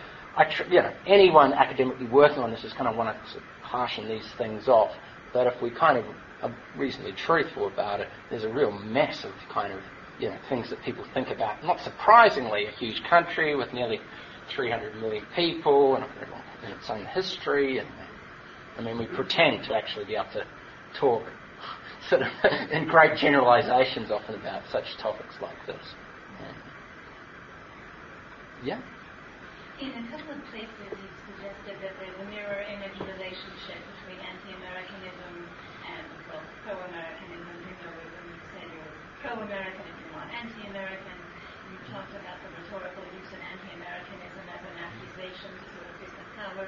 Tr- 0.43 0.63
you 0.63 0.81
know, 0.81 0.93
anyone 1.05 1.53
academically 1.53 2.05
working 2.05 2.39
on 2.39 2.51
this 2.51 2.63
is 2.63 2.73
kind 2.73 2.89
of 2.89 2.95
want 2.95 3.17
to 3.33 3.39
harshen 3.65 4.07
these 4.07 4.29
things 4.37 4.67
off. 4.67 4.91
But 5.33 5.47
if 5.47 5.61
we 5.61 5.71
kind 5.71 5.97
of 5.97 6.05
are 6.41 6.53
reasonably 6.75 7.13
truthful 7.13 7.67
about 7.67 8.01
it, 8.01 8.09
there's 8.29 8.43
a 8.43 8.49
real 8.49 8.71
mess 8.71 9.23
of 9.23 9.31
kind 9.49 9.73
of, 9.73 9.81
you 10.17 10.29
know, 10.29 10.37
things 10.49 10.69
that 10.69 10.81
people 10.81 11.05
think 11.13 11.29
about. 11.29 11.63
Not 11.63 11.79
surprisingly, 11.81 12.65
a 12.67 12.71
huge 12.71 13.01
country 13.09 13.55
with 13.55 13.73
nearly 13.73 14.01
300 14.55 14.95
million 14.95 15.25
people 15.35 15.95
and, 15.95 16.05
and 16.63 16.73
its 16.73 16.89
own 16.89 17.05
history. 17.05 17.79
And 17.79 17.89
I 18.77 18.81
mean, 18.81 18.97
we 18.97 19.07
pretend 19.07 19.63
to 19.65 19.75
actually 19.75 20.05
be 20.05 20.15
able 20.15 20.31
to 20.33 20.45
talk 20.99 21.31
sort 22.09 22.21
of 22.23 22.27
in 22.71 22.87
great 22.87 23.17
generalizations 23.17 24.11
often 24.11 24.35
about 24.35 24.63
such 24.71 24.97
topics 24.97 25.37
like 25.39 25.65
this. 25.65 25.95
Yeah. 28.61 28.79
In 29.75 29.91
a 29.91 30.07
couple 30.07 30.31
of 30.31 30.39
places, 30.55 30.87
you've 30.87 31.19
suggested 31.27 31.75
that 31.83 31.93
there's 31.99 32.15
a 32.23 32.27
mirror 32.31 32.63
image 32.63 32.95
relationship 32.95 33.75
between 33.91 34.23
anti-Americanism 34.23 35.33
and 35.83 36.07
well, 36.31 36.39
pro-Americanism. 36.63 37.55
You 37.59 37.75
know, 37.83 37.91
when 37.91 38.25
you 38.31 38.39
say 38.55 38.63
you're 38.71 38.95
pro-American 39.19 39.83
if 39.83 39.95
you're 39.99 40.15
not 40.15 40.31
anti-American, 40.31 41.17
you 41.67 41.75
talked 41.91 42.15
about 42.15 42.39
the 42.39 42.49
rhetorical 42.55 43.03
use 43.19 43.27
of 43.35 43.41
anti-Americanism 43.43 44.43
as 44.47 44.63
an 44.63 44.77
accusation 44.79 45.51
to 45.59 45.65
sort 45.75 45.87
of 45.91 45.95
disempower 45.99 46.65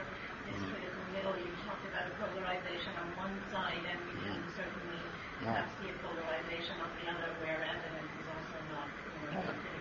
this 0.51 0.59
Mm. 0.59 0.67
critical 0.75 1.03
middle. 1.15 1.35
You 1.39 1.51
talked 1.63 1.87
about 1.87 2.11
a 2.11 2.13
polarization 2.19 2.91
on 2.99 3.07
one 3.15 3.35
side, 3.55 3.83
and 3.87 3.99
we 4.03 4.15
can 4.19 4.35
certainly 4.51 4.99
perhaps 5.39 5.71
see 5.79 5.87
a 5.91 5.95
polarization 6.03 6.75
on 6.83 6.91
the 6.99 7.05
other, 7.07 7.29
where 7.39 7.63
evidence 7.63 8.11
is 8.19 8.27
also 8.35 8.57
not 8.75 8.87
you 8.91 9.31
know, 9.31 9.47
and 9.47 9.76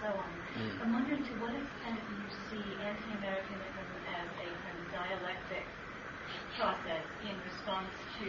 so 0.00 0.08
on. 0.16 0.32
Mm. 0.56 0.72
I'm 0.80 0.92
wondering 0.96 1.22
to 1.22 1.32
what 1.44 1.52
extent 1.52 2.00
you 2.00 2.26
see 2.48 2.64
anti-Americanism 2.80 3.88
as 4.16 4.28
a 4.40 4.48
kind 4.48 4.76
of 4.80 4.86
dialectic 4.96 5.64
process 6.56 7.04
in 7.24 7.36
response 7.44 7.92
to 8.20 8.28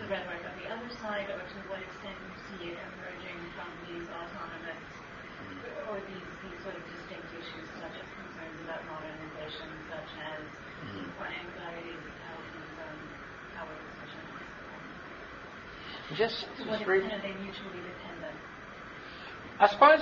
the 0.00 0.06
rhetoric 0.08 0.40
of 0.46 0.54
the 0.56 0.66
other 0.72 0.90
side, 1.04 1.28
or 1.28 1.40
to 1.40 1.58
what 1.68 1.80
extent 1.84 2.16
you 2.16 2.34
see 2.48 2.60
it 2.72 2.78
emerging 2.80 3.38
from 3.58 3.68
these 3.90 4.06
autonomous 4.08 4.82
or 5.90 5.98
these, 6.06 6.28
these 6.46 6.58
sort 6.62 6.74
of 6.78 6.82
distinct 6.94 7.28
issues, 7.36 7.66
such 7.82 7.94
as 7.98 8.06
concerns 8.16 8.58
about 8.64 8.80
modernization, 8.88 9.68
such 9.92 10.10
as 10.32 10.42
Mm. 10.80 11.12
or 11.20 11.28
anxieties 11.28 12.00
about 12.08 12.40
um, 12.88 12.98
power 13.52 13.68
positions. 13.68 14.32
Just, 16.16 16.40
To 16.56 16.64
what 16.64 16.80
extent 16.80 17.12
are 17.12 17.20
they 17.20 17.36
mutually 17.36 17.84
dependent? 17.84 18.32
I 19.60 19.68
suppose 19.68 20.00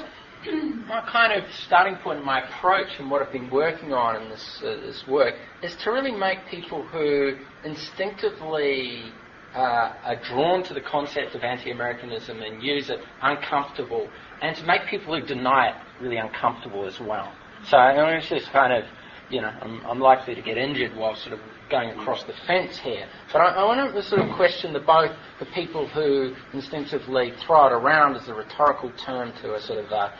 my 0.86 1.07
kind 1.11 1.32
of 1.32 1.51
starting 1.66 1.97
point, 1.97 2.24
my 2.24 2.43
approach, 2.43 2.89
and 2.99 3.11
what 3.11 3.22
I've 3.22 3.32
been 3.32 3.51
working 3.51 3.93
on 3.93 4.22
in 4.22 4.28
this 4.30 4.62
uh, 4.62 4.76
this 4.86 5.07
work 5.07 5.34
is 5.62 5.74
to 5.82 5.91
really 5.91 6.12
make 6.12 6.39
people 6.51 6.82
who 6.84 7.36
instinctively 7.64 9.12
uh, 9.55 9.93
are 10.05 10.20
drawn 10.28 10.62
to 10.64 10.74
the 10.74 10.80
concept 10.80 11.34
of 11.34 11.43
anti-Americanism 11.43 12.41
and 12.41 12.62
use 12.62 12.91
it 12.91 13.01
uncomfortable, 13.22 14.09
and 14.43 14.57
to 14.57 14.64
make 14.64 14.86
people 14.89 15.18
who 15.18 15.26
deny 15.26 15.68
it 15.68 15.74
really 16.03 16.18
uncomfortable 16.18 16.86
as 16.86 17.01
well. 17.01 17.32
So 17.64 17.76
I 17.76 17.95
mean, 17.95 18.18
it's 18.18 18.28
just 18.28 18.51
kind 18.53 18.72
of, 18.72 18.84
you 19.31 19.41
know, 19.41 19.49
I'm, 19.49 19.85
I'm 19.87 20.01
likely 20.01 20.35
to 20.35 20.43
get 20.43 20.57
injured 20.57 20.97
while 20.97 21.14
sort 21.14 21.35
of 21.35 21.41
going 21.70 21.91
across 21.91 22.24
the 22.24 22.33
fence 22.47 22.79
here. 22.79 23.07
But 23.33 23.41
I, 23.41 23.47
I 23.57 23.64
want 23.64 23.95
to 23.95 24.03
sort 24.03 24.22
of 24.22 24.35
question 24.37 24.72
the 24.72 24.81
both 24.81 25.14
the 25.39 25.47
people 25.47 25.87
who 25.89 26.35
instinctively 26.53 27.33
throw 27.47 27.66
it 27.66 27.72
around 27.72 28.16
as 28.16 28.29
a 28.29 28.35
rhetorical 28.35 28.91
term 28.93 29.33
to 29.43 29.55
a 29.55 29.61
sort 29.61 29.85
of 29.85 29.93
uh, 29.93 30.11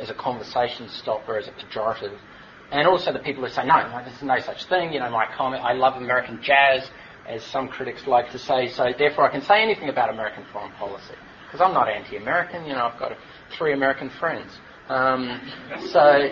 as 0.00 0.08
a 0.10 0.14
conversation 0.14 0.88
stopper, 0.88 1.36
as 1.36 1.48
a 1.48 1.52
pejorative, 1.52 2.18
and 2.70 2.86
also 2.88 3.12
the 3.12 3.18
people 3.18 3.44
who 3.44 3.50
say 3.50 3.64
no, 3.66 3.76
no, 3.88 4.02
there's 4.04 4.22
no 4.22 4.40
such 4.40 4.64
thing. 4.64 4.92
You 4.92 5.00
know, 5.00 5.10
my 5.10 5.26
comment, 5.36 5.62
I 5.62 5.72
love 5.72 6.00
American 6.00 6.42
jazz, 6.42 6.88
as 7.28 7.42
some 7.44 7.68
critics 7.68 8.06
like 8.06 8.30
to 8.32 8.38
say. 8.38 8.68
So 8.68 8.92
therefore, 8.96 9.28
I 9.28 9.30
can 9.30 9.42
say 9.42 9.62
anything 9.62 9.88
about 9.88 10.10
American 10.10 10.44
foreign 10.52 10.72
policy 10.72 11.14
because 11.46 11.60
I'm 11.60 11.74
not 11.74 11.88
anti-American. 11.88 12.64
You 12.66 12.72
know, 12.72 12.86
I've 12.86 12.98
got 12.98 13.12
three 13.56 13.72
American 13.72 14.10
friends. 14.10 14.50
Um, 14.88 15.40
so 15.90 16.30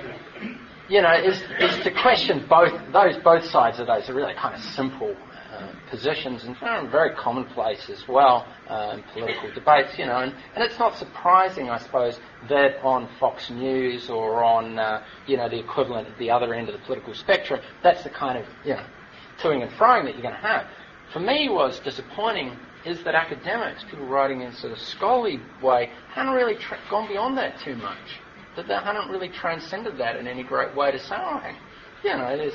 you 0.88 1.00
know, 1.00 1.14
is, 1.14 1.40
is 1.60 1.82
to 1.84 1.90
question 1.90 2.46
both 2.48 2.72
those 2.92 3.16
both 3.22 3.44
sides 3.46 3.80
of 3.80 3.86
those 3.86 4.08
are 4.08 4.14
really 4.14 4.34
kind 4.34 4.54
of 4.54 4.60
simple 4.60 5.16
uh, 5.52 5.72
positions 5.88 6.44
and 6.44 6.56
very 6.90 7.14
commonplace 7.14 7.88
as 7.88 8.06
well 8.08 8.46
in 8.92 9.02
political 9.12 9.52
debates. 9.54 9.98
You 9.98 10.06
know, 10.06 10.18
and, 10.18 10.34
and 10.54 10.64
it's 10.64 10.78
not 10.78 10.96
surprising, 10.96 11.70
I 11.70 11.78
suppose, 11.78 12.20
that 12.48 12.82
on 12.82 13.08
Fox 13.18 13.50
News 13.50 14.10
or 14.10 14.44
on 14.44 14.78
uh, 14.78 15.04
you 15.26 15.36
know 15.36 15.48
the 15.48 15.58
equivalent 15.58 16.08
at 16.08 16.18
the 16.18 16.30
other 16.30 16.52
end 16.54 16.68
of 16.68 16.78
the 16.78 16.84
political 16.84 17.14
spectrum, 17.14 17.60
that's 17.82 18.02
the 18.02 18.10
kind 18.10 18.38
of 18.38 18.46
you 18.64 18.74
know 18.74 18.86
toing 19.40 19.62
and 19.62 19.70
froing 19.72 20.04
that 20.04 20.14
you're 20.14 20.22
going 20.22 20.34
to 20.34 20.40
have. 20.40 20.66
For 21.12 21.20
me, 21.20 21.48
was 21.48 21.80
disappointing 21.80 22.56
is 22.84 23.02
that 23.04 23.14
academics, 23.14 23.82
people 23.84 24.06
writing 24.06 24.42
in 24.42 24.52
sort 24.52 24.70
of 24.70 24.78
scholarly 24.78 25.40
way, 25.62 25.90
haven't 26.12 26.34
really 26.34 26.54
tra- 26.54 26.78
gone 26.90 27.08
beyond 27.08 27.38
that 27.38 27.58
too 27.60 27.76
much 27.76 28.20
that 28.56 28.68
they 28.68 28.74
haven't 28.74 29.10
really 29.10 29.28
transcended 29.28 29.98
that 29.98 30.16
in 30.16 30.26
any 30.26 30.42
great 30.42 30.74
way 30.76 30.92
to 30.92 30.98
say, 30.98 31.14
oh, 31.16 31.40
you 32.02 32.10
know, 32.10 32.36
there's 32.36 32.54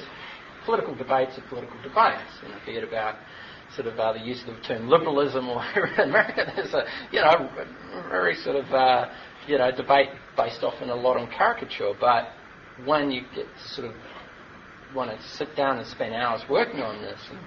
political 0.65 0.95
debates 0.95 1.37
are 1.37 1.47
political 1.49 1.77
debates. 1.81 2.31
You 2.43 2.49
know, 2.49 2.59
be 2.65 2.73
it 2.73 2.83
about 2.83 3.15
sort 3.75 3.87
of 3.87 3.99
uh, 3.99 4.13
the 4.13 4.19
use 4.19 4.41
of 4.47 4.55
the 4.55 4.61
term 4.61 4.87
liberalism 4.87 5.47
or 5.49 5.63
in 5.97 6.09
America, 6.09 6.51
there's 6.55 6.73
a, 6.73 6.85
you 7.11 7.21
know, 7.21 7.49
very 8.09 8.35
sort 8.35 8.55
of, 8.55 8.65
uh, 8.71 9.09
you 9.47 9.57
know, 9.57 9.71
debate 9.71 10.09
based 10.37 10.63
often 10.63 10.89
a 10.89 10.95
lot 10.95 11.17
on 11.17 11.29
caricature. 11.31 11.93
But 11.99 12.29
when 12.85 13.11
you 13.11 13.21
get 13.35 13.45
sort 13.73 13.87
of 13.87 13.95
want 14.95 15.11
to 15.11 15.27
sit 15.37 15.55
down 15.55 15.77
and 15.77 15.87
spend 15.87 16.13
hours 16.13 16.41
working 16.49 16.81
on 16.81 17.01
this 17.01 17.19
and 17.29 17.39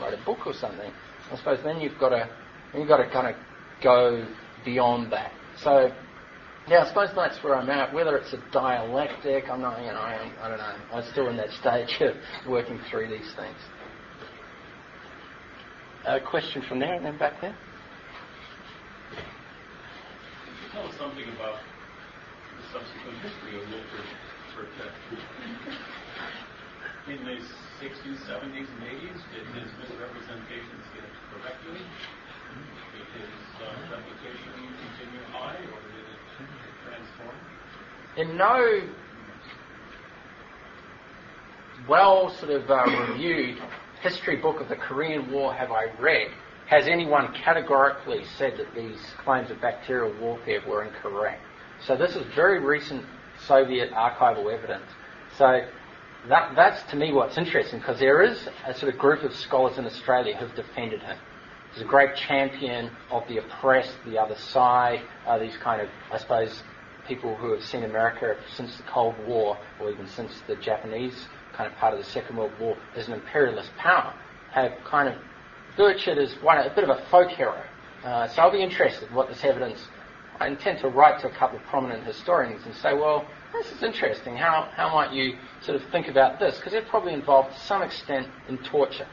write 0.00 0.14
a 0.14 0.24
book 0.24 0.46
or 0.46 0.54
something, 0.54 0.90
I 1.30 1.36
suppose 1.36 1.58
then 1.64 1.80
you've 1.80 1.98
got 1.98 2.10
to, 2.10 2.28
you've 2.74 2.88
got 2.88 2.98
to 2.98 3.10
kind 3.10 3.34
of 3.34 3.36
go 3.82 4.26
beyond 4.64 5.12
that. 5.12 5.32
So 5.62 5.90
yeah, 6.68 6.84
I 6.84 6.88
suppose 6.88 7.08
that's 7.14 7.42
where 7.42 7.54
I'm 7.56 7.70
at. 7.70 7.92
Whether 7.94 8.16
it's 8.16 8.32
a 8.32 8.42
dialectic, 8.52 9.44
I'm 9.50 9.60
not, 9.60 9.80
you 9.80 9.86
know, 9.86 10.00
I'm, 10.00 10.32
I 10.40 10.48
don't 10.48 10.58
know. 10.58 10.74
I'm 10.92 11.10
still 11.12 11.28
in 11.28 11.36
that 11.36 11.50
stage 11.60 12.00
of 12.00 12.14
working 12.48 12.78
through 12.90 13.08
these 13.08 13.32
things. 13.36 13.56
A 16.06 16.20
question 16.20 16.62
from 16.68 16.78
there 16.80 16.94
and 16.94 17.04
then 17.04 17.18
back 17.18 17.40
there. 17.40 17.56
Could 19.10 19.18
you 19.18 20.72
Tell 20.72 20.86
us 20.88 20.94
something 20.96 21.28
about 21.36 21.60
the 21.60 22.64
subsequent 22.72 23.18
history 23.20 23.60
of 23.60 23.64
Wilfred 23.68 24.08
Burchett. 24.58 24.92
In 27.08 27.24
the 27.24 27.40
60s, 27.80 28.20
70s, 28.28 28.68
and 28.68 28.82
80s? 28.84 29.20
Did 29.32 29.46
his 29.56 29.70
misrepresentations 29.80 30.84
get 30.92 31.08
corrected? 31.32 31.78
Did 31.78 33.06
his 33.16 33.32
uh, 33.64 33.72
reputation 33.88 34.52
continue 34.76 35.24
high, 35.32 35.56
or 35.56 35.80
did 35.88 36.04
it 36.04 36.20
transform? 36.84 37.38
In 38.18 38.36
no 38.36 38.80
well 41.88 42.34
sort 42.40 42.50
of 42.50 42.68
uh, 42.68 42.84
reviewed 43.12 43.58
history 44.02 44.34
book 44.34 44.60
of 44.60 44.68
the 44.68 44.74
Korean 44.74 45.30
War 45.30 45.54
have 45.54 45.70
I 45.70 45.84
read 46.00 46.32
has 46.68 46.88
anyone 46.88 47.32
categorically 47.32 48.24
said 48.36 48.54
that 48.58 48.74
these 48.74 48.98
claims 49.18 49.52
of 49.52 49.60
bacterial 49.60 50.12
warfare 50.20 50.60
were 50.68 50.82
incorrect. 50.82 51.40
So 51.86 51.96
this 51.96 52.16
is 52.16 52.26
very 52.34 52.58
recent 52.58 53.04
Soviet 53.46 53.92
archival 53.92 54.52
evidence. 54.52 54.90
So 55.36 55.60
that, 56.28 56.56
that's 56.56 56.82
to 56.90 56.96
me 56.96 57.12
what's 57.12 57.38
interesting 57.38 57.78
because 57.78 58.00
there 58.00 58.20
is 58.22 58.48
a 58.66 58.74
sort 58.74 58.92
of 58.92 58.98
group 58.98 59.22
of 59.22 59.32
scholars 59.32 59.78
in 59.78 59.86
Australia 59.86 60.36
who've 60.36 60.54
defended 60.56 61.02
him. 61.02 61.16
He's 61.72 61.82
a 61.82 61.86
great 61.86 62.16
champion 62.16 62.90
of 63.12 63.28
the 63.28 63.38
oppressed, 63.38 63.94
the 64.04 64.18
other 64.18 64.36
side, 64.36 65.02
uh, 65.24 65.38
these 65.38 65.56
kind 65.58 65.80
of, 65.80 65.88
I 66.12 66.18
suppose, 66.18 66.64
people 67.08 67.34
who 67.36 67.52
have 67.52 67.64
seen 67.64 67.82
America 67.82 68.36
since 68.54 68.76
the 68.76 68.82
Cold 68.84 69.14
War 69.26 69.58
or 69.80 69.90
even 69.90 70.06
since 70.06 70.30
the 70.46 70.54
Japanese 70.56 71.26
kind 71.54 71.70
of 71.70 71.76
part 71.78 71.94
of 71.94 71.98
the 71.98 72.04
Second 72.04 72.36
World 72.36 72.52
War 72.60 72.76
as 72.94 73.08
an 73.08 73.14
imperialist 73.14 73.70
power 73.78 74.14
have 74.52 74.72
kind 74.84 75.08
of 75.08 75.14
Burchett 75.76 76.18
is 76.18 76.34
one, 76.42 76.58
a 76.58 76.74
bit 76.74 76.84
of 76.84 76.90
a 76.90 77.04
folk 77.06 77.30
hero. 77.30 77.62
Uh, 78.04 78.28
so 78.28 78.42
I'll 78.42 78.52
be 78.52 78.62
interested 78.62 79.08
in 79.08 79.14
what 79.14 79.28
this 79.28 79.44
evidence. 79.44 79.80
I 80.40 80.48
intend 80.48 80.80
to 80.80 80.88
write 80.88 81.20
to 81.20 81.28
a 81.28 81.30
couple 81.30 81.58
of 81.58 81.64
prominent 81.64 82.04
historians 82.04 82.64
and 82.64 82.74
say, 82.74 82.94
well, 82.94 83.26
this 83.52 83.70
is 83.72 83.82
interesting. 83.82 84.36
How, 84.36 84.68
how 84.74 84.92
might 84.94 85.12
you 85.12 85.36
sort 85.62 85.80
of 85.80 85.88
think 85.90 86.08
about 86.08 86.38
this? 86.38 86.56
Because 86.58 86.74
it 86.74 86.86
probably 86.88 87.12
involved 87.12 87.54
to 87.54 87.60
some 87.60 87.82
extent 87.82 88.28
in 88.48 88.58
torture. 88.58 89.06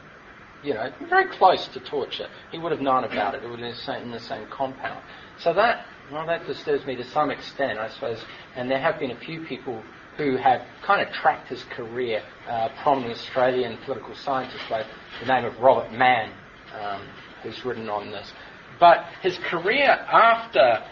You 0.63 0.73
know, 0.73 0.91
very 1.09 1.29
close 1.35 1.67
to 1.69 1.79
torture. 1.79 2.27
He 2.51 2.57
would 2.57 2.71
have 2.71 2.81
known 2.81 3.03
about 3.03 3.35
it. 3.35 3.43
It 3.43 3.49
would 3.49 3.59
have 3.59 3.75
been 3.85 4.03
in 4.03 4.11
the 4.11 4.19
same 4.19 4.47
compound. 4.49 5.03
So 5.37 5.53
that, 5.53 5.85
well, 6.11 6.25
that 6.27 6.45
disturbs 6.45 6.85
me 6.85 6.95
to 6.95 7.03
some 7.11 7.31
extent, 7.31 7.79
I 7.79 7.89
suppose. 7.89 8.23
And 8.55 8.69
there 8.69 8.79
have 8.79 8.99
been 8.99 9.11
a 9.11 9.19
few 9.19 9.43
people 9.45 9.81
who 10.17 10.37
have 10.37 10.61
kind 10.83 11.05
of 11.05 11.13
tracked 11.13 11.49
his 11.49 11.63
career, 11.75 12.21
uh, 12.47 12.69
prominent 12.83 13.13
Australian 13.13 13.77
political 13.85 14.15
scientists 14.15 14.69
by 14.69 14.85
the 15.19 15.25
name 15.25 15.45
of 15.45 15.57
Robert 15.59 15.91
Manne, 15.91 16.31
um, 16.79 17.01
who's 17.43 17.65
written 17.65 17.89
on 17.89 18.11
this. 18.11 18.31
But 18.79 19.05
his 19.21 19.37
career 19.49 19.89
after 19.89 20.83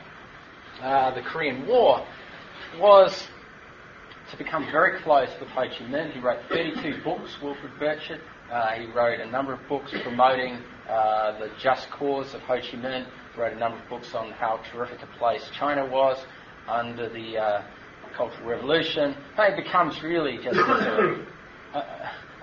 uh, 0.81 1.13
the 1.13 1.21
Korean 1.21 1.67
War 1.67 2.05
was 2.79 3.27
to 4.31 4.37
become 4.37 4.65
very 4.71 4.99
close 5.01 5.29
with 5.39 5.49
Ho 5.49 5.61
Chi 5.61 5.85
Minh. 5.85 6.11
He 6.11 6.19
wrote 6.19 6.39
32 6.49 7.03
books, 7.03 7.37
Wilfred 7.41 7.71
Burchett. 7.79 8.19
Uh, 8.51 8.71
he 8.71 8.87
wrote 8.87 9.19
a 9.19 9.29
number 9.29 9.53
of 9.53 9.59
books 9.69 9.93
promoting 10.03 10.57
uh, 10.89 11.37
the 11.39 11.49
just 11.61 11.89
cause 11.91 12.33
of 12.33 12.41
Ho 12.41 12.55
Chi 12.55 12.77
Minh. 12.77 13.05
Wrote 13.37 13.53
a 13.53 13.59
number 13.59 13.81
of 13.81 13.89
books 13.89 14.13
on 14.13 14.31
how 14.31 14.59
terrific 14.71 15.01
a 15.01 15.17
place 15.17 15.49
China 15.57 15.85
was 15.85 16.23
under 16.67 17.09
the 17.09 17.37
uh, 17.37 17.61
Cultural 18.15 18.47
Revolution. 18.47 19.15
He 19.35 19.61
becomes 19.61 20.01
really 20.03 20.37
just 20.37 20.57
a, 20.57 21.25
a, 21.73 21.79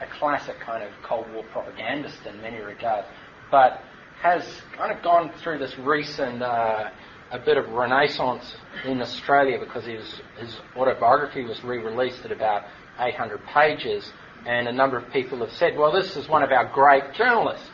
a 0.01 0.07
classic 0.19 0.59
kind 0.61 0.83
of 0.83 0.91
Cold 1.03 1.33
War 1.33 1.45
propagandist 1.53 2.27
in 2.27 2.41
many 2.43 2.59
regards 2.59 3.07
but 3.51 3.83
has 4.23 4.45
kind 4.77 4.93
of 4.93 5.03
gone 5.03 5.33
through 5.43 5.59
this 5.59 5.77
recent 5.79 6.43
uh, 6.43 6.91
a 7.33 7.39
bit 7.39 7.57
of 7.57 7.69
renaissance 7.71 8.55
in 8.85 9.01
Australia 9.01 9.59
because 9.59 9.85
his 9.85 10.21
his 10.39 10.57
autobiography 10.77 11.45
was 11.45 11.63
re-released 11.65 12.25
at 12.25 12.33
about 12.33 12.65
800 12.99 13.41
pages, 13.47 14.13
and 14.47 14.69
a 14.69 14.73
number 14.73 14.99
of 14.99 15.11
people 15.13 15.39
have 15.39 15.53
said, 15.53 15.77
"Well, 15.77 15.93
this 15.93 16.17
is 16.17 16.29
one 16.29 16.43
of 16.43 16.51
our 16.51 16.67
great 16.73 17.15
journalists." 17.15 17.67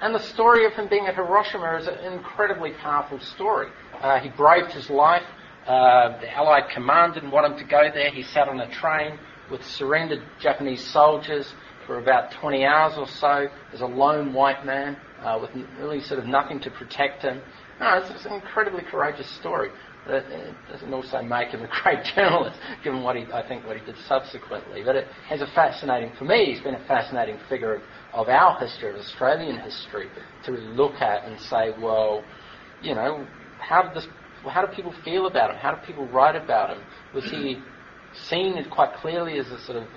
And 0.00 0.14
the 0.14 0.22
story 0.22 0.64
of 0.64 0.72
him 0.74 0.88
being 0.88 1.06
at 1.06 1.16
Hiroshima 1.16 1.76
is 1.76 1.88
an 1.88 2.12
incredibly 2.12 2.72
powerful 2.72 3.18
story. 3.18 3.68
Uh, 4.00 4.20
he 4.20 4.28
braved 4.28 4.72
his 4.72 4.88
life. 4.90 5.24
Uh, 5.66 6.20
the 6.20 6.32
Allied 6.32 6.70
command 6.70 7.14
didn't 7.14 7.32
want 7.32 7.52
him 7.52 7.58
to 7.58 7.64
go 7.64 7.90
there. 7.92 8.10
He 8.10 8.22
sat 8.22 8.48
on 8.48 8.60
a 8.60 8.70
train 8.70 9.18
with 9.50 9.64
surrendered 9.64 10.22
Japanese 10.40 10.84
soldiers 10.92 11.52
for 11.86 11.98
about 11.98 12.30
20 12.32 12.64
hours 12.64 12.94
or 12.96 13.08
so 13.08 13.48
as 13.72 13.80
a 13.80 13.86
lone 13.86 14.32
white 14.32 14.64
man 14.64 14.96
uh, 15.20 15.38
with 15.40 15.50
really 15.78 16.00
sort 16.00 16.20
of 16.20 16.26
nothing 16.26 16.60
to 16.60 16.70
protect 16.70 17.22
him. 17.22 17.40
No, 17.80 17.98
it's, 17.98 18.10
it's 18.10 18.26
an 18.26 18.34
incredibly 18.34 18.82
courageous 18.82 19.28
story. 19.40 19.70
But 20.06 20.24
it 20.24 20.54
doesn't 20.70 20.92
also 20.92 21.20
make 21.22 21.48
him 21.48 21.62
a 21.62 21.68
great 21.82 22.04
journalist, 22.14 22.58
given 22.82 23.02
what 23.02 23.16
he, 23.16 23.24
I 23.32 23.46
think, 23.46 23.66
what 23.66 23.76
he 23.76 23.84
did 23.84 23.96
subsequently. 24.06 24.82
But 24.82 24.96
it 24.96 25.08
has 25.28 25.42
a 25.42 25.46
fascinating, 25.48 26.12
for 26.18 26.24
me, 26.24 26.46
he's 26.46 26.62
been 26.62 26.74
a 26.74 26.86
fascinating 26.86 27.38
figure 27.48 27.74
of, 27.74 27.82
of 28.12 28.28
our 28.28 28.58
history, 28.58 28.90
of 28.90 28.96
Australian 28.96 29.58
history, 29.58 30.08
to 30.44 30.52
look 30.52 30.94
at 30.94 31.24
and 31.24 31.38
say, 31.40 31.72
well, 31.80 32.22
you 32.82 32.94
know, 32.94 33.26
how 33.58 33.82
did 33.82 33.94
this, 33.94 34.06
how 34.48 34.64
do 34.64 34.72
people 34.72 34.94
feel 35.04 35.26
about 35.26 35.50
him? 35.50 35.56
How 35.56 35.74
do 35.74 35.86
people 35.86 36.06
write 36.06 36.36
about 36.36 36.70
him? 36.70 36.82
Was 37.14 37.24
he 37.24 37.58
seen 38.28 38.64
quite 38.70 38.94
clearly 38.94 39.38
as 39.38 39.48
a 39.48 39.60
sort 39.60 39.78
of 39.78 39.88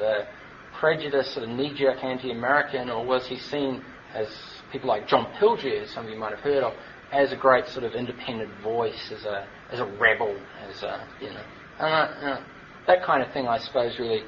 prejudiced, 0.80 1.34
sort 1.34 1.48
of 1.48 1.56
knee-jerk 1.56 2.04
anti-American, 2.04 2.90
or 2.90 3.06
was 3.06 3.28
he 3.28 3.38
seen 3.38 3.84
as 4.14 4.28
people 4.72 4.90
like 4.90 5.08
John 5.08 5.32
Pilger, 5.40 5.88
some 5.88 6.06
of 6.06 6.12
you 6.12 6.18
might 6.18 6.32
have 6.32 6.40
heard 6.40 6.64
of, 6.64 6.74
as 7.12 7.32
a 7.32 7.36
great 7.36 7.68
sort 7.68 7.84
of 7.84 7.94
independent 7.94 8.50
voice, 8.62 9.12
as 9.12 9.26
a 9.26 9.48
as 9.72 9.80
a 9.80 9.86
rebel, 9.86 10.36
as 10.68 10.84
a 10.84 11.08
you 11.22 11.30
know, 11.30 11.44
uh, 11.80 11.84
uh, 11.84 12.44
that 12.88 13.04
kind 13.04 13.22
of 13.22 13.32
thing. 13.34 13.48
I 13.48 13.58
suppose 13.58 14.00
really 14.00 14.24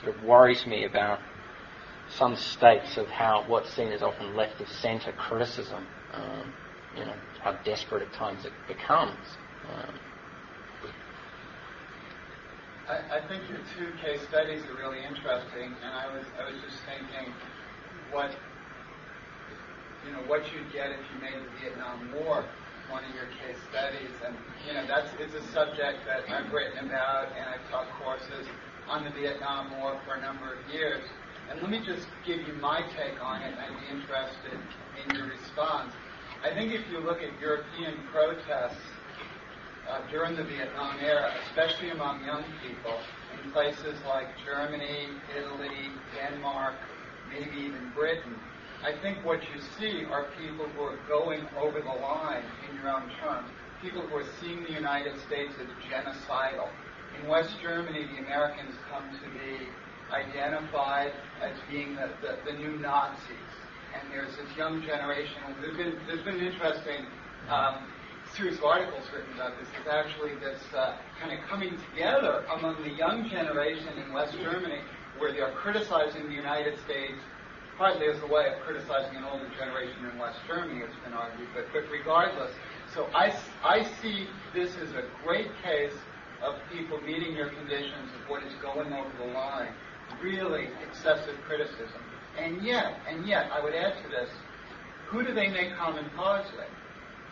sort 0.00 0.14
of 0.14 0.22
worries 0.24 0.64
me 0.66 0.84
about 0.84 1.18
some 2.10 2.36
states 2.36 2.96
of 2.96 3.06
how 3.08 3.44
what's 3.46 3.72
seen 3.74 3.92
as 3.92 4.02
often 4.02 4.34
left 4.34 4.60
of 4.60 4.68
centre 4.68 5.12
criticism. 5.12 5.86
Um, 6.12 6.52
you 6.96 7.04
know 7.04 7.14
how 7.42 7.52
desperate 7.64 8.02
at 8.02 8.12
times 8.12 8.44
it 8.44 8.52
becomes. 8.66 9.36
Um, 9.68 9.94
I, 12.88 13.18
I 13.18 13.28
think 13.28 13.42
your 13.50 13.60
two 13.76 13.92
case 14.02 14.20
studies 14.28 14.62
are 14.64 14.76
really 14.76 15.04
interesting, 15.04 15.74
and 15.84 15.92
I 15.92 16.06
was 16.14 16.24
I 16.40 16.50
was 16.50 16.60
just 16.62 16.78
thinking 16.84 17.32
what 18.12 18.30
you 20.06 20.12
know, 20.12 20.22
what 20.26 20.40
you'd 20.52 20.72
get 20.72 20.90
if 20.90 21.04
you 21.12 21.20
made 21.20 21.34
the 21.34 21.52
Vietnam 21.60 22.12
War 22.14 22.44
one 22.90 23.04
of 23.04 23.12
your 23.12 23.28
case 23.44 23.60
studies. 23.68 24.12
And, 24.24 24.34
you 24.66 24.72
know, 24.72 24.86
that's 24.88 25.08
it's 25.20 25.36
a 25.36 25.44
subject 25.52 26.08
that 26.08 26.24
I've 26.32 26.50
written 26.52 26.88
about 26.88 27.28
and 27.36 27.44
I've 27.44 27.64
taught 27.70 27.86
courses 28.00 28.48
on 28.88 29.04
the 29.04 29.10
Vietnam 29.10 29.76
War 29.78 30.00
for 30.06 30.16
a 30.16 30.20
number 30.20 30.56
of 30.56 30.60
years. 30.72 31.04
And 31.50 31.62
let 31.62 31.70
me 31.70 31.80
just 31.84 32.06
give 32.26 32.46
you 32.46 32.52
my 32.60 32.82
take 32.96 33.22
on 33.24 33.40
it. 33.40 33.54
I'd 33.56 33.72
be 33.80 33.96
interested 33.96 34.58
in 35.00 35.16
your 35.16 35.28
response. 35.28 35.92
I 36.44 36.52
think 36.52 36.72
if 36.72 36.82
you 36.90 37.00
look 37.00 37.18
at 37.22 37.40
European 37.40 37.94
protests 38.12 38.76
uh, 39.88 40.00
during 40.10 40.36
the 40.36 40.44
Vietnam 40.44 40.98
era, 41.00 41.32
especially 41.48 41.90
among 41.90 42.24
young 42.24 42.44
people, 42.62 42.98
in 43.42 43.50
places 43.52 43.96
like 44.06 44.26
Germany, 44.44 45.08
Italy, 45.36 45.90
Denmark, 46.14 46.74
maybe 47.30 47.56
even 47.56 47.92
Britain, 47.94 48.36
I 48.84 48.92
think 49.00 49.24
what 49.24 49.40
you 49.42 49.60
see 49.78 50.04
are 50.04 50.26
people 50.38 50.68
who 50.76 50.82
are 50.82 50.98
going 51.08 51.40
over 51.58 51.80
the 51.80 51.88
line 51.88 52.44
in 52.68 52.76
your 52.76 52.90
own 52.90 53.10
terms, 53.20 53.48
people 53.82 54.02
who 54.02 54.16
are 54.16 54.26
seeing 54.40 54.62
the 54.64 54.72
United 54.72 55.18
States 55.26 55.54
as 55.58 55.66
genocidal. 55.90 56.68
In 57.20 57.26
West 57.26 57.56
Germany, 57.60 58.06
the 58.14 58.22
Americans 58.22 58.74
come 58.92 59.10
to 59.10 59.28
be 59.30 59.66
identified 60.12 61.12
as 61.42 61.56
being 61.70 61.94
the, 61.94 62.10
the, 62.22 62.38
the 62.50 62.58
new 62.58 62.78
Nazis. 62.78 63.52
And 63.94 64.12
there's 64.12 64.36
this 64.36 64.56
young 64.56 64.82
generation. 64.82 65.36
There's 65.60 65.76
been, 65.76 65.96
there's 66.06 66.24
been 66.24 66.36
an 66.36 66.46
interesting 66.46 67.06
um, 67.48 67.88
series 68.36 68.58
of 68.58 68.64
articles 68.64 69.04
written 69.12 69.32
about 69.34 69.58
this. 69.58 69.68
There's 69.72 69.88
actually 69.88 70.34
this 70.36 70.60
uh, 70.76 70.96
kind 71.20 71.32
of 71.32 71.44
coming 71.48 71.78
together 71.90 72.44
among 72.58 72.82
the 72.82 72.90
young 72.90 73.28
generation 73.28 73.88
in 74.04 74.12
West 74.12 74.34
Germany 74.34 74.80
where 75.18 75.32
they 75.32 75.40
are 75.40 75.52
criticizing 75.52 76.28
the 76.28 76.34
United 76.34 76.78
States 76.84 77.18
partly 77.78 78.08
as 78.08 78.20
a 78.22 78.26
way 78.26 78.50
of 78.50 78.60
criticizing 78.66 79.16
an 79.16 79.24
older 79.24 79.48
generation 79.56 80.04
in 80.12 80.18
West 80.18 80.38
Germany, 80.48 80.82
it's 80.82 80.98
been 81.04 81.14
argued, 81.14 81.46
but, 81.54 81.64
but 81.72 81.84
regardless. 81.90 82.50
So 82.92 83.06
I, 83.14 83.32
I 83.62 83.86
see 84.02 84.26
this 84.52 84.74
as 84.82 84.90
a 84.98 85.04
great 85.24 85.46
case 85.62 85.94
of 86.42 86.56
people 86.72 87.00
meeting 87.02 87.34
your 87.34 87.50
conditions 87.50 88.10
of 88.18 88.28
what 88.28 88.42
is 88.42 88.52
going 88.60 88.92
over 88.92 89.10
the 89.18 89.32
line, 89.32 89.72
really 90.22 90.68
excessive 90.88 91.36
criticism. 91.46 92.02
And 92.38 92.62
yet, 92.62 93.00
and 93.08 93.26
yet, 93.26 93.50
I 93.52 93.62
would 93.62 93.74
add 93.74 93.94
to 94.02 94.08
this, 94.08 94.30
who 95.06 95.24
do 95.24 95.34
they 95.34 95.48
make 95.48 95.74
common 95.76 96.04
cause 96.16 96.46
with? 96.52 96.68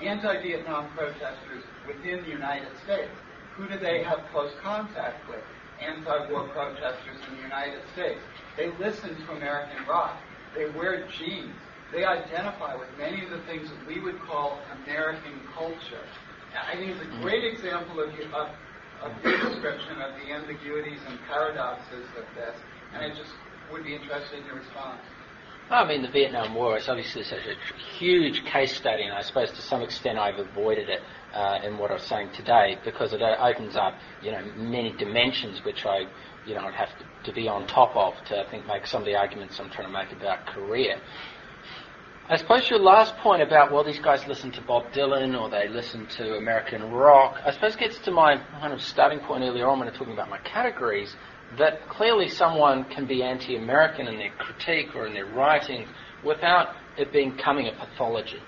Anti-Vietnam 0.07 0.91
protesters 0.97 1.64
within 1.87 2.22
the 2.24 2.30
United 2.30 2.68
States. 2.84 3.11
Who 3.57 3.66
do 3.68 3.78
they 3.78 4.03
have 4.03 4.20
close 4.32 4.53
contact 4.62 5.28
with? 5.28 5.41
Anti-war 5.80 6.49
protesters 6.49 7.16
in 7.28 7.37
the 7.37 7.43
United 7.43 7.80
States. 7.93 8.20
They 8.57 8.70
listen 8.78 9.14
to 9.14 9.32
American 9.32 9.87
rock. 9.87 10.16
They 10.55 10.68
wear 10.70 11.07
jeans. 11.09 11.55
They 11.93 12.05
identify 12.05 12.74
with 12.74 12.89
many 12.99 13.22
of 13.24 13.30
the 13.30 13.41
things 13.41 13.70
that 13.70 13.87
we 13.87 14.01
would 14.01 14.20
call 14.22 14.59
American 14.84 15.41
culture. 15.55 16.05
I 16.57 16.76
think 16.76 16.91
it's 16.93 17.03
a 17.03 17.22
great 17.22 17.45
example 17.45 18.01
of, 18.01 18.09
of, 18.09 18.49
of 19.03 19.12
your 19.22 19.39
description 19.39 20.01
of 20.01 20.14
the 20.20 20.32
ambiguities 20.32 21.01
and 21.07 21.18
paradoxes 21.28 22.07
of 22.16 22.24
this. 22.34 22.57
And 22.97 23.13
I 23.13 23.15
just 23.15 23.31
would 23.71 23.85
be 23.85 23.95
interested 23.95 24.39
in 24.39 24.47
your 24.47 24.57
response. 24.57 25.01
I 25.69 25.85
mean, 25.87 26.01
the 26.01 26.09
Vietnam 26.09 26.55
War 26.55 26.79
is 26.79 26.89
obviously 26.89 27.25
such 27.25 27.41
a 27.41 27.55
huge 27.99 28.45
case 28.45 28.75
study, 28.75 29.03
and 29.03 29.13
I 29.13 29.23
suppose 29.23 29.51
to 29.51 29.63
some 29.63 29.83
extent 29.83 30.17
I've 30.17 30.39
avoided 30.39 30.89
it 30.89 31.01
uh, 31.35 31.59
in 31.65 31.77
what 31.77 31.91
I'm 31.91 31.99
saying 31.99 32.31
today 32.35 32.79
because 32.85 33.13
it 33.13 33.21
opens 33.21 33.77
up, 33.77 33.95
you 34.23 34.31
know, 34.31 34.43
many 34.57 34.93
dimensions 34.93 35.63
which 35.65 35.85
I, 35.85 36.07
you 36.47 36.55
know, 36.55 36.65
would 36.65 36.75
have 36.75 36.91
to, 36.99 37.05
to 37.25 37.33
be 37.33 37.49
on 37.49 37.67
top 37.67 37.97
of 37.97 38.15
to, 38.27 38.47
I 38.47 38.51
think, 38.51 38.67
make 38.67 38.87
some 38.87 39.03
of 39.03 39.07
the 39.07 39.17
arguments 39.17 39.59
I'm 39.59 39.69
trying 39.71 39.89
to 39.89 39.93
make 39.93 40.13
about 40.13 40.47
Korea. 40.47 41.01
I 42.29 42.37
suppose 42.37 42.69
your 42.71 42.81
last 42.81 43.17
point 43.19 43.43
about, 43.43 43.73
well, 43.73 43.85
these 43.85 44.01
guys 44.01 44.27
listen 44.27 44.51
to 44.53 44.61
Bob 44.61 44.93
Dylan 44.93 45.41
or 45.41 45.49
they 45.49 45.69
listen 45.69 46.07
to 46.17 46.37
American 46.37 46.91
rock, 46.91 47.41
I 47.45 47.53
suppose 47.53 47.77
gets 47.77 47.99
to 48.01 48.11
my 48.11 48.37
kind 48.61 48.73
of 48.73 48.83
starting 48.83 49.21
point 49.21 49.45
earlier 49.45 49.69
on 49.69 49.79
when 49.79 49.89
I'm 49.89 49.95
talking 49.95 50.13
about 50.13 50.29
my 50.29 50.39
categories, 50.39 51.15
that 51.59 51.89
clearly 51.89 52.29
someone 52.29 52.85
can 52.85 53.07
be 53.07 53.23
anti-American 53.23 54.09
in 54.09 54.19
their 54.19 54.33
critique 54.39 54.95
or 54.95 55.07
in 55.07 55.15
their 55.15 55.27
writing 55.27 55.87
without 56.25 56.69
it 56.99 57.13
becoming 57.13 57.69
a 57.69 57.73
pathology, 57.73 58.43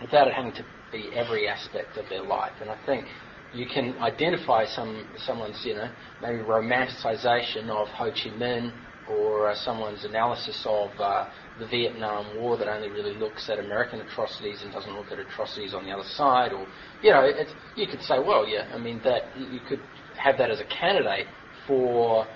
without 0.00 0.28
it 0.28 0.34
having 0.34 0.52
to 0.52 0.64
be 0.92 1.10
every 1.14 1.48
aspect 1.48 1.96
of 1.96 2.08
their 2.08 2.22
life. 2.22 2.52
And 2.60 2.70
I 2.70 2.78
think 2.86 3.06
you 3.54 3.66
can 3.66 3.96
identify 3.98 4.66
some 4.66 5.06
someone's, 5.16 5.64
you 5.64 5.74
know, 5.74 5.90
maybe 6.20 6.38
romanticization 6.38 7.68
of 7.70 7.88
Ho 7.88 8.10
Chi 8.10 8.30
Minh 8.30 8.72
or 9.08 9.48
uh, 9.48 9.54
someone's 9.54 10.04
analysis 10.04 10.62
of 10.66 10.90
uh, 11.00 11.30
the 11.58 11.66
Vietnam 11.66 12.36
War 12.36 12.58
that 12.58 12.68
only 12.68 12.90
really 12.90 13.14
looks 13.14 13.48
at 13.48 13.58
American 13.58 14.00
atrocities 14.00 14.62
and 14.62 14.72
doesn't 14.72 14.94
look 14.94 15.10
at 15.10 15.18
atrocities 15.18 15.72
on 15.72 15.84
the 15.84 15.90
other 15.90 16.04
side, 16.04 16.52
or 16.52 16.66
you 17.02 17.10
know, 17.10 17.26
you 17.74 17.86
could 17.86 18.02
say, 18.02 18.18
well, 18.18 18.46
yeah, 18.46 18.70
I 18.74 18.78
mean 18.78 19.00
that 19.04 19.22
you 19.38 19.60
could 19.66 19.80
have 20.18 20.36
that 20.38 20.50
as 20.50 20.60
a 20.60 20.64
candidate 20.64 21.26
for 21.68 22.26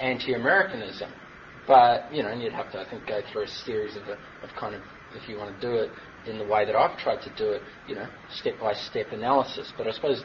anti-Americanism, 0.00 1.12
but 1.68 2.12
you 2.12 2.22
know, 2.22 2.30
and 2.30 2.42
you'd 2.42 2.52
have 2.52 2.72
to, 2.72 2.80
I 2.80 2.90
think, 2.90 3.06
go 3.06 3.20
through 3.30 3.44
a 3.44 3.48
series 3.48 3.94
of, 3.96 4.02
a, 4.08 4.18
of 4.42 4.50
kind 4.58 4.74
of, 4.74 4.82
if 5.14 5.28
you 5.28 5.36
want 5.36 5.54
to 5.54 5.66
do 5.66 5.76
it 5.76 5.90
in 6.28 6.38
the 6.38 6.44
way 6.44 6.64
that 6.64 6.74
I've 6.74 6.98
tried 6.98 7.22
to 7.22 7.30
do 7.36 7.52
it, 7.52 7.62
you 7.86 7.94
know, 7.94 8.08
step-by-step 8.30 9.12
analysis. 9.12 9.72
But 9.76 9.86
I 9.86 9.92
suppose 9.92 10.24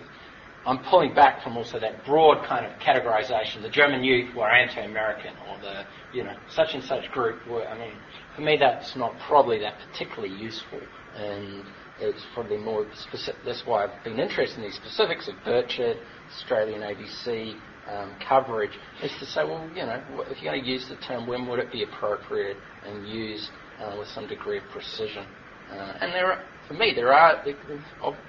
I'm 0.66 0.80
pulling 0.86 1.14
back 1.14 1.44
from 1.44 1.58
also 1.58 1.80
that 1.80 2.06
broad 2.06 2.46
kind 2.48 2.66
of 2.66 2.72
categorization. 2.80 3.62
The 3.62 3.70
German 3.70 4.04
youth 4.04 4.34
were 4.36 4.50
anti-American, 4.50 5.34
or 5.50 5.60
the, 5.60 5.84
you 6.14 6.24
know, 6.24 6.36
such 6.50 6.74
and 6.74 6.84
such 6.84 7.12
group 7.12 7.46
were, 7.48 7.68
I 7.68 7.78
mean, 7.78 7.94
for 8.36 8.42
me 8.42 8.58
that's 8.58 8.96
not 8.96 9.14
probably 9.28 9.60
that 9.60 9.76
particularly 9.92 10.34
useful. 10.36 10.80
And 11.16 11.64
it's 12.00 12.26
probably 12.34 12.58
more 12.58 12.88
specific, 12.96 13.42
that's 13.46 13.64
why 13.66 13.86
I've 13.86 14.04
been 14.04 14.20
interested 14.20 14.58
in 14.58 14.64
these 14.64 14.76
specifics 14.76 15.28
of 15.28 15.36
Burchett, 15.46 15.98
Australian 16.36 16.82
ABC 16.82 17.60
um, 17.90 18.16
coverage, 18.28 18.72
is 19.04 19.12
to 19.20 19.26
say, 19.26 19.44
well, 19.44 19.68
you 19.76 19.84
know, 19.84 20.02
if 20.30 20.42
you're 20.42 20.54
going 20.54 20.64
to 20.64 20.70
use 20.70 20.88
the 20.88 20.96
term, 20.98 21.28
when 21.28 21.48
would 21.48 21.60
it 21.60 21.72
be 21.72 21.84
appropriate 21.84 22.58
and 22.86 23.08
used 23.08 23.50
uh, 23.80 23.96
with 23.98 24.08
some 24.10 24.28
degree 24.28 24.58
of 24.58 24.64
precision? 24.72 25.26
Uh, 25.72 25.98
and 26.02 26.14
there 26.14 26.32
are, 26.32 26.44
for 26.68 26.74
me, 26.74 26.94
there 26.96 27.14
are, 27.14 27.44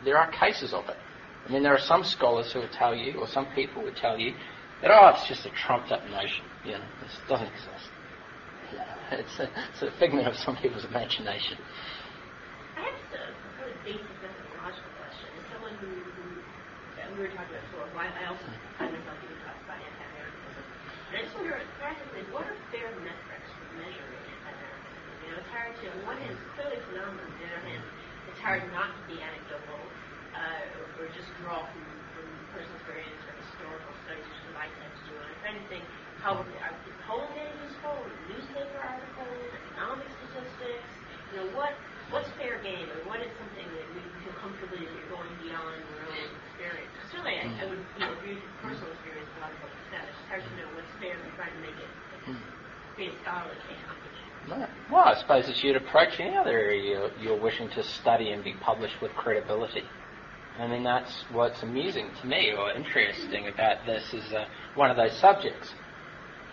there 0.04 0.16
are 0.16 0.30
cases 0.32 0.72
of 0.72 0.88
it. 0.88 0.96
I 1.46 1.52
mean, 1.52 1.62
there 1.62 1.74
are 1.74 1.80
some 1.80 2.04
scholars 2.04 2.52
who 2.52 2.60
will 2.60 2.68
tell 2.72 2.94
you, 2.94 3.18
or 3.18 3.26
some 3.26 3.46
people 3.54 3.82
will 3.82 3.94
tell 3.94 4.18
you, 4.18 4.34
that, 4.80 4.90
oh, 4.90 5.08
it's 5.14 5.28
just 5.28 5.44
a 5.46 5.50
trumped 5.50 5.90
up 5.90 6.02
notion. 6.10 6.44
You 6.64 6.72
know, 6.78 6.84
it 7.02 7.28
doesn't 7.28 7.46
exist. 7.46 7.88
It's 9.12 9.36
a, 9.40 9.44
it's 9.44 9.82
a 9.82 9.92
figment 10.00 10.26
of 10.26 10.32
some 10.40 10.56
people's 10.56 10.86
imagination. 10.88 11.60
I 12.80 12.80
have 12.80 12.96
a 13.12 13.28
really 13.60 13.76
basic 13.84 14.08
methodological 14.24 14.88
question. 14.96 15.28
As 15.36 15.44
someone 15.52 15.76
who, 15.84 15.92
who 15.92 16.40
we 17.12 17.28
were 17.28 17.28
talking 17.36 17.52
about 17.52 17.60
before, 17.76 17.92
I 17.92 18.24
also 18.24 18.48
find 18.80 18.88
myself 18.88 19.20
being 19.20 19.36
taught 19.44 19.60
by 19.68 19.76
just 21.20 21.36
wonder, 21.36 21.60
practically, 21.76 22.24
what 22.32 22.48
are 22.48 22.56
fair 22.72 22.88
metrics 23.04 23.48
for 23.52 23.68
measuring 23.76 24.24
anti-Americanism? 24.32 25.12
You 25.20 25.28
know, 25.28 25.44
it's 25.44 25.52
hard 25.52 25.72
to, 25.76 25.84
on 25.92 26.00
one 26.08 26.18
hand, 26.24 26.36
clearly 26.56 26.80
phenomenal. 26.88 27.28
On 27.28 27.36
the 27.36 27.44
other 27.52 27.62
hand, 27.68 27.84
it's 28.32 28.40
hard 28.40 28.64
not 28.72 28.96
to 28.96 29.02
be 29.04 29.20
anecdotal 29.20 29.82
uh, 30.32 30.76
or, 30.80 31.04
or 31.04 31.12
just 31.12 31.28
draw 31.44 31.68
from, 31.68 31.84
personal 32.52 32.76
experience 32.80 33.20
or 33.28 33.32
historical 33.44 33.92
studies, 34.04 34.24
which 34.24 34.40
is 34.40 34.52
what 35.16 35.24
I'm 35.28 35.36
trying 35.40 35.60
how 36.20 36.36
are 36.40 36.48
is 37.64 37.74
polling? 37.82 38.12
Newspaper 38.28 38.78
articles, 38.80 39.48
economic 39.52 40.08
statistics? 40.20 40.92
You 41.32 41.34
know, 41.40 41.48
what 41.56 41.72
what's 42.12 42.28
fair 42.36 42.60
game, 42.60 42.88
or 42.92 43.00
what 43.08 43.24
is 43.24 43.32
something 43.40 43.64
that 43.64 43.88
we 43.96 44.00
feel 44.20 44.36
comfortably 44.38 44.84
going 45.08 45.32
beyond 45.40 45.80
your 45.80 46.04
own 46.08 46.28
experience? 46.46 46.92
Certainly, 47.08 47.36
I, 47.40 47.44
I 47.58 47.64
would 47.72 47.82
you 48.24 48.36
personal 48.60 48.92
experience 48.92 49.32
a 49.36 49.40
lot 49.40 49.50
of 49.50 49.58
what 49.64 49.72
you. 49.72 50.11
Well, 54.90 55.04
I 55.04 55.14
suppose 55.20 55.48
as 55.48 55.62
you'd 55.62 55.76
approach 55.76 56.18
any 56.18 56.36
other 56.36 56.50
area 56.50 57.10
you're, 57.20 57.40
wishing 57.40 57.68
to 57.70 57.82
study 57.82 58.30
and 58.30 58.42
be 58.42 58.54
published 58.54 59.00
with 59.00 59.12
credibility. 59.12 59.84
I 60.58 60.66
mean, 60.66 60.82
that's 60.82 61.24
what's 61.32 61.62
amusing 61.62 62.10
to 62.20 62.26
me 62.26 62.52
or 62.52 62.70
interesting 62.72 63.48
about 63.48 63.86
this 63.86 64.12
is 64.12 64.32
uh, 64.32 64.46
one 64.74 64.90
of 64.90 64.96
those 64.96 65.16
subjects. 65.18 65.74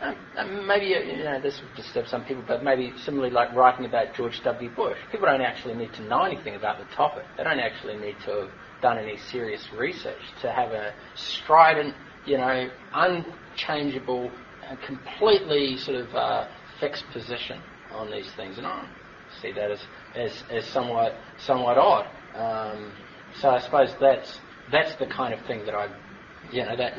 Um, 0.01 0.15
um, 0.37 0.65
maybe 0.65 0.85
you 0.85 1.23
know 1.23 1.41
this 1.41 1.61
would 1.61 1.75
disturb 1.75 2.07
some 2.07 2.23
people, 2.23 2.43
but 2.47 2.63
maybe 2.63 2.93
similarly 3.03 3.31
like 3.31 3.53
writing 3.53 3.85
about 3.85 4.13
George 4.15 4.41
W. 4.43 4.69
Bush, 4.69 4.97
people 5.11 5.27
don't 5.27 5.41
actually 5.41 5.73
need 5.73 5.91
to 5.93 6.03
know 6.03 6.23
anything 6.23 6.55
about 6.55 6.79
the 6.79 6.85
topic. 6.95 7.25
They 7.35 7.43
don't 7.43 7.59
actually 7.59 7.97
need 7.97 8.15
to 8.25 8.31
have 8.31 8.51
done 8.81 8.97
any 8.97 9.17
serious 9.17 9.67
research 9.73 10.21
to 10.41 10.51
have 10.51 10.71
a 10.71 10.93
strident, 11.15 11.95
you 12.29 12.37
know, 12.37 12.69
unchangeable, 12.93 14.31
and 14.67 14.79
completely 14.81 15.77
sort 15.77 15.97
of 15.97 16.13
uh, 16.13 16.47
fixed 16.79 17.03
position 17.11 17.59
on 17.91 18.11
these 18.11 18.31
things, 18.37 18.59
and 18.59 18.67
I 18.67 18.87
see 19.41 19.51
that 19.51 19.71
as 19.71 19.79
as, 20.15 20.43
as 20.51 20.65
somewhat 20.65 21.15
somewhat 21.39 21.79
odd. 21.79 22.05
Um, 22.35 22.91
so 23.41 23.49
I 23.49 23.59
suppose 23.61 23.95
that's 23.99 24.39
that's 24.71 24.95
the 24.97 25.07
kind 25.07 25.33
of 25.33 25.43
thing 25.47 25.65
that 25.65 25.73
I, 25.73 25.89
you 26.51 26.63
know, 26.63 26.77
that 26.77 26.93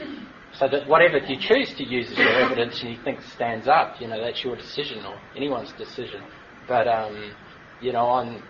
so 0.54 0.68
that 0.68 0.88
whatever 0.88 1.18
you 1.18 1.38
choose 1.38 1.72
to 1.74 1.84
use 1.84 2.10
as 2.10 2.18
your 2.18 2.28
evidence 2.28 2.82
and 2.82 2.90
you 2.90 2.98
think 3.04 3.22
stands 3.22 3.68
up, 3.68 4.00
you 4.00 4.08
know, 4.08 4.20
that's 4.20 4.42
your 4.42 4.56
decision 4.56 5.04
or 5.06 5.16
anyone's 5.36 5.72
decision. 5.74 6.24
But 6.66 6.88
um, 6.88 7.32
you 7.80 7.92
know, 7.92 8.04
on 8.04 8.42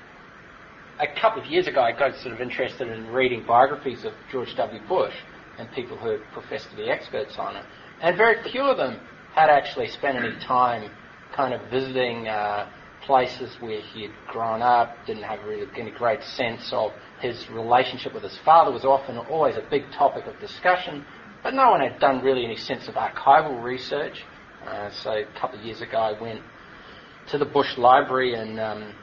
a 0.98 1.20
couple 1.20 1.42
of 1.42 1.50
years 1.50 1.66
ago, 1.66 1.82
I 1.82 1.92
got 1.92 2.16
sort 2.16 2.34
of 2.34 2.40
interested 2.40 2.88
in 2.88 3.08
reading 3.08 3.44
biographies 3.46 4.06
of 4.06 4.14
George 4.32 4.54
W. 4.56 4.80
Bush 4.88 5.14
and 5.60 5.70
people 5.72 5.96
who 5.96 6.18
professed 6.32 6.70
to 6.70 6.76
be 6.76 6.90
experts 6.90 7.36
on 7.38 7.56
it, 7.56 7.64
and 8.00 8.16
very 8.16 8.42
few 8.50 8.62
of 8.62 8.76
them 8.76 8.98
had 9.34 9.50
actually 9.50 9.88
spent 9.88 10.16
any 10.16 10.36
time 10.40 10.90
kind 11.34 11.54
of 11.54 11.60
visiting 11.70 12.26
uh, 12.26 12.68
places 13.02 13.56
where 13.60 13.80
he 13.80 14.02
had 14.02 14.12
grown 14.26 14.62
up, 14.62 14.96
didn't 15.06 15.22
have 15.22 15.42
really 15.44 15.66
any 15.76 15.90
great 15.90 16.22
sense 16.22 16.72
of 16.72 16.92
his 17.20 17.48
relationship 17.50 18.12
with 18.14 18.22
his 18.22 18.38
father 18.44 18.70
was 18.70 18.84
often 18.84 19.16
always 19.18 19.56
a 19.56 19.64
big 19.70 19.84
topic 19.92 20.26
of 20.26 20.38
discussion, 20.40 21.04
but 21.42 21.54
no 21.54 21.70
one 21.70 21.80
had 21.80 21.98
done 22.00 22.22
really 22.22 22.44
any 22.44 22.56
sense 22.56 22.88
of 22.88 22.94
archival 22.94 23.62
research. 23.62 24.24
Uh, 24.66 24.90
so 24.90 25.10
a 25.12 25.40
couple 25.40 25.58
of 25.58 25.64
years 25.64 25.80
ago, 25.80 25.98
I 25.98 26.20
went 26.20 26.40
to 27.30 27.38
the 27.38 27.44
Bush 27.44 27.78
Library 27.78 28.34
in, 28.34 28.58
um, 28.58 28.94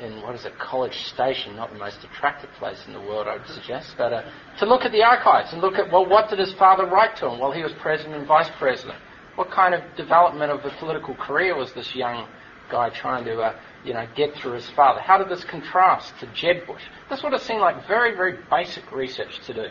in 0.00 0.22
what 0.22 0.34
is 0.34 0.44
a 0.46 0.50
College 0.50 1.04
Station, 1.04 1.56
not 1.56 1.72
the 1.72 1.78
most 1.78 2.02
attractive 2.04 2.50
place 2.58 2.82
in 2.86 2.92
the 2.92 3.00
world, 3.00 3.28
I 3.28 3.36
would 3.36 3.46
suggest, 3.46 3.94
but 3.98 4.12
uh, 4.12 4.22
to 4.58 4.66
look 4.66 4.82
at 4.82 4.92
the 4.92 5.02
archives 5.02 5.52
and 5.52 5.60
look 5.60 5.74
at, 5.74 5.92
well, 5.92 6.06
what 6.06 6.30
did 6.30 6.38
his 6.38 6.52
father 6.54 6.86
write 6.86 7.16
to 7.16 7.28
him 7.28 7.38
while 7.38 7.52
he 7.52 7.62
was 7.62 7.72
president 7.80 8.16
and 8.16 8.26
vice 8.26 8.50
president? 8.58 8.98
What 9.34 9.50
kind 9.50 9.74
of 9.74 9.82
development 9.96 10.50
of 10.50 10.64
a 10.64 10.70
political 10.78 11.14
career 11.14 11.56
was 11.56 11.72
this 11.72 11.94
young 11.94 12.26
guy 12.70 12.90
trying 12.90 13.24
to, 13.24 13.40
uh, 13.40 13.60
you 13.84 13.92
know, 13.92 14.06
get 14.16 14.34
through 14.36 14.52
his 14.52 14.68
father? 14.70 15.00
How 15.00 15.18
did 15.18 15.28
this 15.28 15.44
contrast 15.44 16.14
to 16.20 16.26
Jeb 16.34 16.66
Bush? 16.66 16.82
This 17.08 17.22
would 17.22 17.32
have 17.32 17.42
seemed 17.42 17.60
like 17.60 17.86
very, 17.86 18.14
very 18.14 18.38
basic 18.50 18.90
research 18.92 19.38
to 19.46 19.54
do, 19.54 19.66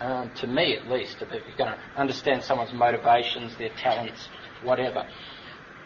um, 0.00 0.30
to 0.36 0.46
me 0.46 0.76
at 0.76 0.88
least, 0.88 1.16
if 1.20 1.30
you're 1.30 1.56
going 1.58 1.72
to 1.72 1.78
understand 1.96 2.42
someone's 2.42 2.72
motivations, 2.72 3.56
their 3.58 3.70
talents, 3.76 4.28
whatever. 4.62 5.06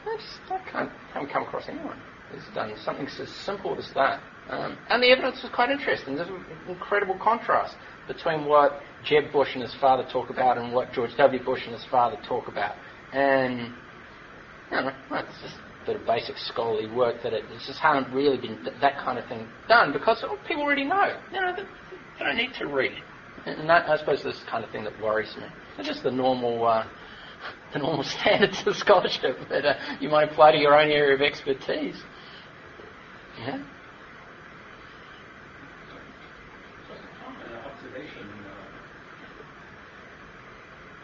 I 0.07 0.16
just 0.16 0.53
I 0.53 0.59
can't, 0.70 0.90
haven't 1.12 1.30
come 1.30 1.42
across 1.42 1.68
anyone 1.68 1.99
who's 2.30 2.44
done 2.54 2.74
something 2.84 3.06
as 3.06 3.28
simple 3.30 3.76
as 3.78 3.90
that. 3.94 4.20
Um, 4.48 4.76
and 4.88 5.02
the 5.02 5.08
evidence 5.08 5.42
was 5.42 5.50
quite 5.52 5.70
interesting. 5.70 6.16
There's 6.16 6.28
an 6.28 6.44
incredible 6.68 7.18
contrast 7.18 7.76
between 8.06 8.44
what 8.44 8.80
Jeb 9.04 9.32
Bush 9.32 9.54
and 9.54 9.62
his 9.62 9.74
father 9.74 10.06
talk 10.10 10.30
about 10.30 10.58
and 10.58 10.72
what 10.72 10.92
George 10.92 11.16
W. 11.16 11.42
Bush 11.42 11.64
and 11.64 11.72
his 11.72 11.84
father 11.86 12.16
talk 12.26 12.46
about. 12.48 12.76
And, 13.12 13.72
you 14.70 14.76
know, 14.76 14.92
it's 15.12 15.42
just 15.42 15.56
a 15.82 15.86
bit 15.86 15.96
of 15.96 16.06
basic 16.06 16.38
scholarly 16.38 16.86
work 16.86 17.22
that 17.22 17.32
it 17.32 17.44
just 17.66 17.80
hasn't 17.80 18.12
really 18.14 18.38
been 18.38 18.62
th- 18.62 18.76
that 18.80 18.98
kind 18.98 19.18
of 19.18 19.26
thing 19.26 19.48
done 19.68 19.92
because 19.92 20.24
people 20.46 20.62
already 20.62 20.84
know. 20.84 21.16
You 21.32 21.40
know, 21.40 21.54
they, 21.56 21.62
they 22.18 22.24
don't 22.24 22.36
need 22.36 22.54
to 22.54 22.66
read. 22.66 23.02
And 23.44 23.68
that, 23.68 23.88
I 23.88 23.96
suppose 23.96 24.22
this 24.22 24.36
is 24.36 24.44
the 24.44 24.50
kind 24.50 24.64
of 24.64 24.70
thing 24.70 24.84
that 24.84 25.00
worries 25.00 25.36
me. 25.36 25.44
It's 25.78 25.88
just 25.88 26.02
the 26.02 26.10
normal, 26.10 26.66
uh, 26.66 26.86
the 27.72 27.80
normal 27.80 28.02
standards 28.04 28.64
of 28.66 28.76
scholarship 28.76 29.38
that 29.48 29.64
uh, 29.64 29.74
you 30.00 30.08
might 30.08 30.30
apply 30.30 30.52
to 30.52 30.58
your 30.58 30.78
own 30.80 30.90
area 30.90 31.14
of 31.14 31.20
expertise. 31.20 32.00
Yeah. 33.39 33.61
Observation. 37.66 38.24
Uh, 38.24 38.66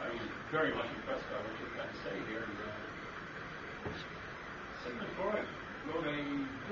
I'm 0.00 0.16
very 0.50 0.72
much 0.72 0.88
impressed 0.96 1.28
by 1.28 1.36
what 1.44 1.52
you're 1.60 1.74
trying 1.76 1.92
to 1.92 2.00
say 2.00 2.16
here. 2.32 2.40
And, 2.48 2.56
uh, 2.56 2.72
Freud 5.20 5.44
wrote 5.92 6.08
a 6.08 6.18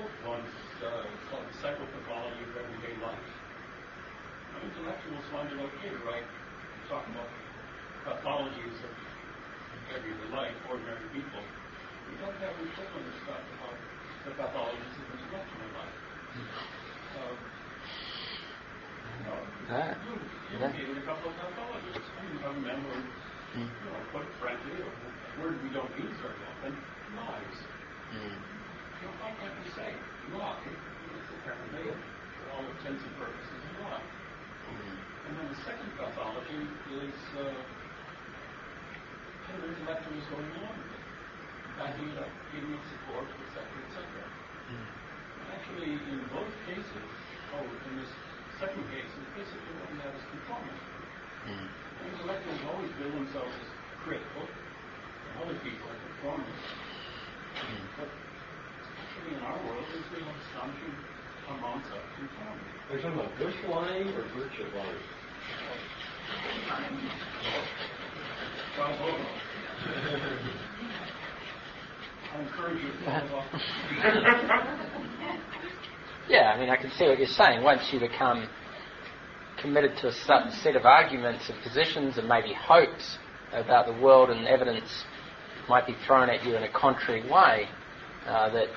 book 0.01 0.13
once 0.25 0.49
uh, 0.81 1.05
called 1.29 1.45
The 1.45 1.55
Psychopathology 1.61 2.41
of 2.41 2.57
Everyday 2.57 2.97
Life. 3.05 3.29
Now, 4.51 4.65
intellectuals 4.65 5.25
find 5.29 5.47
it 5.53 5.61
okay 5.61 5.93
to 5.93 6.01
write, 6.09 6.25
to 6.25 6.79
talk 6.89 7.05
about 7.13 7.29
pathologies 8.09 8.81
of 8.81 8.93
everyday 9.93 10.29
life, 10.33 10.57
ordinary 10.65 11.05
people. 11.13 11.45
We 12.09 12.17
don't 12.17 12.35
have 12.41 12.57
equivalent 12.57 13.13
stuff 13.23 13.45
about 13.61 13.77
the 14.25 14.31
pathologies 14.37 14.93
of 15.01 15.07
intellectual 15.17 15.69
life. 15.73 15.97
Um, 17.17 17.37
you 19.17 19.25
know, 19.25 19.39
you, 20.05 20.13
you 20.51 20.57
gave 20.77 20.89
it 20.93 20.97
a 21.01 21.05
couple 21.09 21.29
of 21.31 21.35
pathologies. 21.41 22.05
I 22.05 22.21
mean, 22.25 22.37
I 22.43 22.49
remember, 22.53 22.95
Mm. 23.51 23.67
you 23.67 23.83
know, 23.83 23.99
quite 24.15 24.31
frankly, 24.39 24.79
a 24.79 24.87
word 25.43 25.59
we 25.59 25.67
don't 25.75 25.91
use 25.99 26.15
very 26.23 26.39
often, 26.47 26.71
lies. 27.19 27.57
Mm. 28.15 28.31
You 28.31 29.03
know, 29.03 29.15
how 29.19 29.35
can 29.35 29.51
you 29.59 29.67
say 29.75 29.91
lie? 30.39 30.63
It's 30.71 31.31
apparently, 31.35 31.91
for 31.91 32.45
all 32.55 32.63
intents 32.63 33.03
and 33.03 33.11
purposes, 33.19 33.59
a 33.59 33.91
lie. 33.91 34.07
And 35.27 35.31
then 35.35 35.47
the 35.51 35.59
second 35.67 35.91
pathology 35.99 36.63
is 36.95 37.17
uh, 37.35 37.51
kind 39.43 39.55
of 39.59 39.67
intellectual 39.67 40.15
is 40.15 40.27
going 40.31 40.47
along 40.63 40.79
with 40.79 41.00
it, 41.81 41.89
backing 41.89 42.13
up, 42.21 42.29
giving 42.53 42.77
support, 42.93 43.25
etc., 43.25 43.65
etc. 43.89 44.05
Actually, 45.49 45.97
in 45.97 46.21
both 46.29 46.53
cases, 46.69 47.05
oh, 47.57 47.65
in 47.65 47.93
this 47.97 48.11
second 48.61 48.85
case, 48.93 49.09
in 49.09 49.25
basically 49.33 49.73
what 49.81 49.89
we 49.89 49.97
have 50.05 50.13
is 50.13 50.25
conformity. 50.29 50.85
Mm. 51.49 51.67
Intellectuals 52.05 52.61
always 52.69 52.91
build 53.01 53.13
themselves 53.17 53.49
as 53.49 53.69
critical, 54.05 54.45
and 54.45 55.33
other 55.41 55.57
people 55.65 55.89
are 55.89 55.97
conformist. 55.97 56.65
But 57.97 58.09
actually, 58.09 59.33
in 59.37 59.41
our 59.41 59.57
world, 59.65 59.85
there's 59.89 60.09
been 60.13 60.25
an 60.25 60.37
astonishing 60.37 60.95
amounts 61.49 61.89
of 61.89 62.01
conformity. 62.13 62.77
Are 62.89 62.95
you 62.95 63.01
talking 63.01 63.17
about 63.17 63.33
Bush 63.41 63.57
lying 63.65 64.07
or 64.13 64.23
virtue 64.37 64.69
lying? 64.77 65.01
Bravo. 68.77 69.09
I 72.33 72.41
encourage 72.41 72.81
you 72.83 72.91
to 72.91 73.05
follow 73.05 73.39
up. 73.39 74.77
Yeah, 76.29 76.53
I 76.55 76.59
mean, 76.59 76.69
I 76.69 76.77
can 76.77 76.91
see 76.91 77.05
what 77.07 77.17
you're 77.17 77.27
saying. 77.27 77.61
Once 77.61 77.89
you 77.91 77.99
become 77.99 78.47
committed 79.61 79.97
to 79.97 80.07
a 80.07 80.11
certain 80.13 80.51
set 80.63 80.77
of 80.77 80.85
arguments 80.85 81.49
and 81.49 81.61
positions 81.61 82.17
and 82.17 82.25
maybe 82.25 82.53
hopes 82.53 83.17
about 83.51 83.85
the 83.85 84.01
world 84.01 84.29
and 84.29 84.47
evidence 84.47 85.03
might 85.67 85.85
be 85.85 85.95
thrown 86.07 86.29
at 86.29 86.45
you 86.45 86.55
in 86.55 86.63
a 86.63 86.71
contrary 86.71 87.29
way 87.29 87.67
uh, 88.25 88.49
that 88.49 88.67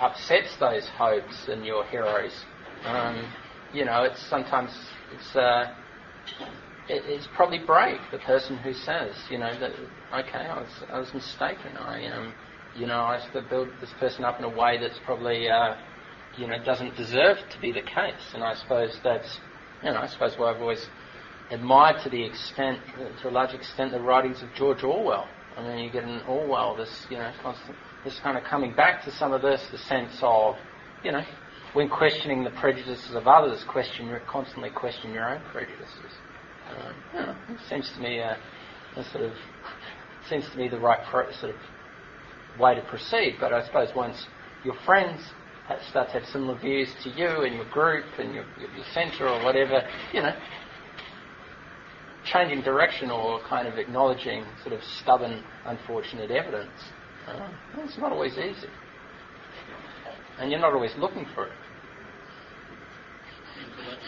upsets 0.00 0.56
those 0.58 0.88
hopes 0.96 1.46
and 1.48 1.66
your 1.66 1.84
heroes. 1.84 2.32
Um, 2.86 3.30
you 3.72 3.84
know, 3.84 4.04
it's 4.04 4.24
sometimes 4.30 4.70
it's 5.14 5.36
uh, 5.36 5.74
it, 6.88 7.02
it's 7.06 7.28
probably 7.36 7.58
brave 7.58 8.00
the 8.12 8.18
person 8.18 8.56
who 8.56 8.72
says, 8.72 9.14
you 9.28 9.38
know, 9.38 9.52
that 9.60 9.72
okay, 10.20 10.38
I 10.38 10.60
was 10.60 10.84
I 10.88 10.98
was 10.98 11.12
mistaken. 11.12 11.76
I 11.76 12.06
um, 12.06 12.32
you 12.76 12.86
know, 12.86 13.00
I 13.00 13.20
to 13.32 13.42
build 13.42 13.68
this 13.80 13.90
person 14.00 14.24
up 14.24 14.38
in 14.38 14.44
a 14.44 14.48
way 14.48 14.78
that's 14.78 14.98
probably 15.04 15.48
uh, 15.48 15.76
you 16.36 16.46
know 16.46 16.62
doesn't 16.64 16.96
deserve 16.96 17.38
to 17.50 17.60
be 17.60 17.72
the 17.72 17.82
case. 17.82 18.32
And 18.34 18.42
I 18.42 18.54
suppose 18.54 18.98
that's 19.02 19.38
you 19.82 19.90
know 19.90 19.98
I 19.98 20.06
suppose 20.08 20.34
why 20.36 20.52
I've 20.52 20.60
always 20.60 20.86
admired 21.50 22.02
to 22.02 22.10
the 22.10 22.24
extent, 22.24 22.80
to 23.22 23.28
a 23.28 23.30
large 23.30 23.54
extent, 23.54 23.92
the 23.92 24.00
writings 24.00 24.42
of 24.42 24.48
George 24.54 24.82
Orwell. 24.82 25.28
I 25.56 25.62
mean, 25.62 25.84
you 25.84 25.90
get 25.90 26.04
in 26.04 26.20
Orwell 26.22 26.76
this 26.76 27.06
you 27.10 27.18
know 27.18 27.32
constant 27.42 27.76
this 28.04 28.18
kind 28.20 28.36
of 28.36 28.44
coming 28.44 28.74
back 28.74 29.04
to 29.04 29.12
some 29.12 29.32
of 29.32 29.42
this, 29.42 29.66
the 29.70 29.78
sense 29.78 30.18
of 30.22 30.56
you 31.04 31.12
know 31.12 31.24
when 31.74 31.88
questioning 31.88 32.44
the 32.44 32.50
prejudices 32.50 33.14
of 33.14 33.26
others, 33.26 33.64
question 33.68 34.16
constantly 34.28 34.70
question 34.70 35.12
your 35.12 35.28
own 35.28 35.42
prejudices. 35.52 36.12
Um, 36.70 36.94
you 37.12 37.20
know, 37.20 37.36
it 37.50 37.60
seems 37.68 37.90
to 37.92 38.00
me 38.00 38.18
a, 38.18 38.38
a 38.96 39.04
sort 39.10 39.24
of 39.24 39.32
seems 40.28 40.48
to 40.50 40.56
me 40.56 40.68
the 40.68 40.78
right 40.78 41.04
pro, 41.10 41.30
sort 41.32 41.54
of 41.54 41.60
way 42.58 42.74
to 42.74 42.82
proceed. 42.82 43.36
But 43.40 43.52
I 43.52 43.64
suppose 43.66 43.88
once 43.94 44.26
your 44.64 44.74
friends 44.84 45.20
start 45.90 46.08
to 46.08 46.20
have 46.20 46.28
similar 46.28 46.58
views 46.58 46.88
to 47.02 47.10
you 47.10 47.42
and 47.42 47.54
your 47.54 47.68
group 47.70 48.04
and 48.18 48.34
your, 48.34 48.44
your, 48.58 48.84
centre 48.92 49.28
or 49.28 49.42
whatever, 49.44 49.82
you 50.12 50.20
know, 50.20 50.34
changing 52.24 52.62
direction 52.62 53.10
or 53.10 53.40
kind 53.48 53.66
of 53.66 53.78
acknowledging 53.78 54.44
sort 54.62 54.74
of 54.74 54.82
stubborn, 55.02 55.42
unfortunate 55.64 56.30
evidence, 56.30 56.70
uh, 57.28 57.48
it's 57.78 57.98
not 57.98 58.12
always 58.12 58.32
easy. 58.32 58.68
And 60.38 60.50
you're 60.50 60.60
not 60.60 60.74
always 60.74 60.92
looking 60.98 61.26
for 61.34 61.46
it. 61.46 61.52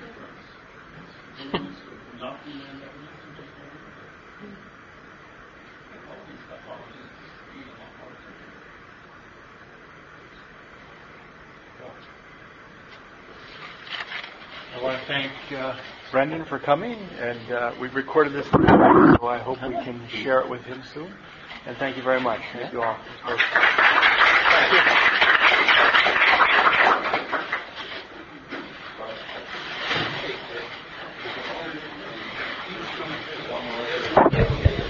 I 2.22 2.38
want 14.84 15.00
to 15.00 15.06
thank 15.08 15.32
uh, 15.52 15.76
Brendan 16.12 16.46
for 16.46 16.60
coming, 16.60 16.94
and 16.94 17.52
uh, 17.52 17.72
we've 17.82 17.96
recorded 17.96 18.34
this, 18.34 18.48
so 18.52 19.28
I 19.28 19.40
hope 19.40 19.58
we 19.68 19.74
can 19.84 20.08
share 20.08 20.42
it 20.42 20.50
with 20.50 20.62
him 20.62 20.84
soon. 20.94 21.12
And 21.66 21.76
thank 21.78 21.98
you 21.98 22.04
very 22.04 22.22
much. 22.22 22.42
Thank 22.54 22.72
you 22.72 22.84
all. 22.84 22.98
Thank 23.26 24.74
you. 24.74 24.91